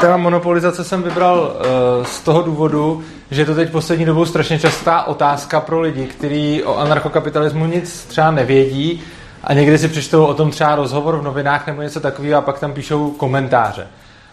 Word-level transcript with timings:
Téma 0.00 0.16
monopolizace 0.16 0.84
jsem 0.84 1.02
vybral 1.02 1.38
uh, 1.40 2.04
z 2.04 2.20
toho 2.20 2.42
důvodu, 2.42 3.02
že 3.30 3.42
je 3.42 3.46
to 3.46 3.54
teď 3.54 3.70
poslední 3.70 4.04
dobou 4.04 4.24
strašně 4.24 4.58
častá 4.58 5.02
otázka 5.02 5.60
pro 5.60 5.80
lidi, 5.80 6.06
kteří 6.06 6.64
o 6.64 6.76
anarchokapitalismu 6.76 7.66
nic 7.66 8.04
třeba 8.04 8.30
nevědí 8.30 9.02
a 9.44 9.54
někdy 9.54 9.78
si 9.78 9.88
přečtou 9.88 10.24
o 10.24 10.34
tom 10.34 10.50
třeba 10.50 10.74
rozhovor 10.74 11.16
v 11.16 11.22
novinách 11.22 11.66
nebo 11.66 11.82
něco 11.82 12.00
takového 12.00 12.38
a 12.38 12.40
pak 12.40 12.58
tam 12.58 12.72
píšou 12.72 13.10
komentáře. 13.10 13.86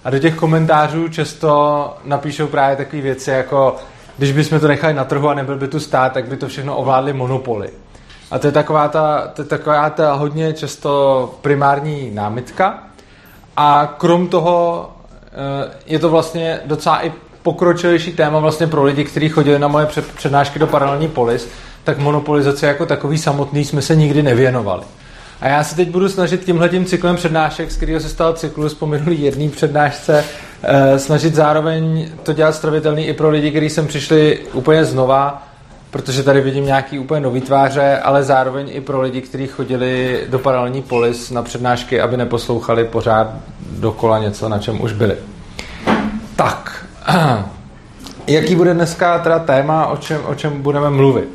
A 0.04 0.10
do 0.10 0.20
těch 0.20 0.36
komentářů 0.36 1.08
často 1.08 1.94
napíšou 2.06 2.48
právě 2.48 2.76
takové 2.76 3.02
věci 3.02 3.32
jako 3.32 3.76
když 4.18 4.32
bychom 4.32 4.60
to 4.60 4.68
nechali 4.68 4.94
na 4.94 5.04
trhu 5.04 5.30
a 5.30 5.34
nebyl 5.34 5.56
by 5.56 5.68
tu 5.68 5.80
stát, 5.80 6.14
tak 6.14 6.28
by 6.28 6.38
to 6.38 6.48
všechno 6.48 6.76
ovládly 6.76 7.14
monopoly. 7.14 7.70
A 8.32 8.40
to 8.40 8.48
je 8.48 8.52
taková 8.52 8.88
ta, 8.88 9.28
to 9.28 9.42
je 9.42 9.46
taková 9.46 9.90
ta 9.90 10.14
hodně 10.14 10.54
často 10.54 11.34
primární 11.42 12.12
námitka. 12.14 12.84
A 13.58 13.96
krom 13.98 14.28
toho 14.28 14.90
je 15.86 16.00
to 16.00 16.10
vlastně 16.10 16.60
docela 16.66 17.06
i 17.06 17.12
pokročilejší 17.44 18.12
téma 18.12 18.40
vlastně 18.40 18.68
pro 18.68 18.84
lidi, 18.84 19.04
kteří 19.04 19.30
chodili 19.30 19.60
na 19.60 19.68
moje 19.68 19.88
přednášky 20.16 20.60
do 20.60 20.68
paralelní 20.68 21.08
polis, 21.08 21.50
tak 21.84 21.98
monopolizace 21.98 22.68
jako 22.68 22.86
takový 22.86 23.18
samotný 23.18 23.66
jsme 23.66 23.82
se 23.82 23.96
nikdy 23.96 24.24
nevěnovali. 24.24 24.84
A 25.42 25.48
já 25.48 25.64
se 25.64 25.76
teď 25.76 25.90
budu 25.90 26.10
snažit 26.10 26.46
tímhletím 26.46 26.86
cyklem 26.86 27.16
přednášek, 27.16 27.72
z 27.72 27.78
kterého 27.78 28.00
se 28.00 28.10
stal 28.10 28.34
cyklus 28.34 28.74
po 28.74 28.86
minulý 28.86 29.22
jedný 29.22 29.50
přednášce, 29.50 30.26
eh, 30.64 31.00
snažit 31.00 31.36
zároveň 31.36 32.10
to 32.24 32.34
dělat 32.34 32.56
stravitelný 32.56 33.08
i 33.08 33.14
pro 33.14 33.30
lidi, 33.30 33.52
kteří 33.52 33.70
sem 33.70 33.88
přišli 33.88 34.40
úplně 34.54 34.86
znova, 34.86 35.48
protože 35.92 36.24
tady 36.24 36.42
vidím 36.42 36.66
nějaký 36.66 37.00
úplně 37.00 37.22
nový 37.22 37.42
tváře, 37.42 37.98
ale 37.98 38.24
zároveň 38.24 38.70
i 38.72 38.82
pro 38.82 39.02
lidi, 39.02 39.22
kteří 39.22 39.48
chodili 39.48 40.24
do 40.30 40.40
paralelní 40.40 40.82
polis 40.82 41.32
na 41.32 41.44
přednášky, 41.44 42.02
aby 42.02 42.18
neposlouchali 42.18 42.84
pořád 42.84 43.28
dokola 43.72 44.20
něco, 44.20 44.50
na 44.50 44.60
čem 44.60 44.82
už 44.82 44.94
byli. 44.94 45.18
Tak, 46.38 46.86
jaký 48.28 48.56
bude 48.56 48.74
dneska 48.74 49.20
teda 49.20 49.40
téma, 49.40 49.88
o 49.88 49.98
čem, 49.98 50.22
o 50.26 50.36
čem 50.36 50.62
budeme 50.62 50.90
mluvit? 50.90 51.30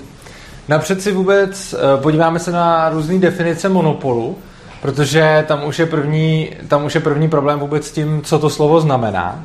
Napřed 0.69 1.03
si 1.03 1.13
vůbec 1.13 1.75
eh, 1.75 2.03
podíváme 2.03 2.39
se 2.39 2.53
na 2.53 2.89
různé 2.89 3.19
definice 3.19 3.69
monopolu, 3.69 4.39
protože 4.83 5.45
tam 5.49 5.65
už, 5.65 5.79
je 5.79 5.87
první, 5.87 6.51
tam 6.69 6.85
už 6.85 6.95
je 6.95 7.01
první 7.01 7.29
problém 7.29 7.59
vůbec 7.59 7.87
s 7.87 7.93
tím, 7.93 8.23
co 8.23 8.39
to 8.39 8.51
slovo 8.51 8.81
znamená. 8.81 9.45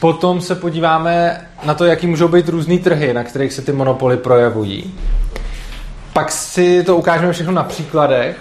Potom 0.00 0.40
se 0.40 0.54
podíváme 0.54 1.46
na 1.64 1.74
to, 1.74 1.84
jaký 1.84 2.06
můžou 2.06 2.28
být 2.28 2.48
různý 2.48 2.78
trhy, 2.78 3.14
na 3.14 3.24
kterých 3.24 3.52
se 3.52 3.62
ty 3.62 3.72
monopoly 3.72 4.16
projevují. 4.16 4.94
Pak 6.12 6.32
si 6.32 6.82
to 6.84 6.96
ukážeme 6.96 7.32
všechno 7.32 7.52
na 7.52 7.62
příkladech 7.62 8.36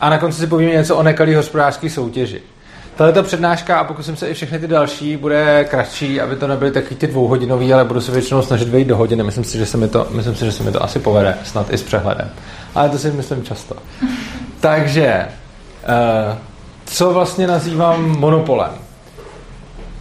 a 0.00 0.10
na 0.10 0.18
konci 0.18 0.40
si 0.40 0.46
povíme 0.46 0.72
něco 0.72 0.96
o 0.96 1.02
nekalý 1.02 1.34
hospodářské 1.34 1.90
soutěži. 1.90 2.42
Tahle 3.00 3.12
ta 3.12 3.22
přednáška 3.22 3.78
a 3.78 3.84
pokusím 3.84 4.16
se 4.16 4.28
i 4.28 4.34
všechny 4.34 4.58
ty 4.58 4.66
další, 4.66 5.16
bude 5.16 5.64
kratší, 5.64 6.20
aby 6.20 6.36
to 6.36 6.46
nebyly 6.46 6.70
takový 6.70 6.96
ty 6.96 7.06
dvouhodinový, 7.06 7.72
ale 7.72 7.84
budu 7.84 8.00
se 8.00 8.12
většinou 8.12 8.42
snažit 8.42 8.68
vejít 8.68 8.88
do 8.88 8.96
hodiny. 8.96 9.22
Myslím 9.22 9.44
si, 9.44 9.58
že 9.58 9.66
se 9.66 9.76
mi 9.76 9.88
to, 9.88 10.06
myslím 10.10 10.34
si, 10.34 10.44
že 10.44 10.52
se 10.52 10.62
mi 10.62 10.72
to 10.72 10.82
asi 10.82 10.98
povede, 10.98 11.38
snad 11.44 11.72
i 11.72 11.78
s 11.78 11.82
přehledem. 11.82 12.30
Ale 12.74 12.88
to 12.88 12.98
si 12.98 13.10
myslím 13.10 13.42
často. 13.42 13.74
Takže, 14.60 15.26
uh, 15.28 16.38
co 16.84 17.12
vlastně 17.12 17.46
nazývám 17.46 18.18
monopolem? 18.18 18.70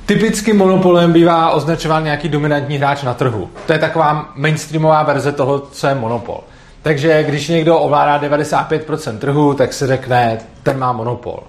Typicky 0.05 0.53
monopolem 0.53 1.14
bývá 1.14 1.52
označován 1.52 2.03
nějaký 2.03 2.30
dominantní 2.30 2.77
hráč 2.77 3.03
na 3.03 3.14
trhu. 3.14 3.50
To 3.66 3.73
je 3.73 3.80
taková 3.80 4.30
mainstreamová 4.36 5.03
verze 5.03 5.31
toho, 5.31 5.59
co 5.59 5.88
je 5.88 5.95
monopol. 5.95 6.39
Takže 6.81 7.23
když 7.23 7.47
někdo 7.47 7.80
ovládá 7.80 8.30
95% 8.30 9.17
trhu, 9.17 9.53
tak 9.53 9.73
se 9.73 9.88
řekne, 9.88 10.38
ten 10.64 10.80
má 10.80 10.94
monopol. 10.94 11.39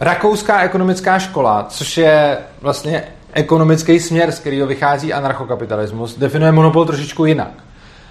Rakouská 0.00 0.62
ekonomická 0.62 1.18
škola, 1.18 1.66
což 1.68 1.98
je 1.98 2.38
vlastně 2.60 3.04
ekonomický 3.32 4.00
směr, 4.00 4.32
z 4.32 4.38
kterého 4.38 4.66
vychází 4.66 5.12
anarchokapitalismus, 5.12 6.18
definuje 6.18 6.52
monopol 6.52 6.84
trošičku 6.84 7.24
jinak. 7.24 7.50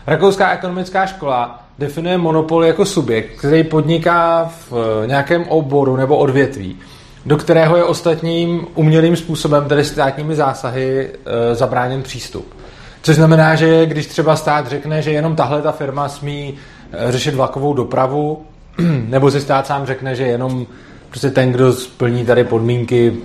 Rakouská 0.08 0.52
ekonomická 0.52 1.06
škola 1.06 1.64
definuje 1.80 2.18
monopol 2.18 2.66
jako 2.66 2.86
subjekt, 2.86 3.38
který 3.38 3.64
podniká 3.64 4.52
v 4.70 5.04
nějakém 5.06 5.44
oboru 5.44 5.96
nebo 5.96 6.18
odvětví, 6.18 6.78
do 7.26 7.38
kterého 7.38 7.78
je 7.78 7.84
ostatním 7.84 8.68
umělým 8.76 9.16
způsobem, 9.16 9.66
tedy 9.66 9.86
státními 9.86 10.36
zásahy, 10.36 11.10
e, 11.26 11.56
zabráněn 11.56 12.04
přístup. 12.04 12.54
Což 13.02 13.16
znamená, 13.16 13.56
že 13.56 13.86
když 13.86 14.08
třeba 14.08 14.36
stát 14.36 14.68
řekne, 14.68 15.02
že 15.02 15.12
jenom 15.12 15.36
tahle 15.36 15.62
ta 15.62 15.72
firma 15.72 16.10
smí 16.10 16.54
e, 16.92 17.12
řešit 17.12 17.36
vlakovou 17.36 17.74
dopravu, 17.74 18.46
nebo 19.08 19.32
si 19.32 19.42
stát 19.42 19.68
sám 19.68 19.86
řekne, 19.86 20.16
že 20.16 20.24
jenom 20.24 20.66
prostě 21.10 21.32
ten, 21.32 21.52
kdo 21.52 21.74
splní 21.74 22.26
tady 22.26 22.44
podmínky 22.44 23.18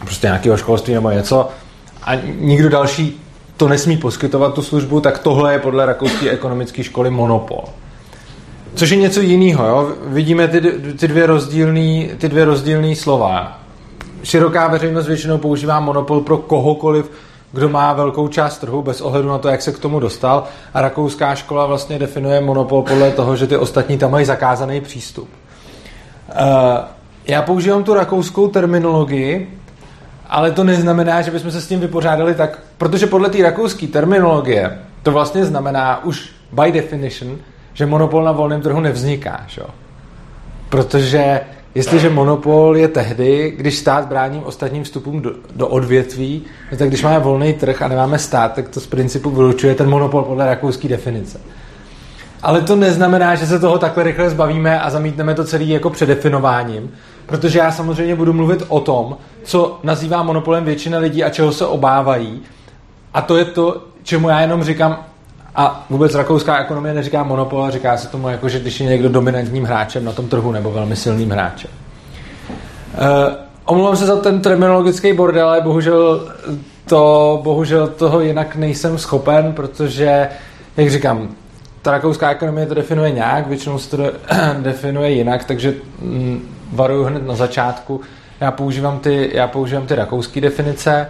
prostě 0.00 0.26
nějakého 0.26 0.56
školství 0.56 0.94
nebo 0.94 1.10
něco 1.10 1.48
a 2.02 2.14
nikdo 2.38 2.68
další 2.68 3.20
to 3.56 3.68
nesmí 3.68 3.96
poskytovat 3.96 4.54
tu 4.54 4.62
službu, 4.62 5.00
tak 5.00 5.18
tohle 5.18 5.52
je 5.52 5.58
podle 5.58 5.86
rakouské 5.86 6.30
ekonomické 6.30 6.84
školy 6.84 7.10
monopol. 7.10 7.64
Což 8.74 8.90
je 8.90 8.96
něco 8.96 9.20
jiného. 9.20 9.66
Jo? 9.66 9.92
Vidíme 10.06 10.48
ty, 10.48 10.60
ty 10.98 11.08
dvě 11.08 11.26
rozdílné 11.26 12.06
ty 12.18 12.28
dvě 12.28 12.44
rozdílný 12.44 12.96
slova. 12.96 13.58
Široká 14.22 14.68
veřejnost 14.68 15.06
většinou 15.06 15.38
používá 15.38 15.80
monopol 15.80 16.20
pro 16.20 16.36
kohokoliv, 16.36 17.10
kdo 17.52 17.68
má 17.68 17.92
velkou 17.92 18.28
část 18.28 18.58
trhu 18.58 18.82
bez 18.82 19.00
ohledu 19.00 19.28
na 19.28 19.38
to, 19.38 19.48
jak 19.48 19.62
se 19.62 19.72
k 19.72 19.78
tomu 19.78 20.00
dostal. 20.00 20.44
A 20.74 20.80
rakouská 20.80 21.34
škola 21.34 21.66
vlastně 21.66 21.98
definuje 21.98 22.40
monopol 22.40 22.82
podle 22.82 23.10
toho, 23.10 23.36
že 23.36 23.46
ty 23.46 23.56
ostatní 23.56 23.98
tam 23.98 24.10
mají 24.10 24.24
zakázaný 24.24 24.80
přístup. 24.80 25.28
Uh, 26.28 26.97
já 27.28 27.42
používám 27.42 27.84
tu 27.84 27.94
rakouskou 27.94 28.48
terminologii, 28.48 29.58
ale 30.26 30.50
to 30.50 30.64
neznamená, 30.64 31.22
že 31.22 31.30
bychom 31.30 31.50
se 31.50 31.60
s 31.60 31.68
tím 31.68 31.80
vypořádali 31.80 32.34
tak, 32.34 32.58
protože 32.78 33.06
podle 33.06 33.30
té 33.30 33.42
rakouské 33.42 33.86
terminologie 33.86 34.78
to 35.02 35.12
vlastně 35.12 35.44
znamená 35.44 36.04
už 36.04 36.30
by 36.52 36.72
definition, 36.72 37.38
že 37.72 37.86
monopol 37.86 38.24
na 38.24 38.32
volném 38.32 38.60
trhu 38.60 38.80
nevzniká. 38.80 39.44
Šo? 39.48 39.66
Protože 40.68 41.40
jestliže 41.74 42.10
monopol 42.10 42.76
je 42.76 42.88
tehdy, 42.88 43.54
když 43.56 43.76
stát 43.76 44.08
brání 44.08 44.42
ostatním 44.44 44.84
vstupům 44.84 45.22
do, 45.22 45.32
do 45.56 45.68
odvětví, 45.68 46.42
no 46.72 46.78
tak 46.78 46.88
když 46.88 47.02
máme 47.02 47.18
volný 47.18 47.52
trh 47.54 47.82
a 47.82 47.88
nemáme 47.88 48.18
stát, 48.18 48.52
tak 48.52 48.68
to 48.68 48.80
z 48.80 48.86
principu 48.86 49.30
vylučuje 49.30 49.74
ten 49.74 49.90
monopol 49.90 50.22
podle 50.22 50.46
rakouské 50.46 50.88
definice. 50.88 51.40
Ale 52.42 52.60
to 52.60 52.76
neznamená, 52.76 53.34
že 53.34 53.46
se 53.46 53.58
toho 53.58 53.78
takhle 53.78 54.04
rychle 54.04 54.30
zbavíme 54.30 54.80
a 54.80 54.90
zamítneme 54.90 55.34
to 55.34 55.44
celý 55.44 55.68
jako 55.68 55.90
předefinováním, 55.90 56.90
protože 57.28 57.58
já 57.58 57.72
samozřejmě 57.72 58.16
budu 58.16 58.32
mluvit 58.32 58.62
o 58.68 58.80
tom, 58.80 59.16
co 59.42 59.80
nazývá 59.82 60.22
monopolem 60.22 60.64
většina 60.64 60.98
lidí 60.98 61.24
a 61.24 61.30
čeho 61.30 61.52
se 61.52 61.66
obávají. 61.66 62.42
A 63.14 63.20
to 63.20 63.36
je 63.36 63.44
to, 63.44 63.84
čemu 64.02 64.28
já 64.28 64.40
jenom 64.40 64.64
říkám, 64.64 65.04
a 65.54 65.86
vůbec 65.90 66.14
rakouská 66.14 66.58
ekonomie 66.58 66.94
neříká 66.94 67.22
monopol, 67.22 67.64
a 67.64 67.70
říká 67.70 67.96
se 67.96 68.08
tomu 68.08 68.28
jako, 68.28 68.48
že 68.48 68.60
když 68.60 68.80
je 68.80 68.86
někdo 68.86 69.08
dominantním 69.08 69.64
hráčem 69.64 70.04
na 70.04 70.12
tom 70.12 70.28
trhu 70.28 70.52
nebo 70.52 70.70
velmi 70.70 70.96
silným 70.96 71.30
hráčem. 71.30 71.70
Uh, 72.50 73.34
omlouvám 73.64 73.96
se 73.96 74.06
za 74.06 74.16
ten 74.16 74.40
terminologický 74.40 75.12
bordel, 75.12 75.48
ale 75.48 75.60
bohužel, 75.60 76.28
to, 76.86 77.40
bohužel 77.44 77.86
toho 77.86 78.20
jinak 78.20 78.56
nejsem 78.56 78.98
schopen, 78.98 79.52
protože, 79.52 80.28
jak 80.76 80.90
říkám, 80.90 81.28
ta 81.82 81.90
rakouská 81.90 82.30
ekonomie 82.30 82.66
to 82.66 82.74
definuje 82.74 83.10
nějak, 83.10 83.46
většinou 83.46 83.78
se 83.78 83.90
to 83.90 83.96
de, 83.96 84.12
definuje 84.58 85.10
jinak, 85.10 85.44
takže 85.44 85.74
mm, 86.02 86.57
varuju 86.72 87.04
hned 87.04 87.26
na 87.26 87.34
začátku. 87.34 88.00
Já 88.40 88.50
používám 88.50 88.98
ty, 88.98 89.30
já 89.34 89.46
používám 89.46 89.86
ty 89.86 89.94
rakouské 89.94 90.40
definice 90.40 91.06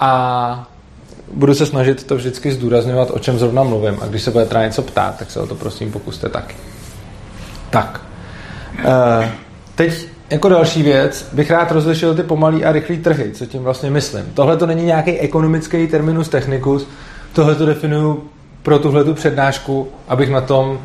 a 0.00 0.68
budu 1.32 1.54
se 1.54 1.66
snažit 1.66 2.04
to 2.04 2.16
vždycky 2.16 2.52
zdůrazňovat, 2.52 3.10
o 3.10 3.18
čem 3.18 3.38
zrovna 3.38 3.62
mluvím. 3.62 3.98
A 4.02 4.06
když 4.06 4.22
se 4.22 4.30
bude 4.30 4.46
třeba 4.46 4.64
něco 4.64 4.82
ptát, 4.82 5.18
tak 5.18 5.30
se 5.30 5.40
o 5.40 5.46
to 5.46 5.54
prosím 5.54 5.92
pokuste 5.92 6.28
taky. 6.28 6.54
Tak. 7.70 8.00
E, 8.84 9.32
teď 9.74 10.06
jako 10.30 10.48
další 10.48 10.82
věc 10.82 11.28
bych 11.32 11.50
rád 11.50 11.72
rozlišil 11.72 12.14
ty 12.14 12.22
pomalý 12.22 12.64
a 12.64 12.72
rychlý 12.72 12.98
trhy, 12.98 13.32
co 13.32 13.46
tím 13.46 13.62
vlastně 13.62 13.90
myslím. 13.90 14.24
Tohle 14.34 14.56
to 14.56 14.66
není 14.66 14.84
nějaký 14.84 15.10
ekonomický 15.18 15.86
terminus 15.86 16.28
technicus, 16.28 16.88
tohle 17.32 17.54
to 17.54 17.66
definuju 17.66 18.24
pro 18.62 18.78
tuhle 18.78 19.04
tu 19.04 19.14
přednášku, 19.14 19.88
abych 20.08 20.30
na 20.30 20.40
tom 20.40 20.78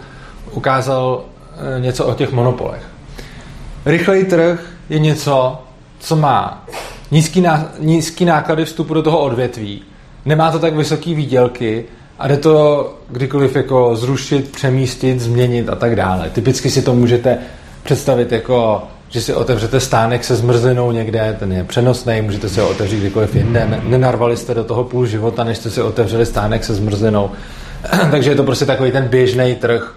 ukázal 0.51 1.23
eh, 1.77 1.79
něco 1.79 2.05
o 2.05 2.13
těch 2.13 2.31
monopolech. 2.31 2.92
Rychlej 3.85 4.25
trh 4.25 4.65
je 4.89 4.99
něco, 4.99 5.61
co 5.99 6.15
má 6.15 6.65
nízký, 7.11 7.41
ná, 7.41 7.71
nízký 7.79 8.25
náklady 8.25 8.65
vstupu 8.65 8.93
do 8.93 9.03
toho 9.03 9.19
odvětví, 9.19 9.81
nemá 10.25 10.51
to 10.51 10.59
tak 10.59 10.75
vysoký 10.75 11.15
výdělky 11.15 11.85
a 12.19 12.27
jde 12.27 12.37
to 12.37 12.93
kdykoliv 13.09 13.55
jako 13.55 13.95
zrušit, 13.95 14.51
přemístit, 14.51 15.19
změnit 15.19 15.69
a 15.69 15.75
tak 15.75 15.95
dále. 15.95 16.29
Typicky 16.29 16.69
si 16.69 16.81
to 16.81 16.93
můžete 16.93 17.37
představit 17.83 18.31
jako 18.31 18.83
že 19.13 19.21
si 19.21 19.33
otevřete 19.33 19.79
stánek 19.79 20.23
se 20.23 20.35
zmrzlinou 20.35 20.91
někde, 20.91 21.35
ten 21.39 21.53
je 21.53 21.63
přenosný, 21.63 22.21
můžete 22.21 22.49
si 22.49 22.59
ho 22.59 22.69
otevřít 22.69 22.99
kdykoliv 22.99 23.35
jinde. 23.35 23.81
Nenarvali 23.83 24.37
jste 24.37 24.53
do 24.53 24.63
toho 24.63 24.83
půl 24.83 25.05
života, 25.05 25.43
než 25.43 25.57
jste 25.57 25.69
si 25.69 25.81
otevřeli 25.81 26.25
stánek 26.25 26.63
se 26.63 26.75
zmrzlinou. 26.75 27.31
Takže 28.11 28.29
je 28.29 28.35
to 28.35 28.43
prostě 28.43 28.65
takový 28.65 28.91
ten 28.91 29.07
běžný 29.07 29.55
trh, 29.55 29.95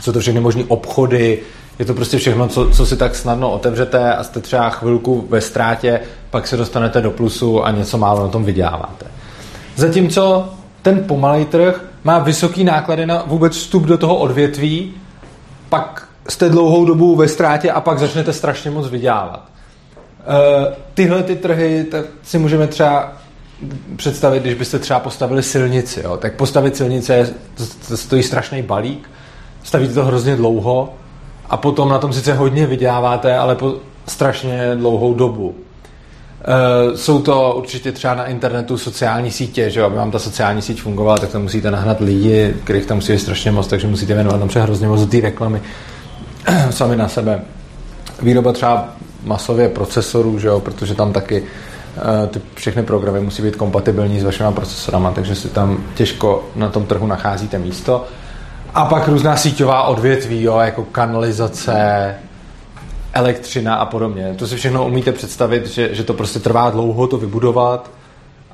jsou 0.00 0.12
to 0.12 0.20
všechny 0.20 0.40
možné 0.40 0.64
obchody, 0.68 1.38
Je 1.80 1.86
to 1.86 1.94
prostě 1.94 2.18
všechno, 2.18 2.48
co, 2.48 2.70
co 2.70 2.86
si 2.86 2.96
tak 2.96 3.14
snadno 3.14 3.50
otevřete 3.50 4.14
a 4.14 4.24
jste 4.24 4.40
třeba 4.40 4.70
chvilku 4.70 5.26
ve 5.28 5.40
ztrátě, 5.40 6.00
pak 6.30 6.46
se 6.46 6.56
dostanete 6.56 7.00
do 7.00 7.10
plusu 7.10 7.64
a 7.64 7.70
něco 7.70 7.98
málo 7.98 8.22
na 8.22 8.28
tom 8.28 8.44
vyděláváte. 8.44 9.06
Zatímco 9.76 10.48
ten 10.82 11.04
pomalý 11.04 11.44
trh 11.44 11.84
má 12.04 12.18
vysoký 12.18 12.64
náklady 12.64 13.06
na 13.06 13.24
vůbec 13.26 13.56
vstup 13.56 13.82
do 13.82 13.98
toho 13.98 14.16
odvětví, 14.16 14.94
pak 15.68 16.08
jste 16.28 16.48
dlouhou 16.48 16.84
dobu 16.84 17.16
ve 17.16 17.28
ztrátě 17.28 17.70
a 17.70 17.80
pak 17.80 17.98
začnete 17.98 18.32
strašně 18.32 18.70
moc 18.70 18.88
vydělávat. 18.88 19.48
E, 20.20 20.76
tyhle 20.94 21.22
ty 21.22 21.36
trhy 21.36 21.86
tak 21.90 22.04
si 22.22 22.38
můžeme 22.38 22.66
třeba 22.66 23.12
představit, 23.96 24.40
když 24.40 24.54
byste 24.54 24.78
třeba 24.78 25.00
postavili 25.00 25.42
silnici. 25.42 26.00
Jo? 26.04 26.16
Tak 26.16 26.34
postavit 26.34 26.76
silnice 26.76 27.14
je, 27.14 27.26
to, 27.54 27.64
to 27.88 27.96
stojí 27.96 28.22
strašný 28.22 28.62
balík, 28.62 29.10
stavíte 29.62 29.94
to 29.94 30.04
hrozně 30.04 30.36
dlouho 30.36 30.94
a 31.50 31.56
potom 31.56 31.88
na 31.88 31.98
tom 31.98 32.12
sice 32.12 32.34
hodně 32.34 32.66
vyděláváte, 32.66 33.36
ale 33.36 33.54
po 33.54 33.74
strašně 34.06 34.70
dlouhou 34.74 35.14
dobu. 35.14 35.46
Uh, 35.48 36.96
jsou 36.96 37.22
to 37.22 37.54
určitě 37.58 37.92
třeba 37.92 38.14
na 38.14 38.26
internetu 38.26 38.78
sociální 38.78 39.30
sítě, 39.30 39.70
že 39.70 39.82
aby 39.82 39.96
vám 39.96 40.10
ta 40.10 40.18
sociální 40.18 40.62
síť 40.62 40.82
fungovala, 40.82 41.18
tak 41.18 41.30
tam 41.30 41.42
musíte 41.42 41.70
nahnat 41.70 42.00
lidi, 42.00 42.54
kterých 42.64 42.86
tam 42.86 42.96
musí 42.96 43.12
být 43.12 43.18
strašně 43.18 43.52
moc, 43.52 43.66
takže 43.66 43.86
musíte 43.86 44.14
věnovat 44.14 44.38
tam 44.38 44.48
třeba 44.48 44.64
hrozně 44.64 44.88
moc 44.88 45.06
ty 45.06 45.20
reklamy 45.20 45.62
sami 46.70 46.96
na 46.96 47.08
sebe. 47.08 47.40
Výroba 48.22 48.52
třeba 48.52 48.88
masově 49.24 49.68
procesorů, 49.68 50.38
že 50.38 50.48
jo, 50.48 50.60
protože 50.60 50.94
tam 50.94 51.12
taky 51.12 51.40
uh, 51.42 52.28
ty 52.28 52.40
všechny 52.54 52.82
programy 52.82 53.20
musí 53.20 53.42
být 53.42 53.56
kompatibilní 53.56 54.20
s 54.20 54.24
vašimi 54.24 54.52
procesorama, 54.54 55.10
takže 55.12 55.34
si 55.34 55.48
tam 55.48 55.84
těžko 55.94 56.44
na 56.56 56.68
tom 56.68 56.86
trhu 56.86 57.06
nacházíte 57.06 57.58
místo. 57.58 58.04
A 58.74 58.84
pak 58.84 59.08
různá 59.08 59.36
síťová 59.36 59.82
odvětví, 59.82 60.42
jo, 60.42 60.58
jako 60.58 60.84
kanalizace, 60.84 62.14
elektřina 63.12 63.74
a 63.74 63.86
podobně. 63.86 64.34
To 64.38 64.46
si 64.46 64.56
všechno 64.56 64.86
umíte 64.86 65.12
představit, 65.12 65.66
že, 65.66 65.94
že 65.94 66.04
to 66.04 66.14
prostě 66.14 66.38
trvá 66.38 66.70
dlouho 66.70 67.06
to 67.06 67.18
vybudovat 67.18 67.90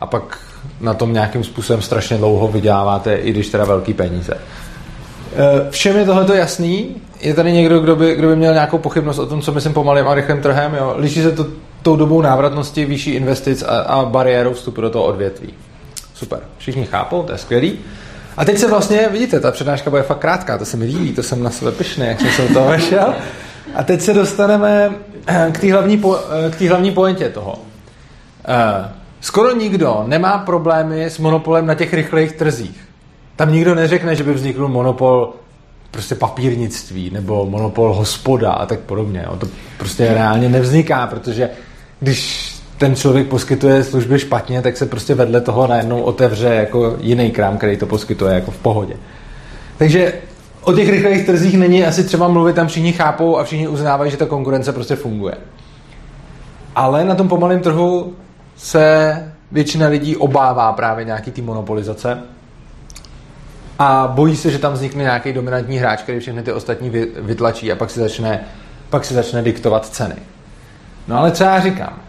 a 0.00 0.06
pak 0.06 0.38
na 0.80 0.94
tom 0.94 1.12
nějakým 1.12 1.44
způsobem 1.44 1.82
strašně 1.82 2.16
dlouho 2.16 2.48
vyděláváte, 2.48 3.14
i 3.14 3.30
když 3.30 3.48
teda 3.48 3.64
velký 3.64 3.94
peníze. 3.94 4.34
E, 4.34 5.70
všem 5.70 5.96
je 5.96 6.04
tohle 6.04 6.36
jasný? 6.36 6.96
Je 7.20 7.34
tady 7.34 7.52
někdo, 7.52 7.80
kdo 7.80 7.96
by, 7.96 8.14
kdo 8.14 8.28
by 8.28 8.36
měl 8.36 8.52
nějakou 8.52 8.78
pochybnost 8.78 9.18
o 9.18 9.26
tom, 9.26 9.42
co 9.42 9.52
myslím 9.52 9.72
pomalým 9.72 10.08
a 10.08 10.14
rychlým 10.14 10.42
trhem? 10.42 10.74
Jo? 10.74 10.94
Liší 10.96 11.22
se 11.22 11.32
to 11.32 11.46
tou 11.82 11.96
dobou 11.96 12.22
návratnosti, 12.22 12.84
výšší 12.84 13.10
investic 13.10 13.62
a, 13.62 13.78
a 13.78 14.04
bariérou 14.04 14.52
vstupu 14.52 14.80
do 14.80 14.90
toho 14.90 15.04
odvětví. 15.04 15.54
Super. 16.14 16.40
Všichni 16.58 16.86
chápou, 16.86 17.22
to 17.22 17.32
je 17.32 17.38
skvělý. 17.38 17.78
A 18.36 18.44
teď 18.44 18.58
se 18.58 18.68
vlastně, 18.68 19.08
vidíte, 19.12 19.40
ta 19.40 19.50
přednáška 19.50 19.90
bude 19.90 20.02
fakt 20.02 20.18
krátká, 20.18 20.58
to 20.58 20.64
se 20.64 20.76
mi 20.76 20.84
líbí, 20.84 21.12
to 21.12 21.22
jsem 21.22 21.42
na 21.42 21.50
sebe 21.50 21.72
pišný, 21.72 22.06
jak 22.06 22.20
jsem 22.20 22.30
se 22.30 22.42
do 22.42 22.54
toho 22.54 22.68
vešel. 22.70 23.14
A 23.74 23.82
teď 23.82 24.00
se 24.00 24.14
dostaneme 24.14 24.90
k 25.52 25.58
té 25.60 25.72
hlavní, 25.72 25.98
po, 25.98 26.18
eh, 26.46 26.50
k 26.50 26.60
hlavní 26.60 26.90
pointě 26.90 27.28
toho. 27.28 27.58
Eh, 28.48 28.92
skoro 29.20 29.56
nikdo 29.56 30.04
nemá 30.06 30.38
problémy 30.38 31.04
s 31.04 31.18
monopolem 31.18 31.66
na 31.66 31.74
těch 31.74 31.94
rychlejch 31.94 32.32
trzích. 32.32 32.80
Tam 33.36 33.52
nikdo 33.52 33.74
neřekne, 33.74 34.16
že 34.16 34.24
by 34.24 34.34
vznikl 34.34 34.68
monopol 34.68 35.34
prostě 35.90 36.14
papírnictví 36.14 37.10
nebo 37.10 37.46
monopol 37.46 37.94
hospoda 37.94 38.52
a 38.52 38.66
tak 38.66 38.80
podobně. 38.80 39.26
To 39.38 39.48
prostě 39.78 40.14
reálně 40.14 40.48
nevzniká, 40.48 41.06
protože 41.06 41.50
když 42.00 42.45
ten 42.78 42.96
člověk 42.96 43.26
poskytuje 43.28 43.84
služby 43.84 44.18
špatně, 44.18 44.62
tak 44.62 44.76
se 44.76 44.86
prostě 44.86 45.14
vedle 45.14 45.40
toho 45.40 45.66
najednou 45.66 46.00
otevře 46.00 46.48
jako 46.48 46.96
jiný 47.00 47.30
krám, 47.30 47.56
který 47.56 47.76
to 47.76 47.86
poskytuje 47.86 48.34
jako 48.34 48.50
v 48.50 48.56
pohodě. 48.56 48.96
Takže 49.78 50.12
o 50.62 50.72
těch 50.72 50.88
rychlých 50.88 51.26
trzích 51.26 51.58
není 51.58 51.84
asi 51.84 52.04
třeba 52.04 52.28
mluvit, 52.28 52.56
tam 52.56 52.66
všichni 52.66 52.92
chápou 52.92 53.38
a 53.38 53.44
všichni 53.44 53.68
uznávají, 53.68 54.10
že 54.10 54.16
ta 54.16 54.26
konkurence 54.26 54.72
prostě 54.72 54.96
funguje. 54.96 55.34
Ale 56.74 57.04
na 57.04 57.14
tom 57.14 57.28
pomalém 57.28 57.60
trhu 57.60 58.14
se 58.56 59.16
většina 59.52 59.88
lidí 59.88 60.16
obává 60.16 60.72
právě 60.72 61.04
nějaký 61.04 61.30
ty 61.30 61.42
monopolizace 61.42 62.18
a 63.78 64.12
bojí 64.14 64.36
se, 64.36 64.50
že 64.50 64.58
tam 64.58 64.72
vznikne 64.72 65.02
nějaký 65.02 65.32
dominantní 65.32 65.78
hráč, 65.78 66.02
který 66.02 66.20
všechny 66.20 66.42
ty 66.42 66.52
ostatní 66.52 66.90
vytlačí 67.16 67.72
a 67.72 67.76
pak 67.76 67.90
si 67.90 68.00
začne, 68.00 68.40
pak 68.90 69.04
si 69.04 69.14
začne 69.14 69.42
diktovat 69.42 69.86
ceny. 69.86 70.14
No 71.08 71.18
ale 71.18 71.30
co 71.30 71.44
já 71.44 71.60
říkám? 71.60 72.05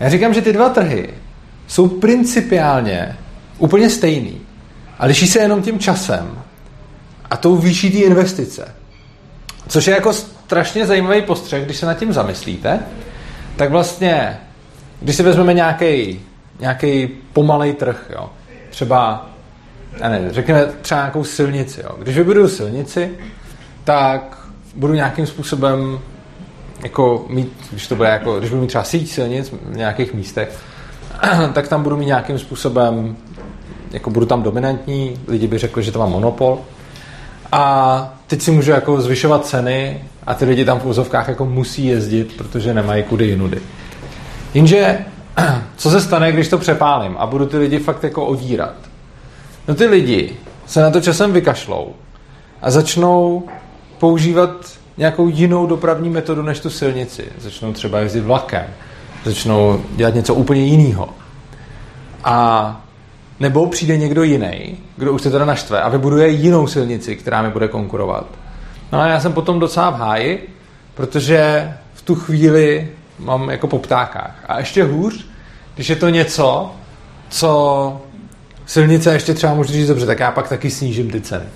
Já 0.00 0.08
říkám, 0.08 0.34
že 0.34 0.42
ty 0.42 0.52
dva 0.52 0.68
trhy 0.68 1.14
jsou 1.66 1.88
principiálně 1.88 3.16
úplně 3.58 3.90
stejný 3.90 4.40
a 4.98 5.06
liší 5.06 5.26
se 5.26 5.38
jenom 5.38 5.62
tím 5.62 5.78
časem 5.78 6.42
a 7.30 7.36
tou 7.36 7.56
výší 7.56 7.90
té 7.90 7.98
investice. 7.98 8.74
Což 9.68 9.86
je 9.86 9.94
jako 9.94 10.12
strašně 10.12 10.86
zajímavý 10.86 11.22
postřeh, 11.22 11.64
když 11.64 11.76
se 11.76 11.86
nad 11.86 11.98
tím 11.98 12.12
zamyslíte, 12.12 12.80
tak 13.56 13.70
vlastně, 13.70 14.38
když 15.00 15.16
si 15.16 15.22
vezmeme 15.22 15.54
nějaký 15.54 16.20
nějaký 16.60 17.08
pomalej 17.32 17.72
trh, 17.72 18.10
jo, 18.10 18.30
třeba, 18.70 19.30
já 20.00 20.08
nevím, 20.08 20.32
řekněme 20.32 20.66
třeba 20.82 21.00
nějakou 21.00 21.24
silnici, 21.24 21.80
jo. 21.80 21.90
Když 21.98 22.16
vybuduju 22.16 22.48
silnici, 22.48 23.10
tak 23.84 24.38
budu 24.74 24.94
nějakým 24.94 25.26
způsobem 25.26 26.00
jako 26.82 27.26
mít, 27.28 27.52
když 27.70 27.86
to 27.86 27.96
bude 27.96 28.08
jako, 28.08 28.38
když 28.38 28.50
budu 28.50 28.62
mít 28.62 28.68
třeba 28.68 28.84
síť 28.84 29.10
silnic 29.10 29.54
v 29.62 29.76
nějakých 29.76 30.14
místech, 30.14 30.60
tak 31.52 31.68
tam 31.68 31.82
budu 31.82 31.96
mít 31.96 32.06
nějakým 32.06 32.38
způsobem, 32.38 33.16
jako 33.90 34.10
budu 34.10 34.26
tam 34.26 34.42
dominantní, 34.42 35.20
lidi 35.28 35.46
by 35.46 35.58
řekli, 35.58 35.82
že 35.82 35.92
to 35.92 35.98
má 35.98 36.06
monopol, 36.06 36.58
a 37.52 38.14
teď 38.26 38.42
si 38.42 38.50
můžu 38.50 38.70
jako 38.70 39.00
zvyšovat 39.00 39.46
ceny 39.46 40.04
a 40.26 40.34
ty 40.34 40.44
lidi 40.44 40.64
tam 40.64 40.80
v 40.80 40.86
úzovkách 40.86 41.28
jako 41.28 41.44
musí 41.44 41.86
jezdit, 41.86 42.36
protože 42.36 42.74
nemají 42.74 43.02
kudy 43.02 43.26
jinudy. 43.26 43.60
Jenže, 44.54 44.98
co 45.76 45.90
se 45.90 46.00
stane, 46.00 46.32
když 46.32 46.48
to 46.48 46.58
přepálím 46.58 47.16
a 47.18 47.26
budu 47.26 47.46
ty 47.46 47.58
lidi 47.58 47.78
fakt 47.78 48.04
jako 48.04 48.26
odírat? 48.26 48.74
No 49.68 49.74
ty 49.74 49.86
lidi 49.86 50.36
se 50.66 50.80
na 50.80 50.90
to 50.90 51.00
časem 51.00 51.32
vykašlou 51.32 51.94
a 52.62 52.70
začnou 52.70 53.42
používat 53.98 54.50
nějakou 54.96 55.28
jinou 55.28 55.66
dopravní 55.66 56.10
metodu 56.10 56.42
než 56.42 56.60
tu 56.60 56.70
silnici. 56.70 57.24
Začnou 57.38 57.72
třeba 57.72 57.98
jezdit 57.98 58.20
vlakem, 58.20 58.66
začnou 59.24 59.82
dělat 59.96 60.14
něco 60.14 60.34
úplně 60.34 60.64
jiného. 60.64 61.08
A 62.24 62.80
nebo 63.40 63.66
přijde 63.66 63.96
někdo 63.96 64.22
jiný, 64.22 64.76
kdo 64.96 65.12
už 65.12 65.22
se 65.22 65.30
teda 65.30 65.44
naštve 65.44 65.82
a 65.82 65.88
vybuduje 65.88 66.28
jinou 66.28 66.66
silnici, 66.66 67.16
která 67.16 67.42
mi 67.42 67.50
bude 67.50 67.68
konkurovat. 67.68 68.26
No 68.92 69.00
a 69.00 69.06
já 69.06 69.20
jsem 69.20 69.32
potom 69.32 69.58
docela 69.58 69.90
v 69.90 69.98
háji, 69.98 70.54
protože 70.94 71.72
v 71.94 72.02
tu 72.02 72.14
chvíli 72.14 72.88
mám 73.18 73.50
jako 73.50 73.66
po 73.66 73.78
ptákách. 73.78 74.44
A 74.48 74.58
ještě 74.58 74.84
hůř, 74.84 75.26
když 75.74 75.90
je 75.90 75.96
to 75.96 76.08
něco, 76.08 76.72
co 77.28 78.00
silnice 78.66 79.12
ještě 79.12 79.34
třeba 79.34 79.54
můžu 79.54 79.72
říct 79.72 79.88
dobře, 79.88 80.06
tak 80.06 80.20
já 80.20 80.30
pak 80.30 80.48
taky 80.48 80.70
snížím 80.70 81.10
ty 81.10 81.20
ceny. 81.20 81.46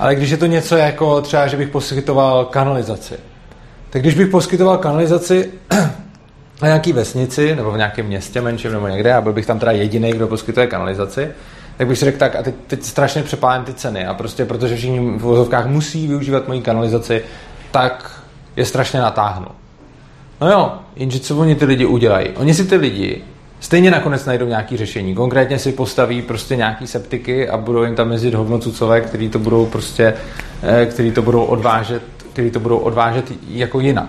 Ale 0.00 0.14
když 0.14 0.30
je 0.30 0.36
to 0.36 0.46
něco 0.46 0.76
jako 0.76 1.20
třeba, 1.20 1.46
že 1.46 1.56
bych 1.56 1.68
poskytoval 1.68 2.44
kanalizaci, 2.44 3.14
tak 3.90 4.02
když 4.02 4.14
bych 4.14 4.28
poskytoval 4.28 4.78
kanalizaci 4.78 5.50
na 6.62 6.68
nějaký 6.68 6.92
vesnici 6.92 7.56
nebo 7.56 7.70
v 7.70 7.76
nějakém 7.76 8.06
městě 8.06 8.40
menším 8.40 8.72
nebo 8.72 8.88
někde 8.88 9.14
a 9.14 9.20
byl 9.20 9.32
bych 9.32 9.46
tam 9.46 9.58
teda 9.58 9.72
jediný, 9.72 10.12
kdo 10.12 10.26
poskytuje 10.26 10.66
kanalizaci, 10.66 11.28
tak 11.76 11.86
bych 11.86 11.98
si 11.98 12.04
řekl 12.04 12.18
tak 12.18 12.36
a 12.36 12.42
teď, 12.42 12.54
teď 12.66 12.82
strašně 12.82 13.22
přepálím 13.22 13.64
ty 13.64 13.74
ceny 13.74 14.06
a 14.06 14.14
prostě 14.14 14.44
protože 14.44 14.76
všichni 14.76 15.00
v 15.00 15.20
vozovkách 15.20 15.66
musí 15.66 16.06
využívat 16.06 16.48
moji 16.48 16.60
kanalizaci, 16.60 17.22
tak 17.70 18.22
je 18.56 18.64
strašně 18.64 19.00
natáhnu. 19.00 19.48
No 20.40 20.50
jo, 20.50 20.72
jenže 20.96 21.20
co 21.20 21.36
oni 21.36 21.54
ty 21.54 21.64
lidi 21.64 21.86
udělají? 21.86 22.28
Oni 22.28 22.54
si 22.54 22.64
ty 22.64 22.76
lidi 22.76 23.24
stejně 23.60 23.90
nakonec 23.90 24.24
najdou 24.24 24.46
nějaké 24.46 24.76
řešení. 24.76 25.14
Konkrétně 25.14 25.58
si 25.58 25.72
postaví 25.72 26.22
prostě 26.22 26.56
nějaký 26.56 26.86
septiky 26.86 27.48
a 27.48 27.56
budou 27.56 27.82
jim 27.82 27.94
tam 27.94 28.12
jezdit 28.12 28.34
hovnocucové, 28.34 29.00
který 29.00 29.28
to 29.28 29.38
budou 29.38 29.66
prostě, 29.66 30.14
eh, 30.62 30.86
který 30.86 31.10
to 31.10 31.22
budou 31.22 31.44
odvážet, 31.44 32.02
který 32.32 32.50
to 32.50 32.60
budou 32.60 32.78
odvážet 32.78 33.32
jako 33.48 33.80
jinak. 33.80 34.08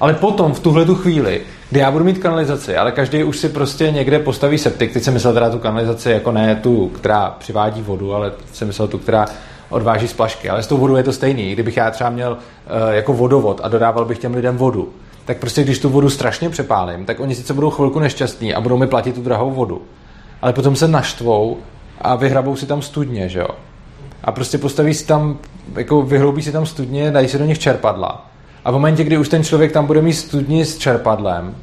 Ale 0.00 0.14
potom 0.14 0.54
v 0.54 0.60
tuhle 0.60 0.84
tu 0.84 0.94
chvíli 0.94 1.40
kdy 1.70 1.80
já 1.80 1.90
budu 1.90 2.04
mít 2.04 2.18
kanalizaci, 2.18 2.76
ale 2.76 2.92
každý 2.92 3.24
už 3.24 3.38
si 3.38 3.48
prostě 3.48 3.90
někde 3.90 4.18
postaví 4.18 4.58
septik. 4.58 4.92
Teď 4.92 5.02
jsem 5.02 5.14
myslel 5.14 5.34
teda 5.34 5.50
tu 5.50 5.58
kanalizaci 5.58 6.10
jako 6.10 6.32
ne 6.32 6.56
tu, 6.56 6.88
která 6.88 7.30
přivádí 7.38 7.82
vodu, 7.82 8.14
ale 8.14 8.32
jsem 8.52 8.68
myslel 8.68 8.88
tu, 8.88 8.98
která 8.98 9.26
odváží 9.68 10.08
splašky. 10.08 10.50
Ale 10.50 10.62
s 10.62 10.66
tou 10.66 10.76
vodou 10.76 10.96
je 10.96 11.02
to 11.02 11.12
stejný. 11.12 11.52
Kdybych 11.52 11.76
já 11.76 11.90
třeba 11.90 12.10
měl 12.10 12.32
uh, 12.32 12.94
jako 12.94 13.12
vodovod 13.12 13.60
a 13.62 13.68
dodával 13.68 14.04
bych 14.04 14.18
těm 14.18 14.34
lidem 14.34 14.56
vodu, 14.56 14.88
tak 15.24 15.38
prostě 15.38 15.62
když 15.62 15.78
tu 15.78 15.88
vodu 15.88 16.10
strašně 16.10 16.50
přepálím, 16.50 17.04
tak 17.04 17.20
oni 17.20 17.34
sice 17.34 17.54
budou 17.54 17.70
chvilku 17.70 17.98
nešťastní 17.98 18.54
a 18.54 18.60
budou 18.60 18.76
mi 18.76 18.86
platit 18.86 19.14
tu 19.14 19.22
drahou 19.22 19.50
vodu. 19.50 19.82
Ale 20.42 20.52
potom 20.52 20.76
se 20.76 20.88
naštvou 20.88 21.58
a 22.00 22.16
vyhrabou 22.16 22.56
si 22.56 22.66
tam 22.66 22.82
studně, 22.82 23.28
že 23.28 23.38
jo? 23.38 23.48
A 24.24 24.32
prostě 24.32 24.58
postaví 24.58 24.94
si 24.94 25.06
tam, 25.06 25.38
jako 25.76 26.02
vyhroubí 26.02 26.42
si 26.42 26.52
tam 26.52 26.66
studně, 26.66 27.10
dají 27.10 27.28
si 27.28 27.38
do 27.38 27.44
nich 27.44 27.58
čerpadla 27.58 28.30
a 28.64 28.70
v 28.70 28.74
momentě, 28.74 29.04
kdy 29.04 29.18
už 29.18 29.28
ten 29.28 29.44
člověk 29.44 29.72
tam 29.72 29.86
bude 29.86 30.02
mít 30.02 30.12
studni 30.12 30.64
s 30.64 30.78
čerpadlem, 30.78 31.54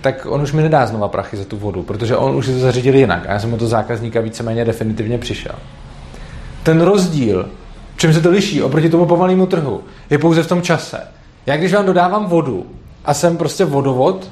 tak 0.00 0.26
on 0.30 0.42
už 0.42 0.52
mi 0.52 0.62
nedá 0.62 0.86
znova 0.86 1.08
prachy 1.08 1.36
za 1.36 1.44
tu 1.44 1.56
vodu, 1.56 1.82
protože 1.82 2.16
on 2.16 2.36
už 2.36 2.46
si 2.46 2.52
to 2.52 2.58
zařídil 2.58 2.94
jinak 2.94 3.26
a 3.28 3.32
já 3.32 3.38
jsem 3.38 3.54
o 3.54 3.56
to 3.56 3.66
zákazníka 3.66 4.20
víceméně 4.20 4.64
definitivně 4.64 5.18
přišel. 5.18 5.54
Ten 6.62 6.80
rozdíl, 6.80 7.48
čím 7.96 8.12
se 8.12 8.20
to 8.20 8.30
liší 8.30 8.62
oproti 8.62 8.90
tomu 8.90 9.06
pomalému 9.06 9.46
trhu, 9.46 9.80
je 10.10 10.18
pouze 10.18 10.42
v 10.42 10.48
tom 10.48 10.62
čase. 10.62 11.00
Já 11.46 11.56
když 11.56 11.74
vám 11.74 11.86
dodávám 11.86 12.26
vodu 12.26 12.66
a 13.04 13.14
jsem 13.14 13.36
prostě 13.36 13.64
vodovod 13.64 14.30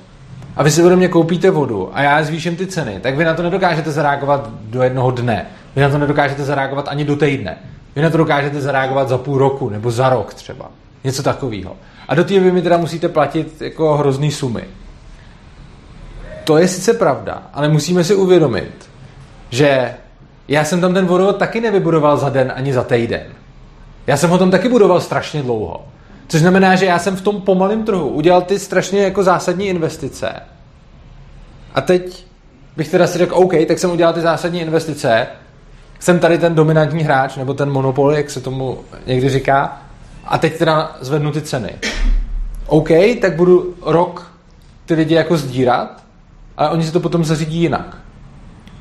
a 0.57 0.63
vy 0.63 0.71
si 0.71 0.83
ode 0.83 0.97
mě 0.97 1.09
koupíte 1.09 1.51
vodu 1.51 1.91
a 1.93 2.03
já 2.03 2.23
zvýším 2.23 2.57
ty 2.57 2.67
ceny, 2.67 3.01
tak 3.01 3.17
vy 3.17 3.25
na 3.25 3.35
to 3.35 3.43
nedokážete 3.43 3.91
zareagovat 3.91 4.51
do 4.63 4.83
jednoho 4.83 5.11
dne. 5.11 5.47
Vy 5.77 5.83
na 5.83 5.89
to 5.89 5.99
nedokážete 5.99 6.45
zareagovat 6.45 6.89
ani 6.89 7.05
do 7.05 7.17
týdne. 7.17 7.59
Vy 7.97 8.03
na 8.03 8.11
to 8.11 8.17
dokážete 8.17 8.61
zareagovat 8.61 9.09
za 9.09 9.19
půl 9.19 9.39
roku 9.39 9.71
nebo 9.71 9.91
za 9.91 10.09
rok 10.09 10.35
třeba. 10.35 10.71
Něco 11.05 11.23
takového. 11.23 11.77
A 12.09 12.15
do 12.15 12.25
té 12.25 12.41
vy 12.41 12.53
mi 12.53 12.63
teda 12.63 12.77
musíte 12.77 13.09
platit 13.09 13.63
jako 13.63 13.97
hrozný 13.97 14.31
sumy. 14.31 14.65
To 16.45 16.59
je 16.59 16.69
sice 16.69 16.93
pravda, 16.95 17.43
ale 17.53 17.69
musíme 17.69 18.05
si 18.05 18.15
uvědomit, 18.15 18.91
že 19.51 19.95
já 20.49 20.65
jsem 20.65 20.81
tam 20.81 20.95
ten 20.95 21.07
vodovod 21.07 21.37
taky 21.37 21.61
nevybudoval 21.61 22.17
za 22.17 22.29
den 22.29 22.53
ani 22.57 22.73
za 22.73 22.83
týden. 22.85 23.27
Já 24.07 24.17
jsem 24.17 24.31
ho 24.31 24.39
tam 24.39 24.51
taky 24.51 24.69
budoval 24.69 25.01
strašně 25.01 25.43
dlouho. 25.43 25.85
Což 26.29 26.41
znamená, 26.41 26.77
že 26.77 26.87
já 26.87 26.99
jsem 26.99 27.17
v 27.17 27.21
tom 27.21 27.41
pomalém 27.41 27.85
trhu 27.85 28.09
udělal 28.09 28.43
ty 28.43 28.59
strašně 28.59 29.03
jako 29.03 29.23
zásadní 29.23 29.67
investice. 29.67 30.33
A 31.75 31.81
teď 31.81 32.27
bych 32.77 32.89
teda 32.89 33.07
si 33.07 33.19
řekl, 33.19 33.35
OK, 33.35 33.53
tak 33.69 33.79
jsem 33.79 33.91
udělal 33.91 34.13
ty 34.15 34.21
zásadní 34.21 34.61
investice, 34.61 35.27
jsem 36.01 36.19
tady 36.19 36.39
ten 36.39 36.55
dominantní 36.55 37.03
hráč, 37.03 37.37
nebo 37.37 37.55
ten 37.55 37.71
monopol, 37.71 38.13
jak 38.13 38.31
se 38.31 38.41
tomu 38.41 38.79
někdy 39.07 39.29
říká, 39.29 39.81
a 40.25 40.39
teď 40.39 40.59
teda 40.59 40.97
zvednu 41.01 41.33
ty 41.33 41.41
ceny. 41.41 41.71
OK, 42.67 42.89
tak 43.21 43.37
budu 43.37 43.75
rok 43.83 44.33
ty 44.87 44.95
lidi 44.95 45.15
jako 45.15 45.37
sdírat, 45.37 46.03
ale 46.57 46.71
oni 46.71 46.85
si 46.85 46.93
to 46.93 47.01
potom 47.01 47.25
zařídí 47.25 47.59
jinak. 47.59 47.97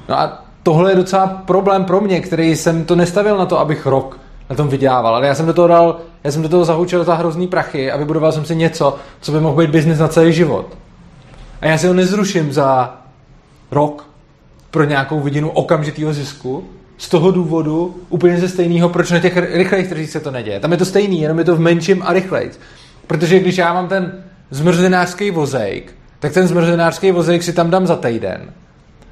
No 0.09 0.19
a 0.19 0.43
tohle 0.63 0.91
je 0.91 0.95
docela 0.95 1.27
problém 1.27 1.85
pro 1.85 2.01
mě, 2.01 2.19
který 2.19 2.55
jsem 2.55 2.85
to 2.85 2.95
nestavil 2.95 3.37
na 3.37 3.45
to, 3.45 3.59
abych 3.59 3.85
rok 3.85 4.19
na 4.49 4.55
tom 4.55 4.67
vydělával, 4.67 5.15
ale 5.15 5.27
já 5.27 5.35
jsem 5.35 5.45
do 5.45 5.53
toho 5.53 5.67
dal, 5.67 5.99
já 6.23 6.31
jsem 6.31 6.41
do 6.41 6.49
toho 6.49 6.65
zahučil 6.65 7.03
za 7.03 7.15
hrozný 7.15 7.47
prachy 7.47 7.91
a 7.91 7.97
vybudoval 7.97 8.31
jsem 8.31 8.45
si 8.45 8.55
něco, 8.55 8.95
co 9.21 9.31
by 9.31 9.39
mohl 9.39 9.57
být 9.57 9.69
biznis 9.69 9.99
na 9.99 10.07
celý 10.07 10.33
život. 10.33 10.77
A 11.61 11.67
já 11.67 11.77
si 11.77 11.87
ho 11.87 11.93
nezruším 11.93 12.53
za 12.53 12.97
rok 13.71 14.07
pro 14.71 14.83
nějakou 14.83 15.19
vidinu 15.19 15.49
okamžitého 15.49 16.13
zisku, 16.13 16.63
z 16.97 17.09
toho 17.09 17.31
důvodu 17.31 17.95
úplně 18.09 18.37
ze 18.37 18.49
stejného, 18.49 18.89
proč 18.89 19.11
na 19.11 19.19
těch 19.19 19.37
rychlejch 19.37 19.87
trzích 19.89 20.09
se 20.09 20.19
to 20.19 20.31
neděje. 20.31 20.59
Tam 20.59 20.71
je 20.71 20.77
to 20.77 20.85
stejný, 20.85 21.21
jenom 21.21 21.39
je 21.39 21.45
to 21.45 21.55
v 21.55 21.59
menším 21.59 22.03
a 22.05 22.13
rychlejch. 22.13 22.59
Protože 23.07 23.39
když 23.39 23.57
já 23.57 23.73
mám 23.73 23.87
ten 23.87 24.23
zmrzlinářský 24.51 25.31
vozejk, 25.31 25.95
tak 26.19 26.33
ten 26.33 26.47
zmrzlinářský 26.47 27.11
vozejk 27.11 27.43
si 27.43 27.53
tam 27.53 27.69
dám 27.69 27.87
za 27.87 27.95
týden. 27.95 28.41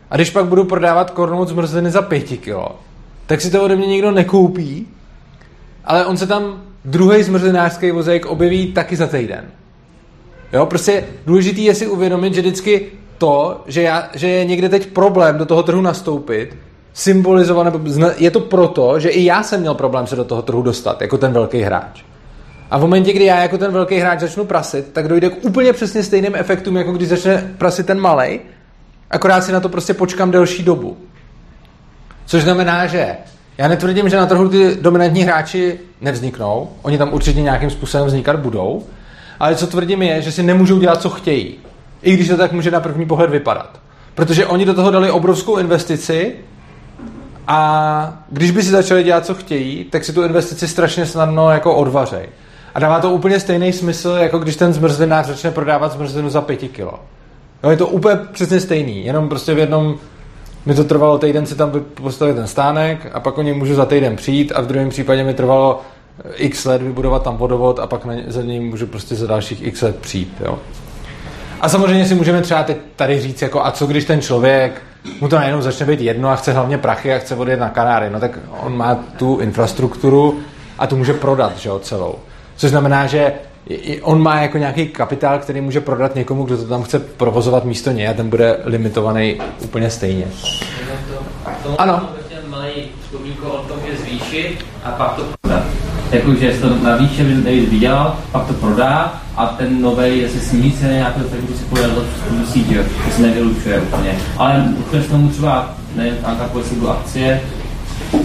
A 0.10 0.16
když 0.16 0.30
pak 0.30 0.46
budu 0.46 0.64
prodávat 0.64 1.12
kornout 1.12 1.50
zmrzliny 1.50 1.92
za 1.92 2.02
pěti 2.02 2.38
kilo, 2.38 2.80
tak 3.26 3.42
si 3.42 3.52
to 3.52 3.64
ode 3.64 3.76
mě 3.76 3.88
nikdo 3.88 4.12
nekoupí, 4.12 4.88
ale 5.86 6.06
on 6.06 6.18
se 6.18 6.28
tam 6.28 6.62
druhý 6.86 7.24
zmrzlinářský 7.24 7.92
vozejk 7.92 8.26
objeví 8.26 8.74
taky 8.74 8.96
za 8.96 9.08
týden. 9.08 9.46
Jo, 10.54 10.66
prostě 10.66 11.04
důležitý 11.26 11.66
je 11.66 11.76
si 11.76 11.88
uvědomit, 11.88 12.34
že 12.34 12.42
vždycky 12.42 12.86
to, 13.18 13.64
že, 13.68 13.82
já, 13.82 14.10
že 14.14 14.28
je 14.28 14.46
někde 14.46 14.70
teď 14.70 14.88
problém 14.88 15.38
do 15.38 15.46
toho 15.46 15.64
trhu 15.64 15.82
nastoupit, 15.82 16.58
symbolizovat, 16.94 17.64
nebo 17.64 17.80
je 18.18 18.32
to 18.32 18.40
proto, 18.40 19.00
že 19.00 19.10
i 19.10 19.24
já 19.24 19.44
jsem 19.44 19.60
měl 19.60 19.74
problém 19.74 20.08
se 20.08 20.16
do 20.16 20.24
toho 20.24 20.42
trhu 20.42 20.62
dostat, 20.62 21.02
jako 21.02 21.18
ten 21.18 21.34
velký 21.34 21.62
hráč. 21.62 22.04
A 22.72 22.78
v 22.78 22.82
momentě, 22.82 23.14
kdy 23.14 23.26
já 23.26 23.42
jako 23.42 23.58
ten 23.58 23.72
velký 23.72 23.98
hráč 23.98 24.20
začnu 24.20 24.46
prasit, 24.46 24.94
tak 24.94 25.08
dojde 25.08 25.30
k 25.30 25.46
úplně 25.46 25.74
přesně 25.74 26.04
stejným 26.04 26.36
efektům, 26.36 26.78
jako 26.78 26.92
když 26.92 27.10
začne 27.10 27.54
prasit 27.58 27.86
ten 27.86 28.00
malý. 28.00 28.40
Akorát 29.10 29.42
si 29.42 29.52
na 29.52 29.60
to 29.60 29.70
prostě 29.70 29.94
počkám 29.94 30.32
delší 30.32 30.64
dobu. 30.64 30.98
Což 32.26 32.44
znamená, 32.44 32.88
že 32.88 33.18
já 33.58 33.68
netvrdím, 33.68 34.10
že 34.10 34.18
na 34.18 34.26
trhu 34.26 34.50
ty 34.50 34.78
dominantní 34.82 35.24
hráči 35.24 35.80
nevzniknou. 36.02 36.70
Oni 36.82 36.98
tam 36.98 37.14
určitě 37.14 37.42
nějakým 37.42 37.70
způsobem 37.70 38.08
vznikat 38.08 38.36
budou. 38.36 38.84
Ale 39.40 39.56
co 39.56 39.68
tvrdím 39.68 40.02
je, 40.02 40.22
že 40.22 40.32
si 40.32 40.44
nemůžou 40.44 40.80
dělat, 40.80 41.02
co 41.02 41.10
chtějí. 41.10 41.56
I 42.02 42.14
když 42.14 42.28
to 42.28 42.38
tak 42.38 42.52
může 42.52 42.72
na 42.72 42.80
první 42.80 43.06
pohled 43.06 43.30
vypadat. 43.30 43.80
Protože 44.16 44.46
oni 44.46 44.66
do 44.66 44.74
toho 44.74 44.92
dali 44.92 45.12
obrovskou 45.12 45.58
investici 45.58 46.36
a 47.48 48.24
když 48.30 48.52
by 48.52 48.64
si 48.64 48.70
začali 48.70 49.04
dělat, 49.04 49.26
co 49.26 49.34
chtějí, 49.34 49.84
tak 49.84 50.06
si 50.06 50.14
tu 50.14 50.24
investici 50.24 50.68
strašně 50.68 51.06
snadno 51.06 51.50
jako 51.52 51.76
odvařej. 51.76 52.30
A 52.76 52.80
dává 52.80 53.00
to 53.00 53.12
úplně 53.12 53.40
stejný 53.40 53.74
smysl, 53.74 54.10
jako 54.10 54.40
když 54.40 54.56
ten 54.56 54.74
zmrzlinář 54.74 55.26
začne 55.26 55.52
prodávat 55.52 55.92
zmrzlinu 55.92 56.30
za 56.30 56.42
pěti 56.42 56.68
kilo. 56.68 57.00
No, 57.64 57.72
je 57.72 57.78
to 57.78 57.88
úplně 57.88 58.16
přesně 58.32 58.60
stejný, 58.60 59.06
jenom 59.06 59.30
prostě 59.30 59.54
v 59.54 59.58
jednom 59.58 59.96
mi 60.66 60.76
to 60.76 60.84
trvalo 60.84 61.18
týden 61.18 61.46
si 61.46 61.56
tam 61.56 61.72
postavit 61.94 62.34
ten 62.34 62.48
stánek 62.48 63.08
a 63.14 63.20
pak 63.20 63.38
oni 63.38 63.54
můžu 63.54 63.76
za 63.76 63.86
týden 63.86 64.16
přijít 64.16 64.52
a 64.56 64.62
v 64.62 64.68
druhém 64.68 64.90
případě 64.90 65.24
mi 65.24 65.34
trvalo 65.34 65.82
x 66.36 66.66
let 66.66 66.82
vybudovat 66.82 67.24
tam 67.24 67.38
vodovod 67.38 67.80
a 67.80 67.88
pak 67.88 68.02
za 68.28 68.42
ním 68.42 68.70
můžu 68.70 68.88
prostě 68.88 69.16
za 69.16 69.28
dalších 69.28 69.68
x 69.68 69.82
let 69.82 69.96
přijít. 69.96 70.34
Jo. 70.46 70.60
A 71.62 71.70
samozřejmě 71.70 72.06
si 72.06 72.16
můžeme 72.16 72.42
třeba 72.42 72.64
teď 72.64 72.78
tady 72.96 73.20
říct, 73.20 73.42
jako 73.42 73.66
a 73.66 73.72
co 73.72 73.88
když 73.88 74.06
ten 74.06 74.22
člověk 74.22 74.82
mu 75.22 75.28
to 75.28 75.36
najednou 75.36 75.62
začne 75.62 75.86
být 75.86 76.02
jedno 76.02 76.30
a 76.30 76.36
chce 76.36 76.54
hlavně 76.54 76.78
prachy 76.78 77.14
a 77.14 77.18
chce 77.18 77.36
odjet 77.36 77.60
na 77.60 77.70
Kanáry, 77.70 78.10
no 78.10 78.20
tak 78.20 78.40
on 78.60 78.78
má 78.78 78.96
tu 78.96 79.40
infrastrukturu 79.40 80.40
a 80.80 80.88
tu 80.88 80.98
může 80.98 81.14
prodat, 81.14 81.58
že 81.58 81.70
jo, 81.70 81.80
celou. 81.80 82.16
Což 82.56 82.70
znamená, 82.70 83.08
že 83.08 83.34
on 84.02 84.22
má 84.22 84.42
jako 84.42 84.58
nějaký 84.58 84.88
kapitál, 84.88 85.40
který 85.40 85.62
může 85.62 85.82
prodat 85.82 86.16
někomu, 86.16 86.44
kdo 86.44 86.58
to 86.58 86.64
tam 86.64 86.84
chce 86.84 87.00
provozovat 87.00 87.66
místo 87.66 87.92
něj 87.92 88.08
a 88.08 88.14
ten 88.14 88.30
bude 88.30 88.60
limitovaný 88.64 89.42
úplně 89.64 89.90
stejně. 89.90 90.26
Ano. 91.78 92.10
O 93.44 93.58
tom, 93.58 93.78
že 93.88 93.98
zvýšit 93.98 94.66
a 94.84 94.92
pak 94.92 95.16
to 95.16 95.24
prodat 95.42 95.64
jakože 96.12 96.54
se 96.54 96.60
to 96.60 96.76
navýše, 96.84 97.26
že 97.26 97.36
nejvíc 97.36 97.70
vydělal, 97.70 98.18
pak 98.32 98.48
to 98.48 98.54
prodá 98.54 99.22
a 99.36 99.46
ten 99.46 99.82
nový 99.82 100.22
zase 100.22 100.40
sníží 100.40 100.72
se 100.72 100.86
nějakého 100.86 101.28
tak 101.30 101.40
si 101.58 101.64
pojede 101.64 101.94
do 101.94 102.04
že 102.54 102.84
to 102.84 103.12
se 103.16 103.22
nevylučuje 103.22 103.80
úplně. 103.80 104.18
Ale 104.38 104.66
k 105.08 105.10
tomu 105.10 105.30
třeba, 105.30 105.74
nevím, 105.96 106.14
Anka, 106.24 106.48
kolik 106.48 106.68
akcie, 106.90 107.42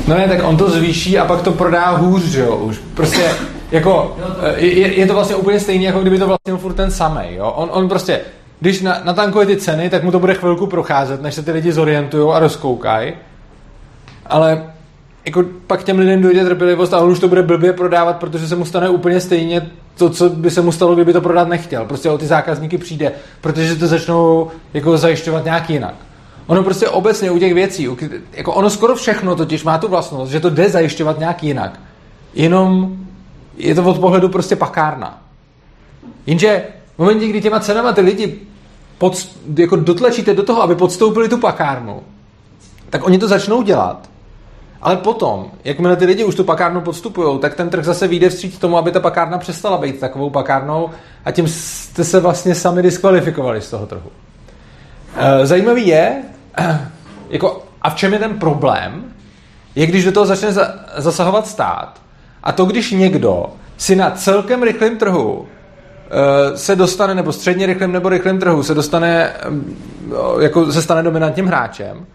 No 0.06 0.14
ne, 0.16 0.28
tak 0.28 0.40
on 0.44 0.56
to 0.56 0.70
zvýší 0.70 1.18
a 1.18 1.24
pak 1.24 1.42
to 1.42 1.52
prodá 1.52 1.90
hůř, 1.90 2.22
že 2.22 2.40
jo, 2.40 2.56
už. 2.56 2.78
Prostě, 2.94 3.30
jako, 3.70 4.16
je, 4.56 4.94
je 4.94 5.06
to 5.06 5.14
vlastně 5.14 5.36
úplně 5.36 5.60
stejné, 5.60 5.84
jako 5.84 6.00
kdyby 6.00 6.18
to 6.18 6.26
vlastně 6.26 6.56
furt 6.56 6.74
ten 6.74 6.90
samý, 6.90 7.22
jo. 7.30 7.52
On, 7.56 7.68
on 7.72 7.88
prostě, 7.88 8.20
když 8.60 8.82
na, 8.82 9.00
natankuje 9.04 9.46
ty 9.46 9.56
ceny, 9.56 9.90
tak 9.90 10.02
mu 10.02 10.10
to 10.10 10.18
bude 10.18 10.34
chvilku 10.34 10.66
procházet, 10.66 11.22
než 11.22 11.34
se 11.34 11.42
ty 11.42 11.52
lidi 11.52 11.72
zorientují 11.72 12.32
a 12.32 12.38
rozkoukají. 12.38 13.12
Ale 14.26 14.64
jako 15.24 15.44
pak 15.66 15.84
těm 15.84 15.98
lidem 15.98 16.22
dojde 16.22 16.44
trpělivost 16.44 16.94
a 16.94 17.00
on 17.00 17.10
už 17.10 17.18
to 17.18 17.28
bude 17.28 17.42
blbě 17.42 17.72
prodávat, 17.72 18.16
protože 18.16 18.48
se 18.48 18.56
mu 18.56 18.64
stane 18.64 18.88
úplně 18.88 19.20
stejně 19.20 19.70
to, 19.96 20.10
co 20.10 20.30
by 20.30 20.50
se 20.50 20.62
mu 20.62 20.72
stalo, 20.72 20.94
kdyby 20.94 21.12
to 21.12 21.20
prodat 21.20 21.48
nechtěl. 21.48 21.84
Prostě 21.84 22.10
o 22.10 22.18
ty 22.18 22.26
zákazníky 22.26 22.78
přijde, 22.78 23.12
protože 23.40 23.76
to 23.76 23.86
začnou 23.86 24.50
jako 24.74 24.98
zajišťovat 24.98 25.44
nějak 25.44 25.70
jinak. 25.70 25.94
Ono 26.46 26.62
prostě 26.62 26.88
obecně 26.88 27.30
u 27.30 27.38
těch 27.38 27.54
věcí, 27.54 27.88
jako 28.32 28.52
ono 28.52 28.70
skoro 28.70 28.94
všechno 28.94 29.36
totiž 29.36 29.64
má 29.64 29.78
tu 29.78 29.88
vlastnost, 29.88 30.32
že 30.32 30.40
to 30.40 30.50
jde 30.50 30.68
zajišťovat 30.68 31.18
nějak 31.18 31.42
jinak. 31.42 31.80
Jenom 32.34 32.96
je 33.56 33.74
to 33.74 33.84
od 33.84 33.98
pohledu 33.98 34.28
prostě 34.28 34.56
pakárna. 34.56 35.22
Jenže 36.26 36.64
v 36.94 36.98
momentě, 36.98 37.28
kdy 37.28 37.40
těma 37.40 37.60
cenama 37.60 37.92
ty 37.92 38.00
lidi 38.00 38.40
pod, 38.98 39.28
jako 39.58 39.76
dotlačíte 39.76 40.34
do 40.34 40.42
toho, 40.42 40.62
aby 40.62 40.74
podstoupili 40.74 41.28
tu 41.28 41.38
pakárnu, 41.38 42.02
tak 42.90 43.06
oni 43.06 43.18
to 43.18 43.28
začnou 43.28 43.62
dělat 43.62 44.08
ale 44.86 44.96
potom, 44.96 45.50
jakmile 45.64 45.96
ty 45.96 46.04
lidi 46.04 46.24
už 46.24 46.34
tu 46.34 46.44
pakárnu 46.44 46.80
podstupují, 46.80 47.38
tak 47.38 47.54
ten 47.54 47.70
trh 47.70 47.84
zase 47.84 48.08
vyjde 48.08 48.28
vstříc 48.28 48.58
tomu, 48.58 48.78
aby 48.78 48.90
ta 48.90 49.00
pakárna 49.00 49.38
přestala 49.38 49.78
být 49.78 50.00
takovou 50.00 50.30
pakárnou 50.30 50.90
a 51.24 51.30
tím 51.30 51.48
jste 51.48 52.04
se 52.04 52.20
vlastně 52.20 52.54
sami 52.54 52.82
diskvalifikovali 52.82 53.60
z 53.60 53.70
toho 53.70 53.86
trhu. 53.86 54.10
Eh, 55.16 55.46
zajímavý 55.46 55.86
je, 55.86 56.22
jako, 57.30 57.62
a 57.82 57.90
v 57.90 57.94
čem 57.94 58.12
je 58.12 58.18
ten 58.18 58.38
problém, 58.38 59.04
je 59.74 59.86
když 59.86 60.04
do 60.04 60.12
toho 60.12 60.26
začne 60.26 60.48
zasahovat 60.96 61.46
stát 61.46 62.00
a 62.46 62.52
to, 62.52 62.64
když 62.64 62.90
někdo 62.90 63.46
si 63.76 63.96
na 63.96 64.10
celkem 64.10 64.62
rychlém 64.62 64.96
trhu 64.96 65.46
eh, 66.10 66.56
se 66.56 66.76
dostane, 66.76 67.14
nebo 67.14 67.32
středně 67.32 67.66
rychlém 67.66 67.92
nebo 67.92 68.08
rychlém 68.08 68.38
trhu 68.38 68.62
se 68.62 68.74
dostane, 68.74 69.30
eh, 69.30 70.42
jako 70.42 70.72
se 70.72 70.82
stane 70.82 71.02
dominantním 71.02 71.46
hráčem, 71.46 72.06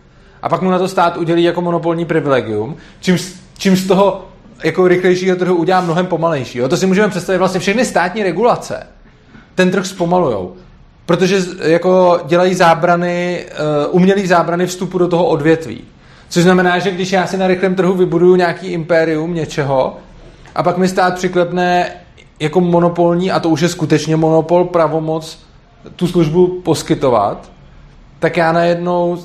a 0.42 0.50
pak 0.50 0.62
mu 0.62 0.72
na 0.72 0.80
to 0.80 0.88
stát 0.88 1.18
udělí 1.18 1.44
jako 1.44 1.62
monopolní 1.62 2.06
privilegium, 2.06 2.76
čím, 3.00 3.18
čím 3.58 3.76
z 3.76 3.88
toho 3.88 4.26
jako 4.64 4.88
rychlejšího 4.88 5.36
trhu 5.36 5.56
udělá 5.56 5.82
mnohem 5.82 6.06
pomalejší. 6.06 6.58
Jo? 6.58 6.70
To 6.70 6.78
si 6.78 6.86
můžeme 6.86 7.10
představit 7.10 7.38
vlastně 7.38 7.60
všechny 7.60 7.86
státní 7.86 8.24
regulace. 8.24 8.88
Ten 9.56 9.72
trh 9.72 9.86
zpomalujou. 9.86 10.54
Protože 11.06 11.38
jako 11.62 12.20
dělají 12.26 12.56
zábrany, 12.56 13.46
uh, 13.90 13.96
umělý 13.96 14.28
zábrany 14.28 14.68
vstupu 14.68 14.98
do 14.98 15.08
toho 15.08 15.26
odvětví. 15.26 15.82
Což 16.30 16.44
znamená, 16.44 16.80
že 16.80 16.92
když 16.92 17.12
já 17.12 17.28
si 17.28 17.38
na 17.38 17.48
rychlém 17.48 17.76
trhu 17.76 17.94
vybuduju 17.94 18.36
nějaký 18.36 18.68
impérium 18.68 19.34
něčeho 19.34 19.98
a 20.56 20.64
pak 20.64 20.78
mi 20.78 20.88
stát 20.88 21.16
přiklepne 21.16 21.92
jako 22.40 22.62
monopolní, 22.62 23.32
a 23.32 23.40
to 23.40 23.50
už 23.50 23.62
je 23.62 23.70
skutečně 23.70 24.16
monopol, 24.16 24.66
pravomoc 24.66 25.40
tu 25.96 26.08
službu 26.08 26.62
poskytovat, 26.64 27.52
tak 28.20 28.38
já 28.38 28.52
najednou 28.52 29.18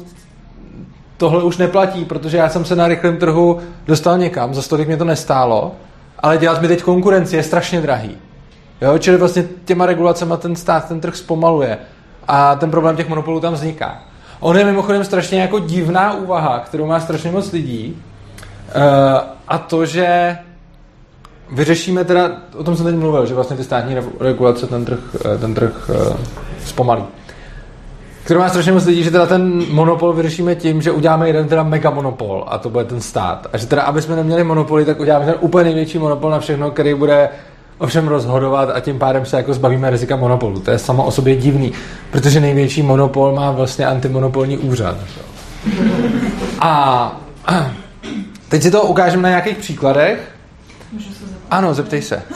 tohle 1.17 1.43
už 1.43 1.57
neplatí, 1.57 2.05
protože 2.05 2.37
já 2.37 2.49
jsem 2.49 2.65
se 2.65 2.77
na 2.77 2.89
rychlém 2.89 3.17
trhu 3.17 3.59
dostal 3.87 4.19
někam, 4.19 4.55
za 4.55 4.63
stolik 4.63 4.87
mě 4.87 4.97
to 4.97 5.05
nestálo, 5.05 5.73
ale 6.19 6.39
dělat 6.39 6.63
mi 6.63 6.69
teď 6.69 6.83
konkurenci 6.83 7.37
je 7.37 7.43
strašně 7.43 7.81
drahý. 7.81 8.17
Jo? 8.81 8.99
Čili 8.99 9.17
vlastně 9.17 9.45
těma 9.65 9.87
regulacemi 9.87 10.35
ten 10.39 10.57
stát 10.57 10.89
ten 10.89 11.01
trh 11.01 11.17
zpomaluje 11.17 11.79
a 12.29 12.55
ten 12.55 12.71
problém 12.71 12.97
těch 12.97 13.09
monopolů 13.09 13.41
tam 13.41 13.55
vzniká. 13.55 14.03
On 14.41 14.59
je 14.59 14.65
mimochodem 14.65 15.05
strašně 15.05 15.41
jako 15.41 15.59
divná 15.59 16.13
úvaha, 16.13 16.59
kterou 16.59 16.87
má 16.87 17.01
strašně 17.01 17.31
moc 17.31 17.53
lidí 17.53 18.03
uh, 18.77 18.83
a 19.49 19.59
to, 19.59 19.87
že 19.87 20.39
vyřešíme 21.51 22.05
teda, 22.05 22.31
o 22.57 22.65
tom 22.65 22.77
jsem 22.77 22.87
teď 22.87 22.95
mluvil, 22.95 23.27
že 23.27 23.35
vlastně 23.35 23.57
ty 23.57 23.65
státní 23.65 23.97
regulace 24.21 24.67
ten 24.67 24.85
trh, 24.85 24.99
eh, 25.35 25.39
ten 25.39 25.55
trh 25.55 25.91
uh, 25.91 26.17
zpomalí. 26.65 27.05
Kterou 28.25 28.41
má 28.41 28.49
strašně 28.49 28.73
moc 28.73 28.87
lidí, 28.87 29.03
že 29.03 29.11
teda 29.11 29.27
ten 29.27 29.63
monopol 29.71 30.13
vyřešíme 30.13 30.55
tím, 30.55 30.83
že 30.83 30.91
uděláme 30.91 31.29
jeden 31.29 31.49
teda 31.49 31.63
mega 31.63 31.91
monopol 31.91 32.45
a 32.49 32.59
to 32.59 32.71
bude 32.71 32.85
ten 32.85 33.01
stát. 33.01 33.47
A 33.53 33.59
že 33.59 33.67
teda, 33.67 33.83
aby 33.83 34.03
jsme 34.03 34.17
neměli 34.17 34.45
monopoly, 34.45 34.85
tak 34.85 35.01
uděláme 35.01 35.25
ten 35.25 35.35
úplně 35.41 35.65
největší 35.65 35.99
monopol 35.99 36.31
na 36.31 36.41
všechno, 36.41 36.71
který 36.71 36.95
bude 36.95 37.29
ovšem 37.79 38.09
rozhodovat 38.09 38.71
a 38.75 38.81
tím 38.81 38.99
pádem 38.99 39.27
se 39.27 39.37
jako 39.37 39.55
zbavíme 39.55 39.91
rizika 39.91 40.17
monopolu. 40.17 40.61
To 40.61 40.71
je 40.71 40.79
samo 40.79 41.05
o 41.05 41.11
sobě 41.11 41.37
divný, 41.37 41.73
protože 42.11 42.41
největší 42.41 42.83
monopol 42.83 43.35
má 43.35 43.51
vlastně 43.51 43.87
antimonopolní 43.87 44.59
úřad. 44.59 44.97
A 46.61 47.21
teď 48.49 48.63
si 48.63 48.71
to 48.71 48.83
ukážeme 48.83 49.23
na 49.23 49.29
nějakých 49.29 49.57
příkladech. 49.57 50.36
Ano, 51.51 51.75
zeptej 51.75 52.03
se. 52.03 52.23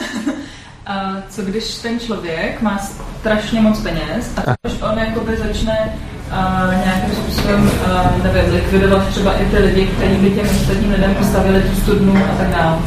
A 0.87 1.13
co 1.29 1.41
když 1.41 1.75
ten 1.75 1.99
člověk 1.99 2.61
má 2.61 2.79
strašně 3.19 3.61
moc 3.61 3.79
peněz 3.79 4.31
a 4.37 4.55
když 4.61 4.81
on 4.81 4.97
jakoby 4.97 5.37
začne 5.37 5.93
uh, 6.27 6.85
nějakým 6.85 7.15
způsobem, 7.15 7.71
uh, 7.85 8.23
nevím, 8.23 8.53
likvidovat 8.53 9.07
třeba 9.07 9.33
i 9.33 9.45
ty 9.45 9.57
lidi, 9.57 9.87
kteří 9.87 10.15
by 10.15 10.31
těm 10.31 10.49
ostatním 10.49 10.91
lidem 10.91 11.15
postavili 11.15 11.61
tu 11.61 11.81
studnu 11.81 12.17
a 12.17 12.37
tak 12.37 12.47
dále. 12.47 12.77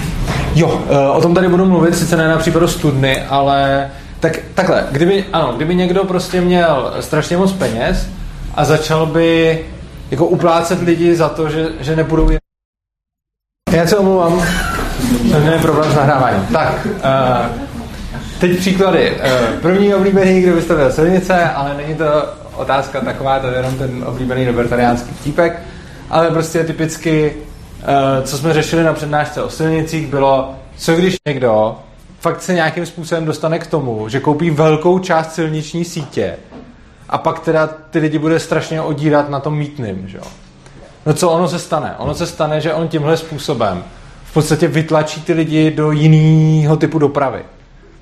Jo, 0.54 0.84
eh, 0.90 1.08
o 1.08 1.20
tom 1.20 1.34
tady 1.34 1.48
budu 1.48 1.64
mluvit, 1.64 1.96
sice 1.96 2.16
ne 2.16 2.28
na 2.28 2.38
případu 2.38 2.68
studny, 2.68 3.22
ale 3.22 3.90
tak, 4.20 4.38
takhle, 4.54 4.86
kdyby, 4.90 5.24
ano, 5.32 5.52
kdyby 5.56 5.74
někdo 5.74 6.04
prostě 6.04 6.40
měl 6.40 6.94
strašně 7.00 7.36
moc 7.36 7.52
peněz 7.52 8.08
a 8.54 8.64
začal 8.64 9.06
by 9.06 9.60
jako 10.10 10.26
uplácet 10.26 10.82
lidi 10.82 11.16
za 11.16 11.28
to, 11.28 11.50
že, 11.50 11.68
že 11.80 11.96
nebudou 11.96 12.30
jen... 12.30 12.38
Já 13.72 13.86
se 13.86 13.96
omlouvám, 13.96 14.42
jsem 15.30 15.42
měl 15.42 15.58
problém 15.58 15.92
s 15.92 15.94
nahráváním. 15.94 16.46
Tak, 16.52 16.86
uh, 16.86 17.60
teď 18.40 18.58
příklady. 18.58 19.10
Uh, 19.10 19.60
první 19.60 19.94
oblíbený, 19.94 20.42
kdo 20.42 20.54
vystavil 20.54 20.92
silnice, 20.92 21.50
ale 21.50 21.74
není 21.74 21.94
to 21.94 22.04
otázka 22.56 23.00
taková, 23.00 23.38
to 23.38 23.46
je 23.46 23.56
jenom 23.56 23.74
ten 23.74 24.04
oblíbený 24.06 24.46
libertariánský 24.46 25.14
típek, 25.24 25.62
ale 26.10 26.30
prostě 26.30 26.64
typicky 26.64 27.34
Eh, 27.86 28.22
co 28.22 28.38
jsme 28.38 28.52
řešili 28.52 28.84
na 28.84 28.92
přednášce 28.92 29.42
o 29.42 29.50
silnicích, 29.50 30.06
bylo, 30.06 30.54
co 30.76 30.94
když 30.94 31.16
někdo 31.26 31.76
fakt 32.20 32.42
se 32.42 32.54
nějakým 32.54 32.86
způsobem 32.86 33.24
dostane 33.24 33.58
k 33.58 33.66
tomu, 33.66 34.08
že 34.08 34.20
koupí 34.20 34.50
velkou 34.50 34.98
část 34.98 35.34
silniční 35.34 35.84
sítě 35.84 36.36
a 37.08 37.18
pak 37.18 37.40
teda 37.40 37.66
ty 37.66 37.98
lidi 37.98 38.18
bude 38.18 38.40
strašně 38.40 38.80
odírat 38.80 39.28
na 39.28 39.40
tom 39.40 39.56
mítným, 39.56 40.08
že 40.08 40.16
jo? 40.16 40.24
No 41.06 41.14
co 41.14 41.30
ono 41.30 41.48
se 41.48 41.58
stane? 41.58 41.94
Ono 41.98 42.14
se 42.14 42.26
stane, 42.26 42.60
že 42.60 42.74
on 42.74 42.88
tímhle 42.88 43.16
způsobem 43.16 43.84
v 44.34 44.42
podstatě 44.42 44.68
vytlačí 44.68 45.20
ty 45.20 45.32
lidi 45.32 45.70
do 45.70 45.92
jiného 45.92 46.76
typu 46.76 46.98
dopravy. 46.98 47.38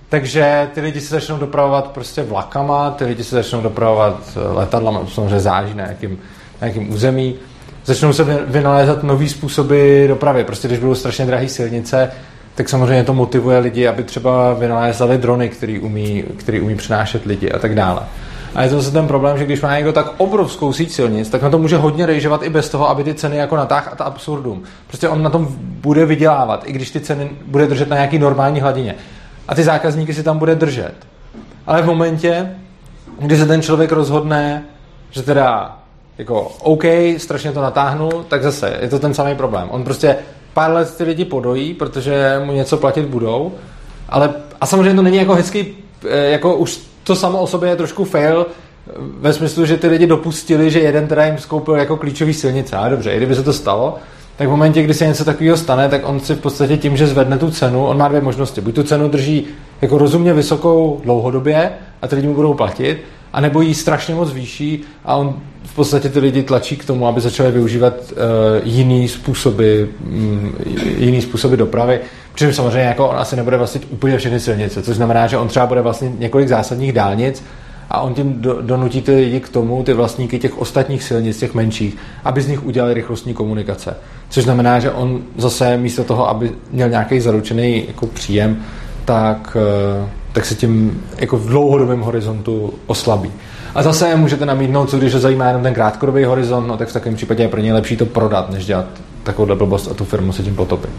Takže 0.08 0.68
ty 0.74 0.80
lidi 0.80 1.00
se 1.00 1.14
začnou 1.14 1.38
dopravovat 1.38 1.86
prostě 1.86 2.22
vlakama, 2.22 2.90
ty 2.90 3.04
lidi 3.04 3.24
se 3.24 3.36
začnou 3.36 3.60
dopravovat 3.60 4.38
letadlama, 4.52 5.00
samozřejmě 5.14 5.40
záží 5.40 5.74
na 5.74 5.84
jakým, 5.84 6.18
na 6.60 6.66
jakým 6.66 6.92
území 6.94 7.34
začnou 7.84 8.12
se 8.12 8.24
vynalézat 8.46 9.02
nové 9.02 9.28
způsoby 9.28 10.06
dopravy. 10.06 10.44
Prostě 10.44 10.68
když 10.68 10.80
budou 10.80 10.94
strašně 10.94 11.26
drahé 11.26 11.48
silnice, 11.48 12.10
tak 12.54 12.68
samozřejmě 12.68 13.04
to 13.04 13.14
motivuje 13.14 13.58
lidi, 13.58 13.88
aby 13.88 14.02
třeba 14.02 14.54
vynalézali 14.54 15.18
drony, 15.18 15.48
který 15.48 15.78
umí, 15.78 16.24
který 16.36 16.60
umí 16.60 16.74
přenášet 16.74 17.26
lidi 17.26 17.50
a 17.50 17.58
tak 17.58 17.74
dále. 17.74 18.00
A 18.54 18.62
je 18.62 18.68
to 18.68 18.76
zase 18.76 18.92
ten 18.92 19.06
problém, 19.06 19.38
že 19.38 19.44
když 19.44 19.60
má 19.60 19.76
někdo 19.76 19.92
tak 19.92 20.06
obrovskou 20.16 20.72
síť 20.72 20.92
silnic, 20.92 21.28
tak 21.28 21.42
na 21.42 21.50
to 21.50 21.58
může 21.58 21.76
hodně 21.76 22.06
rejžovat 22.06 22.42
i 22.42 22.50
bez 22.50 22.68
toho, 22.68 22.88
aby 22.88 23.04
ty 23.04 23.14
ceny 23.14 23.36
jako 23.36 23.56
natáhl 23.56 23.88
a 23.92 23.96
ta 23.96 24.04
absurdum. 24.04 24.62
Prostě 24.86 25.08
on 25.08 25.22
na 25.22 25.30
tom 25.30 25.48
bude 25.58 26.06
vydělávat, 26.06 26.62
i 26.66 26.72
když 26.72 26.90
ty 26.90 27.00
ceny 27.00 27.30
bude 27.46 27.66
držet 27.66 27.88
na 27.88 27.96
nějaký 27.96 28.18
normální 28.18 28.60
hladině. 28.60 28.94
A 29.48 29.54
ty 29.54 29.62
zákazníky 29.62 30.14
si 30.14 30.22
tam 30.22 30.38
bude 30.38 30.54
držet. 30.54 30.94
Ale 31.66 31.82
v 31.82 31.86
momentě, 31.86 32.56
kdy 33.18 33.36
se 33.36 33.46
ten 33.46 33.62
člověk 33.62 33.92
rozhodne, 33.92 34.64
že 35.10 35.22
teda 35.22 35.78
jako 36.18 36.40
OK, 36.60 36.84
strašně 37.18 37.52
to 37.52 37.62
natáhnu, 37.62 38.10
tak 38.28 38.42
zase 38.42 38.78
je 38.80 38.88
to 38.88 38.98
ten 38.98 39.14
samý 39.14 39.34
problém. 39.34 39.68
On 39.70 39.84
prostě 39.84 40.16
pár 40.54 40.70
let 40.70 40.96
ty 40.96 41.04
lidi 41.04 41.24
podojí, 41.24 41.74
protože 41.74 42.40
mu 42.44 42.52
něco 42.52 42.76
platit 42.76 43.06
budou, 43.06 43.52
ale 44.08 44.34
a 44.60 44.66
samozřejmě 44.66 44.94
to 44.94 45.02
není 45.02 45.16
jako 45.16 45.34
hezký, 45.34 45.66
eh, 46.08 46.30
jako 46.30 46.56
už 46.56 46.91
to 47.04 47.16
samo 47.16 47.40
o 47.40 47.46
sobě 47.46 47.70
je 47.70 47.76
trošku 47.76 48.04
fail, 48.04 48.46
ve 48.96 49.32
smyslu, 49.32 49.66
že 49.66 49.76
ty 49.76 49.88
lidi 49.88 50.06
dopustili, 50.06 50.70
že 50.70 50.80
jeden 50.80 51.06
teda 51.06 51.24
jim 51.24 51.38
skoupil 51.38 51.74
jako 51.74 51.96
klíčový 51.96 52.34
silnice. 52.34 52.76
A 52.76 52.88
dobře, 52.88 53.12
i 53.12 53.16
kdyby 53.16 53.34
se 53.34 53.42
to 53.42 53.52
stalo, 53.52 53.98
tak 54.36 54.48
v 54.48 54.50
momentě, 54.50 54.82
kdy 54.82 54.94
se 54.94 55.06
něco 55.06 55.24
takového 55.24 55.56
stane, 55.56 55.88
tak 55.88 56.08
on 56.08 56.20
si 56.20 56.34
v 56.34 56.40
podstatě 56.40 56.76
tím, 56.76 56.96
že 56.96 57.06
zvedne 57.06 57.38
tu 57.38 57.50
cenu, 57.50 57.86
on 57.86 57.98
má 57.98 58.08
dvě 58.08 58.20
možnosti. 58.20 58.60
Buď 58.60 58.74
tu 58.74 58.82
cenu 58.82 59.08
drží 59.08 59.46
jako 59.82 59.98
rozumně 59.98 60.34
vysokou 60.34 61.00
dlouhodobě 61.04 61.72
a 62.02 62.08
ty 62.08 62.16
lidi 62.16 62.28
mu 62.28 62.34
budou 62.34 62.54
platit, 62.54 62.98
anebo 63.32 63.60
jí 63.60 63.74
strašně 63.74 64.14
moc 64.14 64.32
výší 64.32 64.80
a 65.04 65.16
on 65.16 65.34
v 65.64 65.74
podstatě 65.74 66.08
ty 66.08 66.18
lidi 66.18 66.42
tlačí 66.42 66.76
k 66.76 66.84
tomu, 66.84 67.06
aby 67.06 67.20
začali 67.20 67.52
využívat 67.52 67.94
uh, 68.12 68.18
jiný 68.64 69.08
způsoby, 69.08 69.82
um, 70.04 70.54
jiný 70.98 71.22
způsoby 71.22 71.56
dopravy. 71.56 72.00
Přičemž 72.34 72.56
samozřejmě 72.56 72.88
jako 72.88 73.08
on 73.08 73.16
asi 73.16 73.36
nebude 73.36 73.56
vlastnit 73.56 73.86
úplně 73.90 74.18
všechny 74.18 74.40
silnice, 74.40 74.82
což 74.82 74.96
znamená, 74.96 75.26
že 75.26 75.38
on 75.38 75.48
třeba 75.48 75.66
bude 75.66 75.80
vlastnit 75.80 76.20
několik 76.20 76.48
zásadních 76.48 76.92
dálnic 76.92 77.42
a 77.90 78.00
on 78.00 78.14
tím 78.14 78.42
do, 78.42 78.62
donutí 78.62 79.02
ty 79.02 79.14
lidi 79.14 79.40
k 79.40 79.48
tomu, 79.48 79.82
ty 79.82 79.92
vlastníky 79.92 80.38
těch 80.38 80.58
ostatních 80.58 81.02
silnic, 81.02 81.38
těch 81.38 81.54
menších, 81.54 81.96
aby 82.24 82.42
z 82.42 82.48
nich 82.48 82.66
udělali 82.66 82.94
rychlostní 82.94 83.34
komunikace. 83.34 83.96
Což 84.28 84.44
znamená, 84.44 84.78
že 84.78 84.90
on 84.90 85.22
zase 85.36 85.76
místo 85.76 86.04
toho, 86.04 86.28
aby 86.28 86.52
měl 86.70 86.88
nějaký 86.88 87.20
zaručený 87.20 87.84
jako 87.88 88.06
příjem, 88.06 88.62
tak, 89.04 89.56
uh, 90.02 90.08
tak 90.32 90.44
se 90.44 90.54
tím 90.54 91.04
jako 91.18 91.36
v 91.36 91.46
dlouhodobém 91.46 92.00
horizontu 92.00 92.74
oslabí. 92.86 93.32
A 93.74 93.82
zase 93.82 94.16
můžete 94.16 94.46
namítnout, 94.46 94.90
co 94.90 94.98
když 94.98 95.14
ho 95.14 95.20
zajímá 95.20 95.46
jenom 95.46 95.62
ten 95.62 95.74
krátkodobý 95.74 96.24
horizont, 96.24 96.66
no 96.66 96.76
tak 96.76 96.88
v 96.88 96.92
takovém 96.92 97.16
případě 97.16 97.42
je 97.42 97.48
pro 97.48 97.60
ně 97.60 97.74
lepší 97.74 97.96
to 97.96 98.06
prodat, 98.06 98.50
než 98.50 98.66
dělat 98.66 98.86
takovou 99.22 99.54
blbost 99.54 99.90
a 99.90 99.94
tu 99.94 100.04
firmu 100.04 100.32
se 100.32 100.42
tím 100.42 100.56
potopit. 100.56 100.90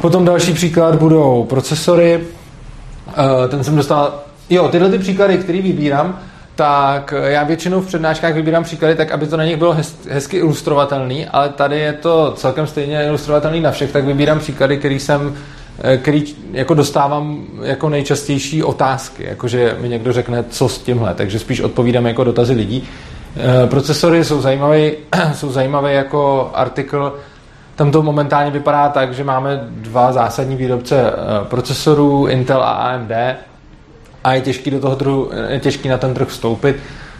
Potom 0.00 0.24
další 0.24 0.52
příklad 0.52 0.94
budou 0.94 1.44
procesory. 1.44 2.20
Eh, 3.08 3.48
ten 3.48 3.64
jsem 3.64 3.76
dostal... 3.76 4.14
Jo, 4.50 4.68
tyhle 4.68 4.90
ty 4.90 4.98
příklady, 4.98 5.38
které 5.38 5.62
vybírám, 5.62 6.18
tak 6.54 7.14
já 7.24 7.44
většinou 7.44 7.80
v 7.80 7.86
přednáškách 7.86 8.34
vybírám 8.34 8.64
příklady 8.64 8.94
tak, 8.94 9.10
aby 9.10 9.26
to 9.26 9.36
na 9.36 9.44
nich 9.44 9.56
bylo 9.56 9.76
hezky 10.08 10.36
ilustrovatelný, 10.36 11.26
ale 11.26 11.48
tady 11.48 11.78
je 11.78 11.92
to 11.92 12.32
celkem 12.36 12.66
stejně 12.66 13.04
ilustrovatelný 13.04 13.60
na 13.60 13.70
všech, 13.70 13.92
tak 13.92 14.04
vybírám 14.04 14.38
příklady, 14.38 14.76
který 14.76 15.00
jsem 15.00 15.36
který 15.96 16.24
jako 16.52 16.74
dostávám 16.74 17.46
jako 17.62 17.88
nejčastější 17.88 18.62
otázky, 18.62 19.24
jakože 19.24 19.76
mi 19.80 19.88
někdo 19.88 20.12
řekne, 20.12 20.44
co 20.50 20.68
s 20.68 20.78
tímhle, 20.78 21.14
takže 21.14 21.38
spíš 21.38 21.60
odpovídám 21.60 22.06
jako 22.06 22.24
dotazy 22.24 22.52
lidí. 22.52 22.88
Eh, 23.36 23.66
procesory 23.66 24.24
jsou 24.24 24.40
zajímavé, 24.40 24.90
jsou 25.34 25.52
zajímavé 25.52 25.92
jako 25.92 26.50
artikl, 26.54 27.16
tam 27.76 27.90
to 27.90 28.02
momentálně 28.02 28.50
vypadá 28.50 28.88
tak, 28.88 29.14
že 29.14 29.24
máme 29.24 29.60
dva 29.70 30.12
zásadní 30.12 30.56
výrobce 30.56 31.00
eh, 31.00 31.14
procesorů, 31.44 32.26
Intel 32.26 32.62
a 32.62 32.70
AMD, 32.70 33.12
a 34.24 34.34
je 34.34 34.40
těžký, 34.40 34.70
do 34.70 34.80
toho 34.80 34.96
trhu, 34.96 35.30
je 35.48 35.60
těžký 35.60 35.88
na 35.88 35.98
ten 35.98 36.14
trh 36.14 36.28
vstoupit, 36.28 36.76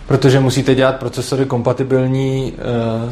protože 0.07 0.41
musíte 0.41 0.75
dělat 0.75 0.97
procesory 0.97 1.45
kompatibilní 1.45 2.55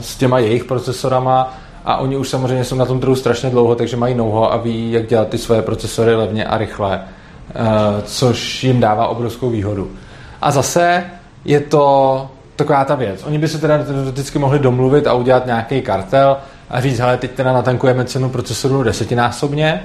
s 0.01 0.17
těma 0.17 0.39
jejich 0.39 0.65
procesorama, 0.65 1.59
a 1.89 1.97
oni 1.97 2.17
už 2.17 2.29
samozřejmě 2.29 2.65
jsou 2.65 2.77
na 2.77 2.87
tom 2.87 3.01
trhu 3.01 3.17
strašně 3.17 3.51
dlouho, 3.51 3.75
takže 3.75 3.97
mají 3.97 4.15
know 4.15 4.45
a 4.45 4.57
ví, 4.57 4.93
jak 4.93 5.07
dělat 5.07 5.29
ty 5.29 5.39
své 5.39 5.63
procesory 5.63 6.15
levně 6.15 6.45
a 6.45 6.59
rychle, 6.59 7.01
eh, 7.01 7.55
což 8.05 8.65
jim 8.65 8.81
dává 8.81 9.09
obrovskou 9.09 9.51
výhodu. 9.51 9.91
A 10.43 10.51
zase 10.51 11.05
je 11.45 11.61
to 11.61 12.27
taková 12.57 12.85
ta 12.85 12.95
věc. 12.95 13.25
Oni 13.27 13.39
by 13.39 13.49
se 13.49 13.59
teda 13.59 13.77
vždycky 14.11 14.39
mohli 14.39 14.59
domluvit 14.59 15.07
a 15.07 15.13
udělat 15.13 15.47
nějaký 15.47 15.83
kartel 15.83 16.37
a 16.71 16.81
říct, 16.81 16.99
hele, 16.99 17.17
teď 17.17 17.31
teda 17.31 17.53
natankujeme 17.53 18.05
cenu 18.05 18.29
procesoru 18.29 18.83
desetinásobně, 18.83 19.83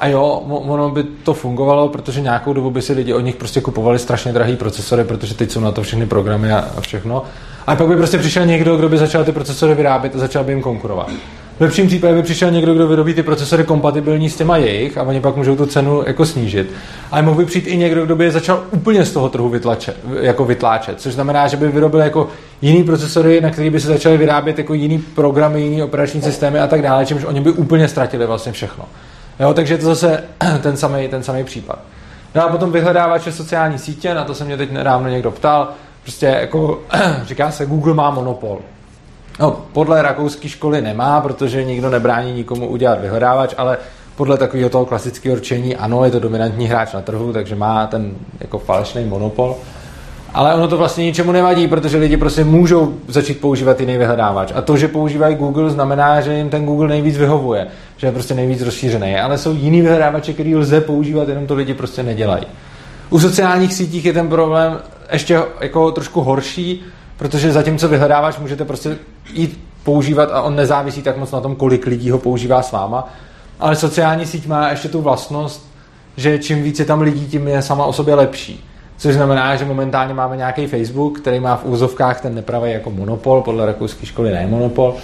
a 0.00 0.08
jo, 0.08 0.22
ono 0.48 0.90
by 0.90 1.02
to 1.02 1.34
fungovalo, 1.34 1.88
protože 1.88 2.20
nějakou 2.20 2.52
dobu 2.52 2.70
by 2.70 2.82
si 2.82 2.92
lidi 2.92 3.12
od 3.12 3.20
nich 3.20 3.36
prostě 3.36 3.60
kupovali 3.60 3.98
strašně 3.98 4.32
drahý 4.32 4.56
procesory, 4.56 5.04
protože 5.04 5.34
teď 5.34 5.50
jsou 5.50 5.60
na 5.60 5.72
to 5.72 5.82
všechny 5.82 6.06
programy 6.06 6.52
a, 6.52 6.80
všechno. 6.80 7.22
A 7.66 7.76
pak 7.76 7.88
by 7.88 7.96
prostě 7.96 8.18
přišel 8.18 8.46
někdo, 8.46 8.76
kdo 8.76 8.88
by 8.88 8.98
začal 8.98 9.24
ty 9.24 9.32
procesory 9.32 9.74
vyrábět 9.74 10.14
a 10.14 10.18
začal 10.18 10.44
by 10.44 10.52
jim 10.52 10.62
konkurovat. 10.62 11.10
V 11.58 11.60
lepším 11.60 11.86
případě 11.86 12.14
by 12.14 12.22
přišel 12.22 12.50
někdo, 12.50 12.74
kdo 12.74 12.88
vyrobí 12.88 13.14
ty 13.14 13.22
procesory 13.22 13.64
kompatibilní 13.64 14.30
s 14.30 14.36
těma 14.36 14.56
jejich 14.56 14.98
a 14.98 15.02
oni 15.02 15.20
pak 15.20 15.36
můžou 15.36 15.56
tu 15.56 15.66
cenu 15.66 16.02
jako 16.06 16.26
snížit. 16.26 16.72
Ale 17.10 17.22
mohl 17.22 17.36
by 17.36 17.44
přijít 17.44 17.66
i 17.66 17.76
někdo, 17.76 18.04
kdo 18.04 18.16
by 18.16 18.24
je 18.24 18.30
začal 18.30 18.62
úplně 18.70 19.04
z 19.04 19.12
toho 19.12 19.28
trhu 19.28 19.48
vytlačet, 19.48 19.96
jako 20.20 20.44
vytláčet, 20.44 21.00
což 21.00 21.14
znamená, 21.14 21.48
že 21.48 21.56
by 21.56 21.68
vyrobil 21.68 22.00
jako 22.00 22.28
jiný 22.62 22.84
procesory, 22.84 23.40
na 23.40 23.50
který 23.50 23.70
by 23.70 23.80
se 23.80 23.88
začaly 23.88 24.16
vyrábět 24.16 24.58
jako 24.58 24.74
jiný 24.74 24.98
programy, 24.98 25.62
jiný 25.62 25.82
operační 25.82 26.22
systémy 26.22 26.58
a 26.58 26.66
tak 26.66 26.82
dále, 26.82 27.06
čímž 27.06 27.24
oni 27.24 27.40
by 27.40 27.50
úplně 27.50 27.88
ztratili 27.88 28.26
vlastně 28.26 28.52
všechno. 28.52 28.84
Jo, 29.40 29.54
takže 29.54 29.74
je 29.74 29.78
to 29.78 29.86
zase 29.86 30.24
ten 30.62 30.76
samý, 30.76 31.08
ten 31.08 31.22
samý 31.22 31.44
případ. 31.44 31.78
No 32.34 32.44
a 32.44 32.48
potom 32.48 32.72
vyhledávače 32.72 33.32
sociální 33.32 33.78
sítě, 33.78 34.14
na 34.14 34.24
to 34.24 34.34
se 34.34 34.44
mě 34.44 34.56
teď 34.56 34.72
nedávno 34.72 35.08
někdo 35.08 35.30
ptal, 35.30 35.68
prostě 36.02 36.26
jako 36.26 36.82
říká 37.24 37.50
se, 37.50 37.66
Google 37.66 37.94
má 37.94 38.10
monopol. 38.10 38.58
No, 39.40 39.62
podle 39.72 40.02
rakouské 40.02 40.48
školy 40.48 40.80
nemá, 40.80 41.20
protože 41.20 41.64
nikdo 41.64 41.90
nebrání 41.90 42.32
nikomu 42.32 42.66
udělat 42.68 43.00
vyhledávač, 43.00 43.54
ale 43.56 43.78
podle 44.16 44.38
takového 44.38 44.70
toho 44.70 44.86
klasického 44.86 45.36
určení, 45.36 45.76
ano, 45.76 46.04
je 46.04 46.10
to 46.10 46.20
dominantní 46.20 46.66
hráč 46.66 46.92
na 46.92 47.00
trhu, 47.00 47.32
takže 47.32 47.54
má 47.54 47.86
ten 47.86 48.14
jako 48.40 48.58
falešný 48.58 49.04
monopol. 49.04 49.56
Ale 50.34 50.54
ono 50.54 50.68
to 50.68 50.76
vlastně 50.76 51.04
ničemu 51.04 51.32
nevadí, 51.32 51.68
protože 51.68 51.98
lidi 51.98 52.16
prostě 52.16 52.44
můžou 52.44 52.94
začít 53.08 53.40
používat 53.40 53.80
jiný 53.80 53.98
vyhledávač. 53.98 54.52
A 54.54 54.62
to, 54.62 54.76
že 54.76 54.88
používají 54.88 55.36
Google, 55.36 55.70
znamená, 55.70 56.20
že 56.20 56.34
jim 56.34 56.50
ten 56.50 56.66
Google 56.66 56.88
nejvíc 56.88 57.16
vyhovuje, 57.16 57.66
že 57.96 58.06
je 58.06 58.12
prostě 58.12 58.34
nejvíc 58.34 58.62
rozšířený. 58.62 59.16
Ale 59.16 59.38
jsou 59.38 59.54
jiný 59.54 59.80
vyhledávače, 59.82 60.32
který 60.32 60.56
lze 60.56 60.80
používat, 60.80 61.28
jenom 61.28 61.46
to 61.46 61.54
lidi 61.54 61.74
prostě 61.74 62.02
nedělají. 62.02 62.46
U 63.10 63.20
sociálních 63.20 63.74
sítích 63.74 64.04
je 64.04 64.12
ten 64.12 64.28
problém 64.28 64.78
ještě 65.12 65.42
jako 65.60 65.90
trošku 65.90 66.20
horší, 66.20 66.82
protože 67.16 67.52
zatímco 67.52 67.88
vyhledávač 67.88 68.38
můžete 68.38 68.64
prostě 68.64 68.96
jít 69.32 69.60
používat 69.84 70.30
a 70.32 70.42
on 70.42 70.56
nezávisí 70.56 71.02
tak 71.02 71.16
moc 71.16 71.30
na 71.30 71.40
tom, 71.40 71.56
kolik 71.56 71.86
lidí 71.86 72.10
ho 72.10 72.18
používá 72.18 72.62
s 72.62 72.72
váma, 72.72 73.08
ale 73.60 73.76
sociální 73.76 74.26
síť 74.26 74.46
má 74.46 74.68
ještě 74.68 74.88
tu 74.88 75.02
vlastnost, 75.02 75.66
že 76.16 76.38
čím 76.38 76.62
více 76.62 76.84
tam 76.84 77.00
lidí, 77.00 77.26
tím 77.26 77.48
je 77.48 77.62
sama 77.62 77.84
o 77.84 77.92
sobě 77.92 78.14
lepší. 78.14 78.64
Což 78.96 79.14
znamená, 79.14 79.56
že 79.56 79.64
momentálně 79.64 80.14
máme 80.14 80.36
nějaký 80.36 80.66
Facebook, 80.66 81.20
který 81.20 81.40
má 81.40 81.56
v 81.56 81.64
úzovkách 81.64 82.20
ten 82.20 82.34
nepravý 82.34 82.72
jako 82.72 82.90
monopol, 82.90 83.42
podle 83.42 83.66
rakouské 83.66 84.06
školy 84.06 84.30
ne 84.30 84.46
monopol, 84.46 84.94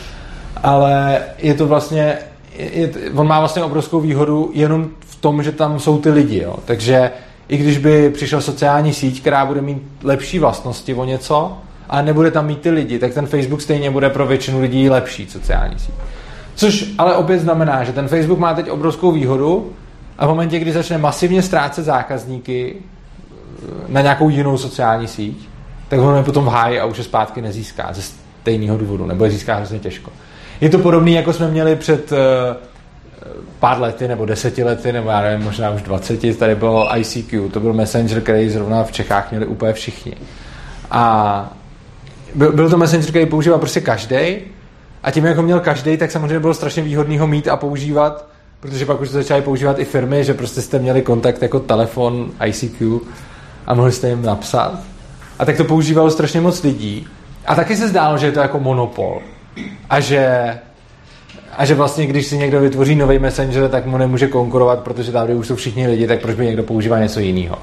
ale 0.62 1.22
je 1.38 1.54
to 1.54 1.66
vlastně, 1.66 2.18
je, 2.59 2.90
on 3.16 3.26
má 3.26 3.38
vlastně 3.38 3.62
obrovskou 3.62 4.00
výhodu 4.00 4.50
jenom 4.54 4.88
v 5.00 5.16
tom, 5.16 5.42
že 5.42 5.52
tam 5.52 5.80
jsou 5.80 5.98
ty 5.98 6.11
lidi. 6.11 6.38
Jo. 6.42 6.56
Takže 6.64 7.11
i 7.48 7.56
když 7.56 7.78
by 7.78 8.11
přišla 8.11 8.40
sociální 8.40 8.92
síť, 8.92 9.20
která 9.20 9.46
bude 9.46 9.61
mít 9.61 9.83
lepší 10.02 10.38
vlastnosti 10.38 10.94
o 10.94 11.04
něco, 11.04 11.59
a 11.90 12.03
nebude 12.03 12.31
tam 12.31 12.46
mít 12.46 12.61
ty 12.61 12.70
lidi, 12.70 12.98
tak 12.98 13.14
ten 13.14 13.26
Facebook 13.26 13.62
stejně 13.62 13.90
bude 13.90 14.11
pro 14.11 14.26
většinu 14.26 14.61
lidí 14.61 14.90
lepší 14.90 15.26
sociální 15.26 15.79
síť. 15.79 15.94
Což 16.55 16.87
ale 16.98 17.16
opět 17.16 17.38
znamená, 17.38 17.85
že 17.85 17.92
ten 17.92 18.09
Facebook 18.09 18.38
má 18.38 18.55
teď 18.55 18.70
obrovskou 18.70 19.12
výhodu 19.12 19.72
a 20.18 20.26
v 20.26 20.29
momentě, 20.29 20.59
kdy 20.59 20.72
začne 20.72 20.98
masivně 20.98 21.42
ztrácet 21.42 21.85
zákazníky 21.85 22.76
eh, 22.76 23.66
na 23.88 24.00
nějakou 24.00 24.29
jinou 24.29 24.59
sociální 24.59 25.09
síť, 25.09 25.48
tak 25.88 26.00
je 26.16 26.22
potom 26.22 26.44
v 26.44 26.48
háji 26.48 26.81
a 26.81 26.85
už 26.85 26.98
je 26.98 27.05
zpátky 27.05 27.42
nezíská 27.42 27.88
ze 27.92 28.03
stejného 28.03 28.76
důvodu, 28.76 29.07
nebo 29.07 29.24
je 29.24 29.31
získá 29.31 29.55
hrozně 29.55 29.79
těžko. 29.79 30.11
Je 30.61 30.68
to 30.68 30.79
podobné, 30.79 31.11
jako 31.11 31.33
jsme 31.33 31.48
měli 31.48 31.76
před 31.76 32.12
uh, 32.12 32.18
pár 33.59 33.81
lety, 33.81 34.09
nebo 34.09 34.26
deseti 34.26 34.64
lety, 34.64 34.92
nebo 34.92 35.11
já 35.11 35.20
nevím, 35.20 35.44
možná 35.44 35.70
už 35.70 35.83
dvaceti, 35.83 36.35
tady 36.35 36.55
bylo 36.55 36.98
ICQ, 36.98 37.48
to 37.48 37.61
byl 37.61 37.72
messenger, 37.72 38.20
který 38.20 38.50
zrovna 38.50 38.85
v 38.85 38.92
Čechách 38.92 39.31
měli 39.31 39.46
úplně 39.46 39.72
všichni. 39.72 40.12
A 40.90 41.53
byl, 42.34 42.52
byl 42.52 42.70
to 42.70 42.76
messenger, 42.76 43.10
který 43.10 43.26
používal 43.26 43.58
prostě 43.58 43.80
každý. 43.80 44.36
A 45.02 45.10
tím, 45.10 45.24
jak 45.24 45.36
ho 45.36 45.42
měl 45.42 45.60
každý, 45.60 45.96
tak 45.96 46.10
samozřejmě 46.10 46.40
bylo 46.40 46.54
strašně 46.54 46.82
výhodný 46.82 47.18
ho 47.18 47.26
mít 47.26 47.48
a 47.48 47.56
používat, 47.56 48.26
protože 48.60 48.86
pak 48.86 49.00
už 49.00 49.08
to 49.08 49.14
začaly 49.14 49.42
používat 49.42 49.78
i 49.78 49.84
firmy, 49.84 50.24
že 50.24 50.34
prostě 50.34 50.62
jste 50.62 50.78
měli 50.78 51.02
kontakt 51.02 51.42
jako 51.42 51.60
telefon, 51.60 52.30
ICQ 52.46 53.00
a 53.66 53.74
mohli 53.74 53.92
jste 53.92 54.08
jim 54.08 54.22
napsat. 54.22 54.80
A 55.38 55.44
tak 55.44 55.56
to 55.56 55.64
používalo 55.64 56.10
strašně 56.10 56.40
moc 56.40 56.62
lidí. 56.62 57.06
A 57.46 57.54
taky 57.54 57.76
se 57.76 57.88
zdálo, 57.88 58.18
že 58.18 58.26
je 58.26 58.32
to 58.32 58.40
jako 58.40 58.60
monopol. 58.60 59.22
A 59.90 60.00
že, 60.00 60.58
a 61.56 61.64
že 61.64 61.74
vlastně, 61.74 62.06
když 62.06 62.26
si 62.26 62.38
někdo 62.38 62.60
vytvoří 62.60 62.94
nový 62.94 63.18
messenger, 63.18 63.68
tak 63.68 63.86
mu 63.86 63.98
nemůže 63.98 64.26
konkurovat, 64.26 64.80
protože 64.80 65.12
tady 65.12 65.34
už 65.34 65.46
jsou 65.46 65.56
všichni 65.56 65.88
lidi, 65.88 66.06
tak 66.06 66.20
proč 66.20 66.36
by 66.36 66.46
někdo 66.46 66.62
používal 66.62 67.00
něco 67.00 67.20
jiného. 67.20 67.58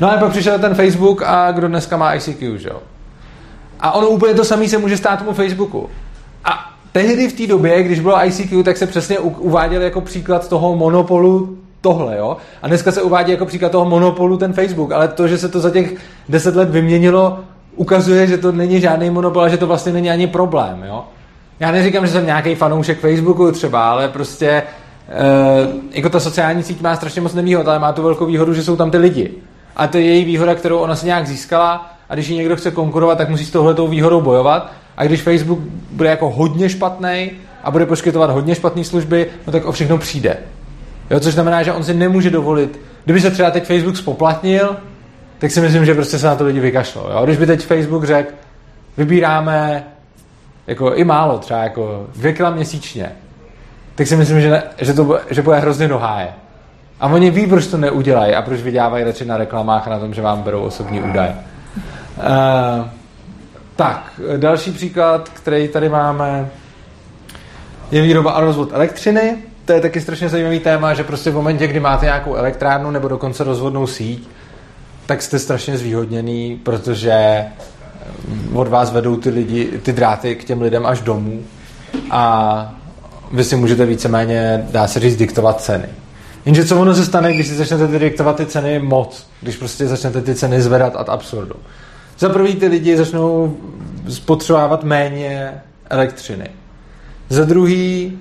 No 0.00 0.12
a 0.12 0.16
pak 0.16 0.30
přišel 0.30 0.58
ten 0.58 0.74
Facebook 0.74 1.22
a 1.22 1.52
kdo 1.52 1.68
dneska 1.68 1.96
má 1.96 2.14
ICQ, 2.14 2.58
že 2.58 2.68
jo? 2.68 2.80
A 3.80 3.92
ono 3.92 4.08
úplně 4.08 4.34
to 4.34 4.44
samé 4.44 4.68
se 4.68 4.78
může 4.78 4.96
stát 4.96 5.18
tomu 5.18 5.32
Facebooku. 5.32 5.90
A 6.44 6.70
tehdy 6.92 7.28
v 7.28 7.32
té 7.32 7.46
době, 7.46 7.82
když 7.82 8.00
bylo 8.00 8.26
ICQ, 8.26 8.62
tak 8.62 8.76
se 8.76 8.86
přesně 8.86 9.18
uváděl 9.18 9.82
jako 9.82 10.00
příklad 10.00 10.48
toho 10.48 10.76
monopolu 10.76 11.58
tohle, 11.80 12.16
jo? 12.16 12.36
A 12.62 12.68
dneska 12.68 12.92
se 12.92 13.02
uvádí 13.02 13.32
jako 13.32 13.46
příklad 13.46 13.72
toho 13.72 13.84
monopolu 13.84 14.36
ten 14.36 14.52
Facebook, 14.52 14.92
ale 14.92 15.08
to, 15.08 15.28
že 15.28 15.38
se 15.38 15.48
to 15.48 15.60
za 15.60 15.70
těch 15.70 15.94
deset 16.28 16.56
let 16.56 16.70
vyměnilo, 16.70 17.40
ukazuje, 17.76 18.26
že 18.26 18.38
to 18.38 18.52
není 18.52 18.80
žádný 18.80 19.10
monopol 19.10 19.42
a 19.42 19.48
že 19.48 19.56
to 19.56 19.66
vlastně 19.66 19.92
není 19.92 20.10
ani 20.10 20.26
problém, 20.26 20.84
jo? 20.88 21.04
Já 21.60 21.70
neříkám, 21.70 22.06
že 22.06 22.12
jsem 22.12 22.26
nějaký 22.26 22.54
fanoušek 22.54 23.00
Facebooku 23.00 23.52
třeba, 23.52 23.90
ale 23.90 24.08
prostě 24.08 24.48
e, 24.48 24.62
jako 25.90 26.08
ta 26.08 26.20
sociální 26.20 26.62
síť 26.62 26.80
má 26.80 26.96
strašně 26.96 27.20
moc 27.20 27.34
nevýhod, 27.34 27.68
ale 27.68 27.78
má 27.78 27.92
tu 27.92 28.02
velkou 28.02 28.26
výhodu, 28.26 28.54
že 28.54 28.64
jsou 28.64 28.76
tam 28.76 28.90
ty 28.90 28.98
lidi. 28.98 29.30
A 29.76 29.86
to 29.86 29.98
je 29.98 30.04
její 30.04 30.24
výhoda, 30.24 30.54
kterou 30.54 30.78
ona 30.78 30.96
si 30.96 31.06
nějak 31.06 31.26
získala 31.26 31.90
a 32.10 32.14
když 32.14 32.28
ji 32.28 32.36
někdo 32.36 32.56
chce 32.56 32.70
konkurovat, 32.70 33.18
tak 33.18 33.28
musí 33.28 33.44
s 33.44 33.50
touhletou 33.50 33.88
výhodou 33.88 34.20
bojovat. 34.20 34.72
A 34.96 35.04
když 35.04 35.22
Facebook 35.22 35.58
bude 35.90 36.08
jako 36.08 36.30
hodně 36.30 36.68
špatný 36.68 37.30
a 37.64 37.70
bude 37.70 37.86
poskytovat 37.86 38.30
hodně 38.30 38.54
špatné 38.54 38.84
služby, 38.84 39.26
no 39.46 39.52
tak 39.52 39.64
o 39.64 39.72
všechno 39.72 39.98
přijde. 39.98 40.36
Jo, 41.10 41.20
což 41.20 41.34
znamená, 41.34 41.62
že 41.62 41.72
on 41.72 41.84
si 41.84 41.94
nemůže 41.94 42.30
dovolit. 42.30 42.80
Kdyby 43.04 43.20
se 43.20 43.30
třeba 43.30 43.50
teď 43.50 43.64
Facebook 43.64 43.96
spoplatnil, 43.96 44.76
tak 45.38 45.50
si 45.50 45.60
myslím, 45.60 45.84
že 45.84 45.94
prostě 45.94 46.18
se 46.18 46.26
na 46.26 46.36
to 46.36 46.44
lidi 46.44 46.60
vykašlo. 46.60 47.10
Jo? 47.10 47.24
Když 47.24 47.36
by 47.36 47.46
teď 47.46 47.66
Facebook 47.66 48.04
řekl, 48.04 48.32
vybíráme 48.96 49.84
jako 50.66 50.94
i 50.94 51.04
málo, 51.04 51.38
třeba 51.38 51.62
jako 51.62 52.06
dvěkrát 52.16 52.54
měsíčně, 52.54 53.12
tak 53.94 54.06
si 54.06 54.16
myslím, 54.16 54.40
že, 54.40 54.50
ne, 54.50 54.62
že, 54.78 54.92
to, 54.92 55.20
že 55.30 55.42
bude 55.42 55.58
hrozně 55.58 55.88
noháje. 55.88 56.28
A 57.00 57.06
oni 57.06 57.30
ví, 57.30 57.46
proč 57.46 57.66
to 57.66 57.76
neudělají 57.76 58.34
a 58.34 58.42
proč 58.42 58.60
vydělávají 58.60 59.04
radši 59.04 59.24
na 59.24 59.36
reklamách 59.36 59.86
a 59.86 59.90
na 59.90 59.98
tom, 59.98 60.14
že 60.14 60.22
vám 60.22 60.42
berou 60.42 60.62
osobní 60.62 61.00
údaje. 61.00 61.36
Uh, 62.20 62.86
tak, 63.76 64.20
další 64.36 64.72
příklad, 64.72 65.28
který 65.28 65.68
tady 65.68 65.88
máme, 65.88 66.50
je 67.90 68.02
výroba 68.02 68.32
a 68.32 68.40
rozvod 68.40 68.68
elektřiny. 68.72 69.36
To 69.64 69.72
je 69.72 69.80
taky 69.80 70.00
strašně 70.00 70.28
zajímavý 70.28 70.60
téma, 70.60 70.94
že 70.94 71.04
prostě 71.04 71.30
v 71.30 71.34
momentě, 71.34 71.66
kdy 71.66 71.80
máte 71.80 72.06
nějakou 72.06 72.34
elektrárnu 72.34 72.90
nebo 72.90 73.08
dokonce 73.08 73.44
rozvodnou 73.44 73.86
síť, 73.86 74.28
tak 75.06 75.22
jste 75.22 75.38
strašně 75.38 75.78
zvýhodněný, 75.78 76.60
protože 76.62 77.44
od 78.54 78.68
vás 78.68 78.92
vedou 78.92 79.16
ty, 79.16 79.30
lidi, 79.30 79.64
ty 79.82 79.92
dráty 79.92 80.34
k 80.34 80.44
těm 80.44 80.62
lidem 80.62 80.86
až 80.86 81.00
domů 81.00 81.42
a 82.10 82.74
vy 83.32 83.44
si 83.44 83.56
můžete 83.56 83.86
víceméně, 83.86 84.66
dá 84.70 84.86
se 84.86 85.00
říct, 85.00 85.16
diktovat 85.16 85.60
ceny. 85.60 85.88
Jenže 86.44 86.64
co 86.64 86.80
ono 86.80 86.94
se 86.94 87.04
stane, 87.04 87.34
když 87.34 87.46
si 87.46 87.54
začnete 87.54 87.98
diktovat 87.98 88.36
ty 88.36 88.46
ceny 88.46 88.78
moc, 88.78 89.26
když 89.40 89.56
prostě 89.56 89.86
začnete 89.86 90.22
ty 90.22 90.34
ceny 90.34 90.62
zvedat 90.62 90.96
ad 90.96 91.08
absurdum. 91.08 91.60
Za 92.20 92.28
prvý 92.28 92.54
ty 92.54 92.66
lidi 92.66 92.96
začnou 92.96 93.56
spotřebovávat 94.08 94.84
méně 94.84 95.62
elektřiny. 95.90 96.50
Za 97.28 97.44
druhý 97.44 98.18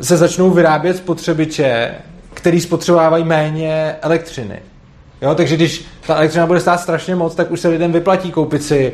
se 0.00 0.16
začnou 0.16 0.50
vyrábět 0.50 0.96
spotřebiče, 0.96 1.94
který 2.34 2.60
spotřebovávají 2.60 3.24
méně 3.24 3.96
elektřiny. 4.02 4.62
Jo, 5.22 5.34
takže 5.34 5.56
když 5.56 5.84
ta 6.06 6.14
elektřina 6.14 6.46
bude 6.46 6.60
stát 6.60 6.80
strašně 6.80 7.14
moc, 7.14 7.34
tak 7.34 7.50
už 7.50 7.60
se 7.60 7.68
lidem 7.68 7.92
vyplatí 7.92 8.30
koupit 8.30 8.62
si 8.62 8.92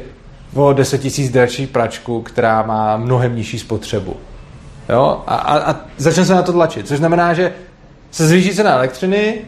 o 0.54 0.72
10 0.72 1.18
000 1.18 1.30
dračí 1.32 1.66
pračku, 1.66 2.22
která 2.22 2.62
má 2.62 2.96
mnohem 2.96 3.36
nižší 3.36 3.58
spotřebu. 3.58 4.16
Jo? 4.88 5.22
A, 5.26 5.34
a, 5.34 5.72
a 5.72 5.80
začne 5.96 6.24
se 6.24 6.34
na 6.34 6.42
to 6.42 6.52
tlačit, 6.52 6.88
což 6.88 6.98
znamená, 6.98 7.34
že 7.34 7.52
se 8.10 8.26
zvýší 8.26 8.54
cena 8.54 8.72
elektřiny, 8.72 9.38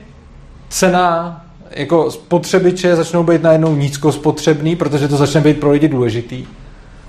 cena 0.68 1.49
jako 1.70 2.11
spotřebiče 2.11 2.96
začnou 2.96 3.22
být 3.22 3.42
najednou 3.42 3.76
nízkospotřebný, 3.76 4.76
protože 4.76 5.09
to 5.09 5.16
začne 5.16 5.40
být 5.40 5.61
pro 5.61 5.70
lidi 5.70 5.88
důležitý. 5.88 6.46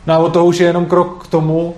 No 0.08 0.14
a 0.14 0.18
od 0.18 0.34
toho 0.34 0.46
už 0.46 0.60
je 0.60 0.68
jenom 0.68 0.86
krok 0.86 1.24
k 1.24 1.28
tomu, 1.28 1.76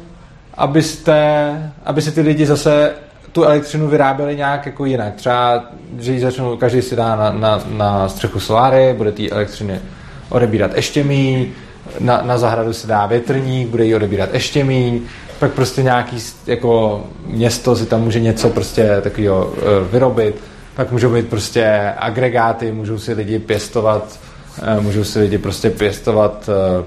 abyste, 0.54 1.72
aby 1.86 2.02
si 2.02 2.12
ty 2.12 2.22
lidi 2.22 2.46
zase 2.46 2.93
tu 3.32 3.43
elektřinu 3.43 3.88
vyráběli 3.88 4.36
nějak 4.36 4.65
jako 4.65 4.86
jinak. 4.86 5.15
Třeba, 5.15 5.63
že 6.00 6.13
ji 6.13 6.19
začnou, 6.19 6.58
každý 6.58 6.82
si 6.82 6.96
dá 6.96 7.15
na, 7.15 7.32
na, 7.32 7.63
na 7.78 8.10
střechu 8.10 8.39
soláry, 8.39 8.93
bude 8.98 9.12
té 9.12 9.30
elektřiny 9.30 9.80
odebírat 10.30 10.76
ještě 10.76 11.04
míň, 11.04 11.48
na, 12.00 12.22
na 12.22 12.38
zahradu 12.38 12.74
se 12.74 12.88
dá 12.88 13.06
větrník, 13.06 13.67
bude 13.67 13.86
ji 13.86 13.96
odebírat 13.96 14.34
ještě 14.34 14.63
míň, 14.63 15.02
pak 15.39 15.52
prostě 15.52 15.84
nějaký 15.84 16.17
jako 16.48 17.04
město 17.26 17.76
si 17.76 17.86
tam 17.86 18.02
může 18.02 18.19
něco 18.19 18.50
prostě 18.50 19.02
takového 19.02 19.54
e, 19.58 19.91
vyrobit 19.91 20.36
pak 20.76 20.92
můžou 20.92 21.14
být 21.14 21.28
prostě 21.28 21.94
agregáty, 21.98 22.72
můžou 22.72 23.00
si 23.00 23.14
lidi 23.14 23.40
pěstovat, 23.40 24.20
eh, 24.62 24.80
můžou 24.80 25.04
si 25.04 25.20
lidi 25.20 25.38
prostě 25.38 25.70
pěstovat 25.70 26.50
eh, 26.50 26.84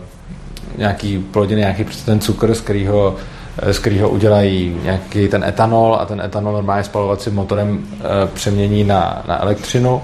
nějaký 0.78 1.18
plodiny, 1.18 1.60
nějaký 1.60 1.84
prostě 1.84 2.04
ten 2.04 2.20
cukr, 2.20 2.54
z 2.54 2.60
kterého 2.60 3.16
eh, 3.58 3.72
z 3.72 3.78
kterého 3.78 4.08
udělají 4.08 4.80
nějaký 4.82 5.28
ten 5.28 5.44
etanol 5.44 5.96
a 6.00 6.06
ten 6.06 6.20
etanol 6.20 6.52
normálně 6.52 6.84
spalovacím 6.84 7.34
motorem 7.34 7.86
přemění 8.34 8.84
na, 8.84 9.24
na 9.28 9.42
elektřinu. 9.42 10.02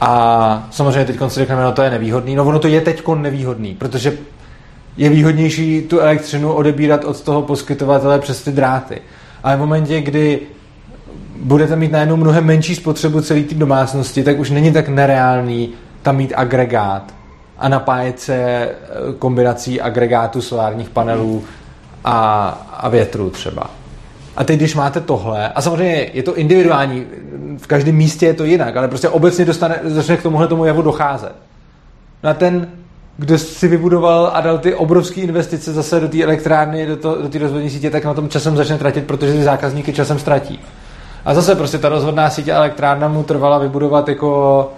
A 0.00 0.68
samozřejmě 0.70 1.04
teď 1.04 1.16
si 1.28 1.40
řekneme, 1.40 1.62
no 1.62 1.72
to 1.72 1.82
je 1.82 1.90
nevýhodný. 1.90 2.34
No 2.34 2.44
ono 2.44 2.58
to 2.58 2.68
je 2.68 2.80
teď 2.80 3.02
nevýhodný, 3.08 3.74
protože 3.74 4.18
je 4.96 5.08
výhodnější 5.08 5.82
tu 5.82 6.00
elektřinu 6.00 6.52
odebírat 6.52 7.04
od 7.04 7.20
toho 7.20 7.42
poskytovatele 7.42 8.18
přes 8.18 8.42
ty 8.42 8.52
dráty. 8.52 9.02
Ale 9.42 9.56
v 9.56 9.58
momentě, 9.58 10.00
kdy 10.00 10.40
budete 11.40 11.76
mít 11.76 11.92
najednou 11.92 12.16
mnohem 12.16 12.44
menší 12.44 12.74
spotřebu 12.74 13.20
celé 13.20 13.40
té 13.40 13.54
domácnosti, 13.54 14.22
tak 14.22 14.38
už 14.38 14.50
není 14.50 14.72
tak 14.72 14.88
nereálný 14.88 15.72
tam 16.02 16.16
mít 16.16 16.32
agregát 16.36 17.14
a 17.58 17.68
napájet 17.68 18.20
se 18.20 18.34
eh, 18.34 18.72
kombinací 19.18 19.80
agregátu 19.80 20.42
solárních 20.42 20.90
panelů 20.90 21.44
a, 22.04 22.48
a 22.72 22.88
větru 22.88 23.30
třeba. 23.30 23.70
A 24.36 24.44
teď, 24.44 24.56
když 24.56 24.74
máte 24.74 25.00
tohle, 25.00 25.48
a 25.48 25.62
samozřejmě 25.62 26.10
je 26.12 26.22
to 26.22 26.36
individuální, 26.36 27.06
v 27.58 27.66
každém 27.66 27.94
místě 27.94 28.26
je 28.26 28.34
to 28.34 28.44
jinak, 28.44 28.76
ale 28.76 28.88
prostě 28.88 29.08
obecně 29.08 29.44
dostane, 29.44 29.80
začne 29.84 30.16
k 30.16 30.22
tomuhle 30.22 30.48
tomu 30.48 30.64
javu 30.64 30.82
docházet. 30.82 31.32
Na 32.22 32.34
ten, 32.34 32.68
kdo 33.16 33.38
si 33.38 33.68
vybudoval 33.68 34.30
a 34.34 34.40
dal 34.40 34.58
ty 34.58 34.74
obrovské 34.74 35.20
investice 35.20 35.72
zase 35.72 36.00
do 36.00 36.08
té 36.08 36.22
elektrárny, 36.22 36.86
do, 36.86 36.96
do 36.96 37.28
té 37.28 37.38
rozvodní 37.38 37.70
sítě, 37.70 37.90
tak 37.90 38.04
na 38.04 38.14
tom 38.14 38.28
časem 38.28 38.56
začne 38.56 38.78
tratit, 38.78 39.06
protože 39.06 39.32
ty 39.32 39.42
zákazníky 39.42 39.92
časem 39.92 40.18
ztratí. 40.18 40.60
A 41.24 41.34
zase 41.34 41.54
prostě 41.54 41.78
ta 41.78 41.88
rozhodná 41.88 42.30
sítě 42.30 42.52
elektrárna 42.52 43.08
mu 43.08 43.22
trvala 43.22 43.58
vybudovat 43.58 44.08
jako 44.08 44.72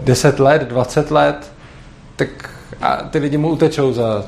10 0.00 0.40
let, 0.40 0.62
20 0.62 1.10
let, 1.10 1.52
tak 2.16 2.28
a 2.82 2.96
ty 2.96 3.18
lidi 3.18 3.38
mu 3.38 3.48
utečou 3.48 3.92
za 3.92 4.24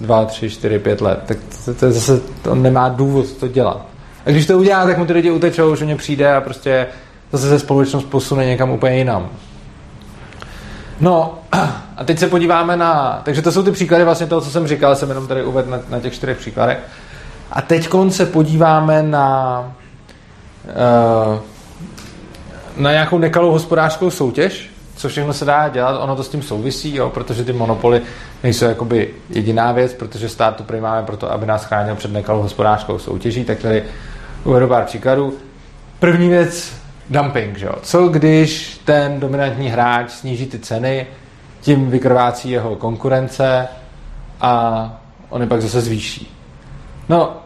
2, 0.00 0.24
3, 0.24 0.50
4, 0.50 0.78
5 0.78 1.00
let, 1.00 1.22
tak 1.26 1.38
to, 1.64 1.74
to 1.74 1.92
zase 1.92 2.20
to 2.42 2.54
nemá 2.54 2.88
důvod 2.88 3.32
to 3.32 3.48
dělat. 3.48 3.86
A 4.26 4.30
když 4.30 4.46
to 4.46 4.58
udělá, 4.58 4.84
tak 4.86 4.98
mu 4.98 5.06
ty 5.06 5.12
lidi 5.12 5.30
utečou, 5.30 5.76
že 5.76 5.84
mě 5.84 5.96
přijde 5.96 6.34
a 6.34 6.40
prostě 6.40 6.86
zase 7.32 7.48
se 7.48 7.58
společnost 7.58 8.04
posune 8.04 8.46
někam 8.46 8.70
úplně 8.70 8.96
jinam. 8.96 9.28
No 11.00 11.38
a 11.96 12.04
teď 12.04 12.18
se 12.18 12.28
podíváme 12.28 12.76
na, 12.76 13.20
takže 13.24 13.42
to 13.42 13.52
jsou 13.52 13.62
ty 13.62 13.72
příklady 13.72 14.04
vlastně 14.04 14.26
toho, 14.26 14.40
co 14.40 14.50
jsem 14.50 14.66
říkal, 14.66 14.96
jsem 14.96 15.08
jenom 15.08 15.26
tady 15.26 15.44
uvedl 15.44 15.70
na, 15.70 15.80
na 15.88 16.00
těch 16.00 16.14
čtyřech 16.14 16.38
příkladech. 16.38 16.78
A 17.52 17.62
teď 17.62 17.88
se 18.08 18.26
podíváme 18.26 19.02
na 19.02 19.64
na 22.76 22.90
nějakou 22.90 23.18
nekalou 23.18 23.52
hospodářskou 23.52 24.10
soutěž, 24.10 24.70
co 24.96 25.08
všechno 25.08 25.32
se 25.32 25.44
dá 25.44 25.68
dělat, 25.68 25.98
ono 26.00 26.16
to 26.16 26.22
s 26.22 26.28
tím 26.28 26.42
souvisí, 26.42 26.96
jo, 26.96 27.10
protože 27.10 27.44
ty 27.44 27.52
monopoly 27.52 28.02
nejsou 28.42 28.64
jakoby 28.64 29.10
jediná 29.30 29.72
věc, 29.72 29.94
protože 29.94 30.28
stát 30.28 30.56
tu 30.56 30.80
máme 30.80 31.06
proto, 31.06 31.32
aby 31.32 31.46
nás 31.46 31.64
chránil 31.64 31.96
před 31.96 32.12
nekalou 32.12 32.42
hospodářskou 32.42 32.98
soutěží, 32.98 33.44
tak 33.44 33.58
tady 33.58 33.84
uvedu 34.44 34.68
pár 34.68 34.84
příkladů. 34.84 35.34
První 35.98 36.28
věc, 36.28 36.72
dumping. 37.10 37.56
Že 37.56 37.66
jo? 37.66 37.72
Co 37.82 38.08
když 38.08 38.80
ten 38.84 39.20
dominantní 39.20 39.68
hráč 39.68 40.10
sníží 40.10 40.46
ty 40.46 40.58
ceny, 40.58 41.06
tím 41.60 41.90
vykrvácí 41.90 42.50
jeho 42.50 42.76
konkurence 42.76 43.68
a 44.40 44.84
on 45.28 45.40
je 45.40 45.46
pak 45.46 45.62
zase 45.62 45.80
zvýší. 45.80 46.36
No, 47.08 47.36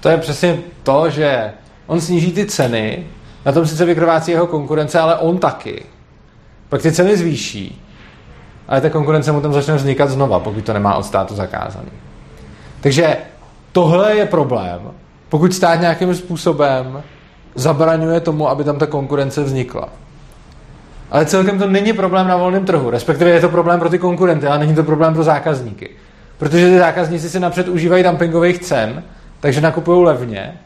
to 0.00 0.08
je 0.08 0.16
přesně 0.16 0.58
to, 0.82 1.10
že 1.10 1.52
on 1.90 2.00
sníží 2.00 2.32
ty 2.32 2.46
ceny, 2.46 3.06
na 3.46 3.52
tom 3.52 3.66
sice 3.66 3.84
vykrvácí 3.84 4.30
jeho 4.30 4.46
konkurence, 4.46 4.98
ale 4.98 5.16
on 5.16 5.38
taky. 5.38 5.82
Pak 6.68 6.82
ty 6.82 6.92
ceny 6.92 7.16
zvýší, 7.16 7.82
ale 8.68 8.80
ta 8.80 8.90
konkurence 8.90 9.32
mu 9.32 9.40
tam 9.40 9.52
začne 9.52 9.74
vznikat 9.74 10.10
znova, 10.10 10.40
pokud 10.40 10.64
to 10.64 10.72
nemá 10.72 10.94
od 10.94 11.02
státu 11.02 11.34
zakázaný. 11.34 11.90
Takže 12.80 13.16
tohle 13.72 14.16
je 14.16 14.26
problém. 14.26 14.80
Pokud 15.28 15.54
stát 15.54 15.80
nějakým 15.80 16.14
způsobem 16.14 17.02
zabraňuje 17.54 18.20
tomu, 18.20 18.48
aby 18.48 18.64
tam 18.64 18.78
ta 18.78 18.86
konkurence 18.86 19.42
vznikla. 19.44 19.88
Ale 21.10 21.26
celkem 21.26 21.58
to 21.58 21.66
není 21.66 21.92
problém 21.92 22.28
na 22.28 22.36
volném 22.36 22.64
trhu, 22.64 22.90
respektive 22.90 23.30
je 23.30 23.40
to 23.40 23.48
problém 23.48 23.80
pro 23.80 23.88
ty 23.88 23.98
konkurenty, 23.98 24.46
ale 24.46 24.58
není 24.58 24.74
to 24.74 24.82
problém 24.82 25.14
pro 25.14 25.22
zákazníky. 25.22 25.90
Protože 26.38 26.66
ty 26.66 26.78
zákazníci 26.78 27.30
si 27.30 27.40
napřed 27.40 27.68
užívají 27.68 28.04
dumpingových 28.04 28.58
cen, 28.58 29.02
takže 29.40 29.60
nakupují 29.60 30.04
levně. 30.04 30.58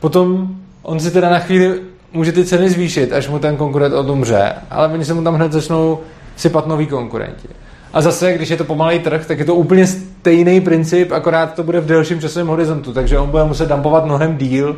Potom 0.00 0.48
on 0.82 1.00
si 1.00 1.10
teda 1.10 1.30
na 1.30 1.38
chvíli 1.38 1.80
může 2.12 2.32
ty 2.32 2.44
ceny 2.44 2.70
zvýšit, 2.70 3.12
až 3.12 3.28
mu 3.28 3.38
ten 3.38 3.56
konkurent 3.56 3.94
odumře, 3.94 4.52
ale 4.70 4.88
oni 4.88 5.04
se 5.04 5.14
mu 5.14 5.22
tam 5.22 5.34
hned 5.34 5.52
začnou 5.52 5.98
sypat 6.36 6.66
noví 6.66 6.86
konkurenti. 6.86 7.48
A 7.92 8.00
zase, 8.00 8.32
když 8.32 8.48
je 8.48 8.56
to 8.56 8.64
pomalý 8.64 8.98
trh, 8.98 9.26
tak 9.26 9.38
je 9.38 9.44
to 9.44 9.54
úplně 9.54 9.86
stejný 9.86 10.60
princip, 10.60 11.12
akorát 11.12 11.54
to 11.54 11.62
bude 11.62 11.80
v 11.80 11.86
delším 11.86 12.20
časovém 12.20 12.48
horizontu, 12.48 12.92
takže 12.92 13.18
on 13.18 13.30
bude 13.30 13.44
muset 13.44 13.68
dumpovat 13.68 14.04
mnohem 14.04 14.36
díl 14.36 14.76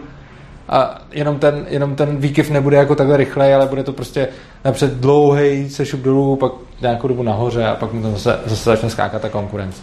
a 0.68 0.98
jenom 1.12 1.38
ten, 1.38 1.66
jenom 1.68 1.94
ten 1.94 2.16
výkyv 2.16 2.50
nebude 2.50 2.76
jako 2.76 2.94
takhle 2.94 3.16
rychlej, 3.16 3.54
ale 3.54 3.66
bude 3.66 3.82
to 3.82 3.92
prostě 3.92 4.28
napřed 4.64 4.92
dlouhý 4.92 5.70
sešup 5.70 6.00
dolů, 6.00 6.36
pak 6.36 6.52
nějakou 6.80 7.08
dobu 7.08 7.22
nahoře 7.22 7.66
a 7.66 7.74
pak 7.74 7.92
mu 7.92 8.02
to 8.02 8.10
zase, 8.10 8.38
zase 8.46 8.70
začne 8.70 8.90
skákat 8.90 9.22
ta 9.22 9.28
konkurence. 9.28 9.82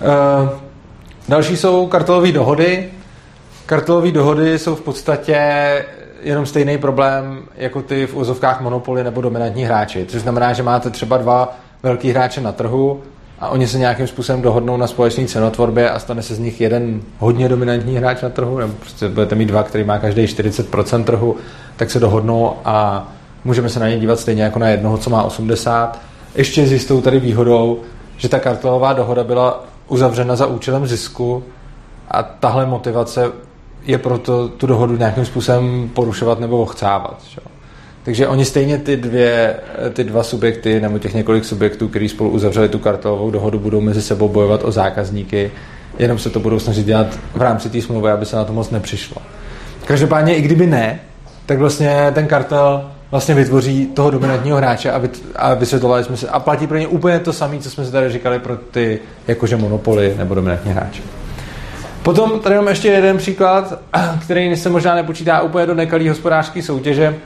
Uh, 0.00 0.48
další 1.28 1.56
jsou 1.56 1.86
kartelové 1.86 2.32
dohody. 2.32 2.90
Kartelové 3.68 4.10
dohody 4.10 4.58
jsou 4.58 4.74
v 4.74 4.80
podstatě 4.80 5.36
jenom 6.22 6.46
stejný 6.46 6.78
problém 6.78 7.42
jako 7.56 7.82
ty 7.82 8.06
v 8.06 8.16
úzovkách 8.16 8.60
monopoly 8.60 9.04
nebo 9.04 9.20
dominantní 9.20 9.64
hráči. 9.64 10.06
Což 10.08 10.22
znamená, 10.22 10.52
že 10.52 10.62
máte 10.62 10.90
třeba 10.90 11.16
dva 11.16 11.58
velký 11.82 12.10
hráče 12.10 12.40
na 12.40 12.52
trhu 12.52 13.00
a 13.40 13.48
oni 13.48 13.68
se 13.68 13.78
nějakým 13.78 14.06
způsobem 14.06 14.42
dohodnou 14.42 14.76
na 14.76 14.86
společné 14.86 15.26
cenotvorbě 15.26 15.90
a 15.90 15.98
stane 15.98 16.22
se 16.22 16.34
z 16.34 16.38
nich 16.38 16.60
jeden 16.60 17.00
hodně 17.18 17.48
dominantní 17.48 17.96
hráč 17.96 18.22
na 18.22 18.28
trhu, 18.28 18.58
nebo 18.58 18.72
prostě 18.80 19.08
budete 19.08 19.34
mít 19.34 19.46
dva, 19.46 19.62
který 19.62 19.84
má 19.84 19.98
každý 19.98 20.24
40% 20.24 21.04
trhu, 21.04 21.36
tak 21.76 21.90
se 21.90 22.00
dohodnou 22.00 22.56
a 22.64 23.08
můžeme 23.44 23.68
se 23.68 23.80
na 23.80 23.88
ně 23.88 23.98
dívat 23.98 24.20
stejně 24.20 24.42
jako 24.42 24.58
na 24.58 24.68
jednoho, 24.68 24.98
co 24.98 25.10
má 25.10 25.22
80. 25.22 25.98
Ještě 26.34 26.66
s 26.66 26.72
jistou 26.72 27.00
tady 27.00 27.20
výhodou, 27.20 27.80
že 28.16 28.28
ta 28.28 28.38
kartelová 28.38 28.92
dohoda 28.92 29.24
byla 29.24 29.64
uzavřena 29.88 30.36
za 30.36 30.46
účelem 30.46 30.86
zisku 30.86 31.44
a 32.10 32.22
tahle 32.22 32.66
motivace 32.66 33.32
je 33.86 33.98
proto 33.98 34.48
tu 34.48 34.66
dohodu 34.66 34.96
nějakým 34.96 35.24
způsobem 35.24 35.90
porušovat 35.94 36.40
nebo 36.40 36.62
ochcávat. 36.62 37.22
Že? 37.30 37.40
Takže 38.02 38.28
oni 38.28 38.44
stejně 38.44 38.78
ty, 38.78 38.96
dvě, 38.96 39.56
ty 39.92 40.04
dva 40.04 40.22
subjekty 40.22 40.80
nebo 40.80 40.98
těch 40.98 41.14
několik 41.14 41.44
subjektů, 41.44 41.88
kteří 41.88 42.08
spolu 42.08 42.30
uzavřeli 42.30 42.68
tu 42.68 42.78
kartelovou 42.78 43.30
dohodu, 43.30 43.58
budou 43.58 43.80
mezi 43.80 44.02
sebou 44.02 44.28
bojovat 44.28 44.60
o 44.64 44.72
zákazníky, 44.72 45.50
jenom 45.98 46.18
se 46.18 46.30
to 46.30 46.40
budou 46.40 46.58
snažit 46.58 46.86
dělat 46.86 47.18
v 47.34 47.42
rámci 47.42 47.70
té 47.70 47.82
smlouvy, 47.82 48.10
aby 48.10 48.26
se 48.26 48.36
na 48.36 48.44
to 48.44 48.52
moc 48.52 48.70
nepřišlo. 48.70 49.16
Každopádně, 49.84 50.36
i 50.36 50.42
kdyby 50.42 50.66
ne, 50.66 51.00
tak 51.46 51.58
vlastně 51.58 52.10
ten 52.14 52.26
kartel 52.26 52.90
vlastně 53.10 53.34
vytvoří 53.34 53.86
toho 53.86 54.10
dominantního 54.10 54.56
hráče 54.56 54.90
a, 54.90 55.02
a 55.36 55.54
vysvětlovali 55.54 56.04
jsme 56.04 56.16
se 56.16 56.28
a 56.28 56.40
platí 56.40 56.66
pro 56.66 56.78
ně 56.78 56.86
úplně 56.86 57.18
to 57.18 57.32
samé, 57.32 57.58
co 57.58 57.70
jsme 57.70 57.84
si 57.84 57.92
tady 57.92 58.10
říkali 58.10 58.38
pro 58.38 58.56
ty 58.56 58.98
jakože 59.28 59.56
monopoly 59.56 60.14
nebo 60.18 60.34
dominantní 60.34 60.72
hráče. 60.72 61.02
Potom 62.08 62.40
tady 62.40 62.54
mám 62.54 62.68
ještě 62.68 62.88
jeden 62.88 63.16
příklad, 63.16 63.78
který 64.22 64.56
se 64.56 64.68
možná 64.68 64.94
nepočítá 64.94 65.40
úplně 65.40 65.66
do 65.66 65.74
nekalý 65.74 66.08
hospodářské 66.08 66.62
soutěže, 66.62 67.18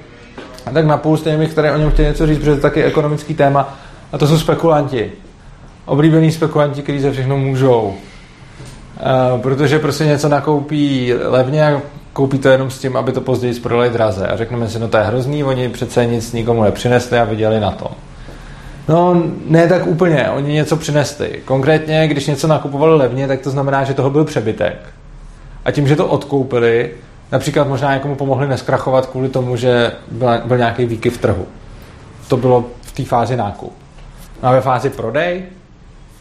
a 0.66 0.70
tak 0.70 0.86
napůl 0.86 1.16
stejně 1.16 1.38
mi, 1.38 1.46
které 1.46 1.72
o 1.72 1.78
něm 1.78 1.90
chtěli 1.90 2.08
něco 2.08 2.26
říct, 2.26 2.38
protože 2.38 2.50
to 2.50 2.56
je 2.56 2.60
taky 2.60 2.84
ekonomický 2.84 3.34
téma, 3.34 3.78
a 4.12 4.18
to 4.18 4.26
jsou 4.26 4.38
spekulanti. 4.38 5.12
Oblíbení 5.84 6.32
spekulanti, 6.32 6.82
kteří 6.82 7.00
za 7.00 7.10
všechno 7.10 7.36
můžou. 7.36 7.94
Uh, 9.34 9.40
protože 9.40 9.78
prostě 9.78 10.04
něco 10.04 10.28
nakoupí 10.28 11.12
levně 11.24 11.66
a 11.66 11.80
koupí 12.12 12.38
to 12.38 12.48
jenom 12.48 12.70
s 12.70 12.78
tím, 12.78 12.96
aby 12.96 13.12
to 13.12 13.20
později 13.20 13.60
prodali 13.60 13.90
draze. 13.90 14.26
A 14.26 14.36
řekneme 14.36 14.68
si, 14.68 14.78
no 14.78 14.88
to 14.88 14.96
je 14.96 15.04
hrozný, 15.04 15.44
oni 15.44 15.68
přece 15.68 16.06
nic 16.06 16.32
nikomu 16.32 16.62
nepřinesli 16.62 17.18
a 17.18 17.24
viděli 17.24 17.60
na 17.60 17.70
tom. 17.70 17.90
No, 18.88 19.22
ne 19.46 19.68
tak 19.68 19.86
úplně, 19.86 20.30
oni 20.30 20.52
něco 20.52 20.76
přinesli. 20.76 21.40
Konkrétně, 21.44 22.08
když 22.08 22.26
něco 22.26 22.46
nakupovali 22.46 22.96
levně, 22.96 23.28
tak 23.28 23.40
to 23.40 23.50
znamená, 23.50 23.84
že 23.84 23.94
toho 23.94 24.10
byl 24.10 24.24
přebytek. 24.24 24.76
A 25.64 25.70
tím, 25.70 25.88
že 25.88 25.96
to 25.96 26.06
odkoupili, 26.06 26.90
například 27.32 27.68
možná 27.68 27.94
někomu 27.94 28.14
pomohli 28.14 28.48
neskrachovat 28.48 29.06
kvůli 29.06 29.28
tomu, 29.28 29.56
že 29.56 29.92
byl, 30.10 30.28
byl 30.44 30.58
nějaký 30.58 30.84
výkyv 30.86 31.18
trhu. 31.18 31.46
To 32.28 32.36
bylo 32.36 32.64
v 32.82 32.92
té 32.92 33.04
fázi 33.04 33.36
nákup. 33.36 33.72
No 34.42 34.48
a 34.48 34.52
ve 34.52 34.60
fázi 34.60 34.90
prodej, 34.90 35.42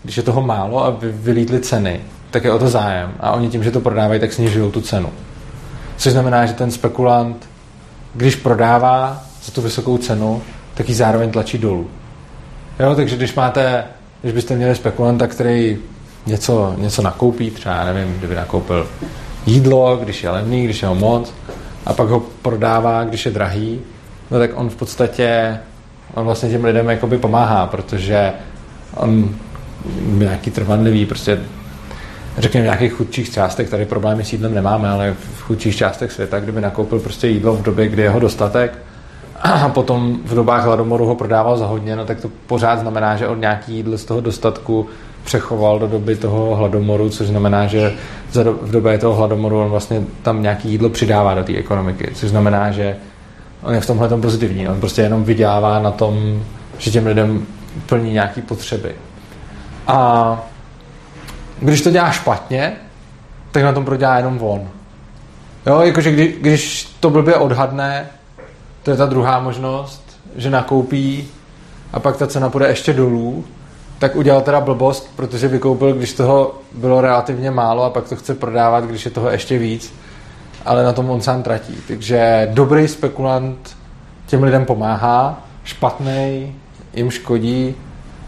když 0.03 0.17
je 0.17 0.23
toho 0.23 0.41
málo 0.41 0.85
a 0.85 0.89
vy, 0.89 1.11
vylítly 1.11 1.59
ceny, 1.59 2.01
tak 2.31 2.43
je 2.43 2.51
o 2.51 2.59
to 2.59 2.67
zájem. 2.67 3.11
A 3.19 3.31
oni 3.31 3.49
tím, 3.49 3.63
že 3.63 3.71
to 3.71 3.79
prodávají, 3.79 4.19
tak 4.19 4.33
snižují 4.33 4.71
tu 4.71 4.81
cenu. 4.81 5.09
Což 5.97 6.11
znamená, 6.11 6.45
že 6.45 6.53
ten 6.53 6.71
spekulant, 6.71 7.49
když 8.15 8.35
prodává 8.35 9.23
za 9.43 9.51
tu 9.51 9.61
vysokou 9.61 9.97
cenu, 9.97 10.41
tak 10.73 10.89
ji 10.89 10.95
zároveň 10.95 11.31
tlačí 11.31 11.57
dolů. 11.57 11.87
Jo, 12.79 12.95
takže 12.95 13.17
když 13.17 13.35
máte, 13.35 13.83
když 14.21 14.33
byste 14.33 14.55
měli 14.55 14.75
spekulanta, 14.75 15.27
který 15.27 15.77
něco, 16.25 16.75
něco 16.77 17.01
nakoupí, 17.01 17.51
třeba 17.51 17.85
nevím, 17.85 18.13
kdyby 18.13 18.35
nakoupil 18.35 18.87
jídlo, 19.45 19.97
když 19.97 20.23
je 20.23 20.29
levný, 20.29 20.63
když 20.63 20.81
je 20.81 20.87
ho 20.87 20.95
moc, 20.95 21.33
a 21.85 21.93
pak 21.93 22.07
ho 22.07 22.19
prodává, 22.41 23.03
když 23.03 23.25
je 23.25 23.31
drahý, 23.31 23.79
no 24.31 24.39
tak 24.39 24.51
on 24.55 24.69
v 24.69 24.75
podstatě 24.75 25.59
on 26.13 26.25
vlastně 26.25 26.49
těm 26.49 26.65
lidem 26.65 26.89
jakoby 26.89 27.17
pomáhá, 27.17 27.67
protože 27.67 28.33
on 28.95 29.35
nějaký 30.03 30.51
trvanlivý, 30.51 31.05
prostě 31.05 31.39
řekněme 32.37 32.63
v 32.63 32.65
nějakých 32.65 32.93
chudších 32.93 33.33
částech, 33.33 33.69
tady 33.69 33.85
problémy 33.85 34.23
s 34.23 34.31
jídlem 34.33 34.53
nemáme, 34.53 34.89
ale 34.89 35.15
v 35.37 35.41
chudších 35.41 35.75
částech 35.75 36.11
světa, 36.11 36.39
kdyby 36.39 36.61
nakoupil 36.61 36.99
prostě 36.99 37.27
jídlo 37.27 37.55
v 37.55 37.61
době, 37.61 37.87
kdy 37.87 38.01
je 38.01 38.09
ho 38.09 38.19
dostatek, 38.19 38.77
a 39.43 39.69
potom 39.69 40.17
v 40.25 40.35
dobách 40.35 40.65
hladomoru 40.65 41.05
ho 41.05 41.15
prodával 41.15 41.57
za 41.57 41.65
hodně, 41.65 41.95
no 41.95 42.05
tak 42.05 42.19
to 42.19 42.29
pořád 42.47 42.79
znamená, 42.79 43.15
že 43.15 43.27
od 43.27 43.39
nějaký 43.39 43.75
jídlo 43.75 43.97
z 43.97 44.05
toho 44.05 44.21
dostatku 44.21 44.87
přechoval 45.23 45.79
do 45.79 45.87
doby 45.87 46.15
toho 46.15 46.55
hladomoru, 46.55 47.09
což 47.09 47.27
znamená, 47.27 47.67
že 47.67 47.93
v 48.61 48.71
době 48.71 48.97
toho 48.97 49.15
hladomoru 49.15 49.61
on 49.61 49.69
vlastně 49.69 50.03
tam 50.21 50.41
nějaký 50.41 50.69
jídlo 50.69 50.89
přidává 50.89 51.33
do 51.33 51.43
té 51.43 51.55
ekonomiky, 51.55 52.11
což 52.13 52.29
znamená, 52.29 52.71
že 52.71 52.95
on 53.63 53.73
je 53.73 53.81
v 53.81 53.87
tomhle 53.87 54.09
tom 54.09 54.21
pozitivní. 54.21 54.67
On 54.67 54.79
prostě 54.79 55.01
jenom 55.01 55.23
vydělává 55.23 55.79
na 55.79 55.91
tom, 55.91 56.43
že 56.77 56.91
těm 56.91 57.05
lidem 57.05 57.45
plní 57.85 58.13
nějaké 58.13 58.41
potřeby. 58.41 58.95
A 59.87 60.39
když 61.59 61.81
to 61.81 61.91
dělá 61.91 62.11
špatně, 62.11 62.73
tak 63.51 63.63
na 63.63 63.73
tom 63.73 63.85
prodělá 63.85 64.17
jenom 64.17 64.41
on. 64.41 64.69
Jo, 65.65 65.81
jakože 65.81 66.11
když, 66.11 66.35
když 66.41 66.95
to 66.99 67.09
blbě 67.09 67.35
odhadne, 67.35 68.07
to 68.83 68.91
je 68.91 68.97
ta 68.97 69.05
druhá 69.05 69.39
možnost, 69.39 70.19
že 70.35 70.49
nakoupí 70.49 71.27
a 71.93 71.99
pak 71.99 72.17
ta 72.17 72.27
cena 72.27 72.49
půjde 72.49 72.67
ještě 72.67 72.93
dolů, 72.93 73.45
tak 73.99 74.15
udělal 74.15 74.41
teda 74.41 74.61
blbost, 74.61 75.11
protože 75.15 75.47
vykoupil, 75.47 75.93
když 75.93 76.13
toho 76.13 76.55
bylo 76.71 77.01
relativně 77.01 77.51
málo 77.51 77.83
a 77.83 77.89
pak 77.89 78.09
to 78.09 78.15
chce 78.15 78.35
prodávat, 78.35 78.83
když 78.83 79.05
je 79.05 79.11
toho 79.11 79.29
ještě 79.29 79.57
víc, 79.57 79.93
ale 80.65 80.83
na 80.83 80.93
tom 80.93 81.09
on 81.09 81.21
sám 81.21 81.43
tratí. 81.43 81.77
Takže 81.87 82.49
dobrý 82.53 82.87
spekulant 82.87 83.77
těm 84.25 84.43
lidem 84.43 84.65
pomáhá, 84.65 85.45
špatný 85.63 86.55
jim 86.93 87.11
škodí 87.11 87.75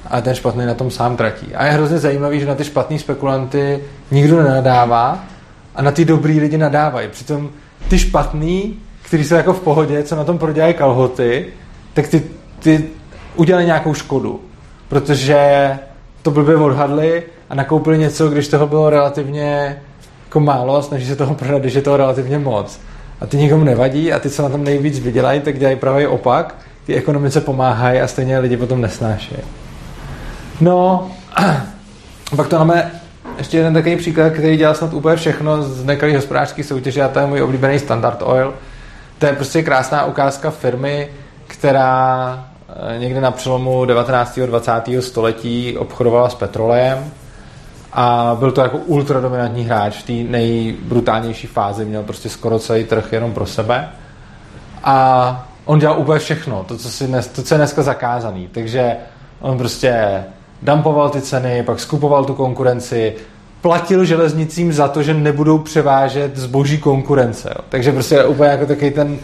a 0.07 0.21
ten 0.21 0.35
špatný 0.35 0.65
na 0.65 0.73
tom 0.73 0.91
sám 0.91 1.17
tratí. 1.17 1.55
A 1.55 1.65
je 1.65 1.71
hrozně 1.71 1.97
zajímavý, 1.97 2.39
že 2.39 2.45
na 2.45 2.55
ty 2.55 2.63
špatný 2.63 2.99
spekulanty 2.99 3.83
nikdo 4.11 4.43
nenadává 4.43 5.19
a 5.75 5.81
na 5.81 5.91
ty 5.91 6.05
dobrý 6.05 6.39
lidi 6.39 6.57
nadávají. 6.57 7.07
Přitom 7.07 7.49
ty 7.89 7.99
špatný, 7.99 8.79
kteří 9.13 9.23
jsou 9.23 9.35
jako 9.35 9.53
v 9.53 9.59
pohodě, 9.59 10.03
co 10.03 10.15
na 10.15 10.23
tom 10.23 10.37
prodělají 10.37 10.73
kalhoty, 10.73 11.45
tak 11.93 12.07
ty, 12.07 12.23
ty 12.59 12.85
udělají 13.35 13.65
nějakou 13.65 13.93
škodu. 13.93 14.39
Protože 14.87 15.69
to 16.21 16.31
blbě 16.31 16.55
odhadli 16.55 17.23
a 17.49 17.55
nakoupili 17.55 17.97
něco, 17.97 18.29
když 18.29 18.47
toho 18.47 18.67
bylo 18.67 18.89
relativně 18.89 19.81
jako 20.25 20.39
málo 20.39 20.81
snaží 20.81 21.05
se 21.05 21.15
toho 21.15 21.35
prodat, 21.35 21.61
když 21.61 21.73
je 21.73 21.81
toho 21.81 21.97
relativně 21.97 22.39
moc. 22.39 22.79
A 23.21 23.25
ty 23.25 23.37
nikomu 23.37 23.63
nevadí 23.63 24.13
a 24.13 24.19
ty, 24.19 24.29
co 24.29 24.43
na 24.43 24.49
tom 24.49 24.63
nejvíc 24.63 24.99
vydělají, 24.99 25.41
tak 25.41 25.59
dělají 25.59 25.77
pravý 25.77 26.07
opak. 26.07 26.55
Ty 26.85 26.95
ekonomice 26.95 27.41
pomáhají 27.41 28.01
a 28.01 28.07
stejně 28.07 28.39
lidi 28.39 28.57
potom 28.57 28.81
nesnášejí. 28.81 29.41
No, 30.61 31.11
pak 32.35 32.47
to 32.47 32.57
máme 32.57 32.91
ještě 33.37 33.57
jeden 33.57 33.73
takový 33.73 33.95
příklad, 33.95 34.33
který 34.33 34.57
dělá 34.57 34.73
snad 34.73 34.93
úplně 34.93 35.15
všechno 35.15 35.63
z 35.63 35.85
nekalých 35.85 36.15
hospodářských 36.15 36.65
soutěže 36.65 37.01
a 37.01 37.07
to 37.07 37.19
je 37.19 37.25
můj 37.25 37.41
oblíbený 37.41 37.79
Standard 37.79 38.21
Oil. 38.21 38.53
To 39.23 39.27
je 39.27 39.33
prostě 39.33 39.63
krásná 39.63 40.05
ukázka 40.05 40.51
firmy, 40.51 41.09
která 41.47 42.47
eh, 42.69 42.99
někde 42.99 43.21
na 43.21 43.31
přelomu 43.31 43.85
19. 43.85 44.37
a 44.43 44.45
20. 44.45 44.71
století 44.99 45.77
obchodovala 45.77 46.29
s 46.29 46.35
petrolejem 46.35 47.11
a 47.93 48.35
byl 48.39 48.51
to 48.51 48.61
jako 48.61 48.77
ultradominantní 48.77 49.63
hráč 49.63 49.97
v 49.97 50.03
té 50.03 50.31
nejbrutálnější 50.31 51.47
fázi, 51.47 51.85
měl 51.85 52.03
prostě 52.03 52.29
skoro 52.29 52.59
celý 52.59 52.83
trh 52.83 53.13
jenom 53.13 53.33
pro 53.33 53.45
sebe 53.45 53.89
a 54.83 55.47
on 55.65 55.79
dělal 55.79 55.99
úplně 55.99 56.19
všechno, 56.19 56.63
to, 56.63 56.77
co, 56.77 56.89
si 56.89 57.07
dnes, 57.07 57.27
to, 57.27 57.43
co 57.43 57.53
je 57.53 57.57
dneska 57.57 57.81
zakázaný, 57.81 58.47
takže 58.47 58.95
on 59.41 59.57
prostě 59.57 60.23
dumpoval 60.61 61.09
ty 61.09 61.21
ceny, 61.21 61.63
pak 61.63 61.79
skupoval 61.79 62.25
tu 62.25 62.33
konkurenci, 62.33 63.15
platil 63.63 64.05
železnicím 64.05 64.73
za 64.73 64.87
to, 64.87 65.03
že 65.03 65.13
nebudou 65.13 65.57
převážet 65.57 66.37
zboží 66.37 66.77
konkurence. 66.77 67.49
Jo. 67.49 67.63
Takže 67.69 67.91
prostě 67.91 68.23
úplně 68.23 68.49
jako 68.49 68.65
takový 68.65 68.91
ten, 68.91 69.17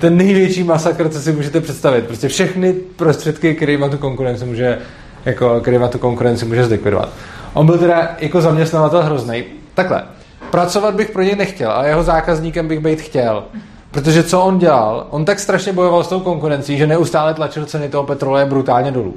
ten 0.00 0.16
největší 0.16 0.64
masakr, 0.64 1.08
co 1.08 1.20
si 1.20 1.32
můžete 1.32 1.60
představit. 1.60 2.04
Prostě 2.04 2.28
všechny 2.28 2.72
prostředky, 2.72 3.54
kterýma 3.54 3.88
tu 3.88 3.98
konkurenci 3.98 4.44
může, 4.44 4.78
jako, 5.24 5.60
kterýma 5.60 5.88
tu 5.88 5.98
konkurenci 5.98 6.44
může 6.44 6.64
zlikvidovat. 6.64 7.08
On 7.54 7.66
byl 7.66 7.78
teda 7.78 8.16
jako 8.18 8.40
zaměstnavatel 8.40 9.02
hrozný. 9.02 9.44
Takhle, 9.74 10.02
pracovat 10.50 10.94
bych 10.94 11.10
pro 11.10 11.22
něj 11.22 11.36
nechtěl, 11.36 11.70
ale 11.70 11.88
jeho 11.88 12.02
zákazníkem 12.02 12.68
bych 12.68 12.80
být 12.80 13.00
chtěl. 13.00 13.44
Protože 13.90 14.22
co 14.22 14.40
on 14.40 14.58
dělal? 14.58 15.06
On 15.10 15.24
tak 15.24 15.38
strašně 15.38 15.72
bojoval 15.72 16.04
s 16.04 16.08
tou 16.08 16.20
konkurencí, 16.20 16.78
že 16.78 16.86
neustále 16.86 17.34
tlačil 17.34 17.66
ceny 17.66 17.88
toho 17.88 18.04
petroleje 18.04 18.46
brutálně 18.46 18.90
dolů. 18.90 19.16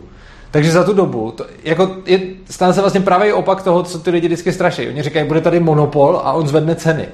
Takže 0.52 0.72
za 0.72 0.84
tu 0.84 0.94
dobu, 0.94 1.32
to, 1.32 1.46
jako 1.64 1.96
je, 2.06 2.20
stane 2.50 2.74
se 2.74 2.82
vlastně 2.82 3.02
pravý 3.02 3.34
opak 3.34 3.64
toho, 3.64 3.84
co 3.84 4.00
ty 4.00 4.12
lidi 4.12 4.28
vždycky 4.28 4.54
straší. 4.54 4.88
Oni 4.88 5.02
říkají, 5.02 5.28
bude 5.28 5.42
tady 5.42 5.60
monopol 5.60 6.22
a 6.24 6.34
on 6.34 6.48
zvedne 6.48 6.76
ceny. 6.76 7.08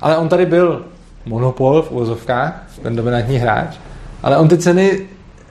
Ale 0.00 0.16
on 0.16 0.28
tady 0.28 0.46
byl 0.46 0.84
monopol 1.26 1.82
v 1.82 1.90
úvozovkách, 1.90 2.62
ten 2.82 2.96
dominantní 2.96 3.36
hráč, 3.36 3.76
ale 4.22 4.36
on 4.36 4.48
ty 4.48 4.58
ceny 4.58 5.06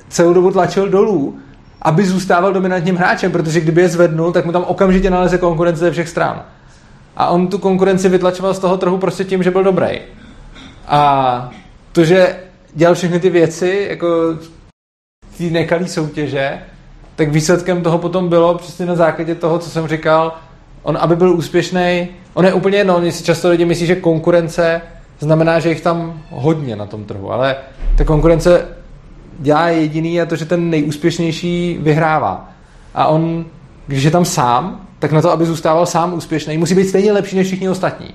celou 0.09 0.33
dobu 0.33 0.51
tlačil 0.51 0.89
dolů, 0.89 1.39
aby 1.81 2.05
zůstával 2.05 2.53
dominantním 2.53 2.95
hráčem, 2.95 3.31
protože 3.31 3.61
kdyby 3.61 3.81
je 3.81 3.89
zvednul, 3.89 4.31
tak 4.31 4.45
mu 4.45 4.51
tam 4.51 4.63
okamžitě 4.63 5.09
naleze 5.09 5.37
konkurence 5.37 5.79
ze 5.79 5.91
všech 5.91 6.09
stran. 6.09 6.43
A 7.17 7.27
on 7.29 7.47
tu 7.47 7.57
konkurenci 7.57 8.09
vytlačoval 8.09 8.53
z 8.53 8.59
toho 8.59 8.77
trhu 8.77 8.97
prostě 8.97 9.23
tím, 9.23 9.43
že 9.43 9.51
byl 9.51 9.63
dobrý. 9.63 9.99
A 10.87 11.51
to, 11.91 12.03
že 12.03 12.35
dělal 12.73 12.95
všechny 12.95 13.19
ty 13.19 13.29
věci, 13.29 13.87
jako 13.89 14.07
ty 15.37 15.49
nekalý 15.49 15.87
soutěže, 15.87 16.59
tak 17.17 17.29
výsledkem 17.31 17.81
toho 17.81 17.97
potom 17.97 18.29
bylo 18.29 18.57
přesně 18.57 18.85
na 18.85 18.95
základě 18.95 19.35
toho, 19.35 19.59
co 19.59 19.69
jsem 19.69 19.87
říkal, 19.87 20.33
on, 20.83 20.97
aby 21.01 21.15
byl 21.15 21.33
úspěšný, 21.33 22.07
on 22.33 22.45
je 22.45 22.53
úplně 22.53 22.77
jedno, 22.77 22.95
oni 22.95 23.11
si 23.11 23.23
často 23.23 23.49
lidi 23.49 23.65
myslí, 23.65 23.85
že 23.85 23.95
konkurence 23.95 24.81
znamená, 25.19 25.59
že 25.59 25.69
jich 25.69 25.81
tam 25.81 26.21
hodně 26.29 26.75
na 26.75 26.85
tom 26.85 27.03
trhu, 27.05 27.31
ale 27.31 27.55
ta 27.97 28.03
konkurence 28.03 28.65
dělá 29.39 29.69
jediný 29.69 30.21
a 30.21 30.25
to, 30.25 30.35
že 30.35 30.45
ten 30.45 30.69
nejúspěšnější 30.69 31.77
vyhrává. 31.81 32.49
A 32.93 33.07
on, 33.07 33.45
když 33.87 34.03
je 34.03 34.11
tam 34.11 34.25
sám, 34.25 34.87
tak 34.99 35.11
na 35.11 35.21
to, 35.21 35.31
aby 35.31 35.45
zůstával 35.45 35.85
sám 35.85 36.13
úspěšný, 36.13 36.57
musí 36.57 36.75
být 36.75 36.89
stejně 36.89 37.11
lepší 37.11 37.35
než 37.35 37.47
všichni 37.47 37.69
ostatní. 37.69 38.13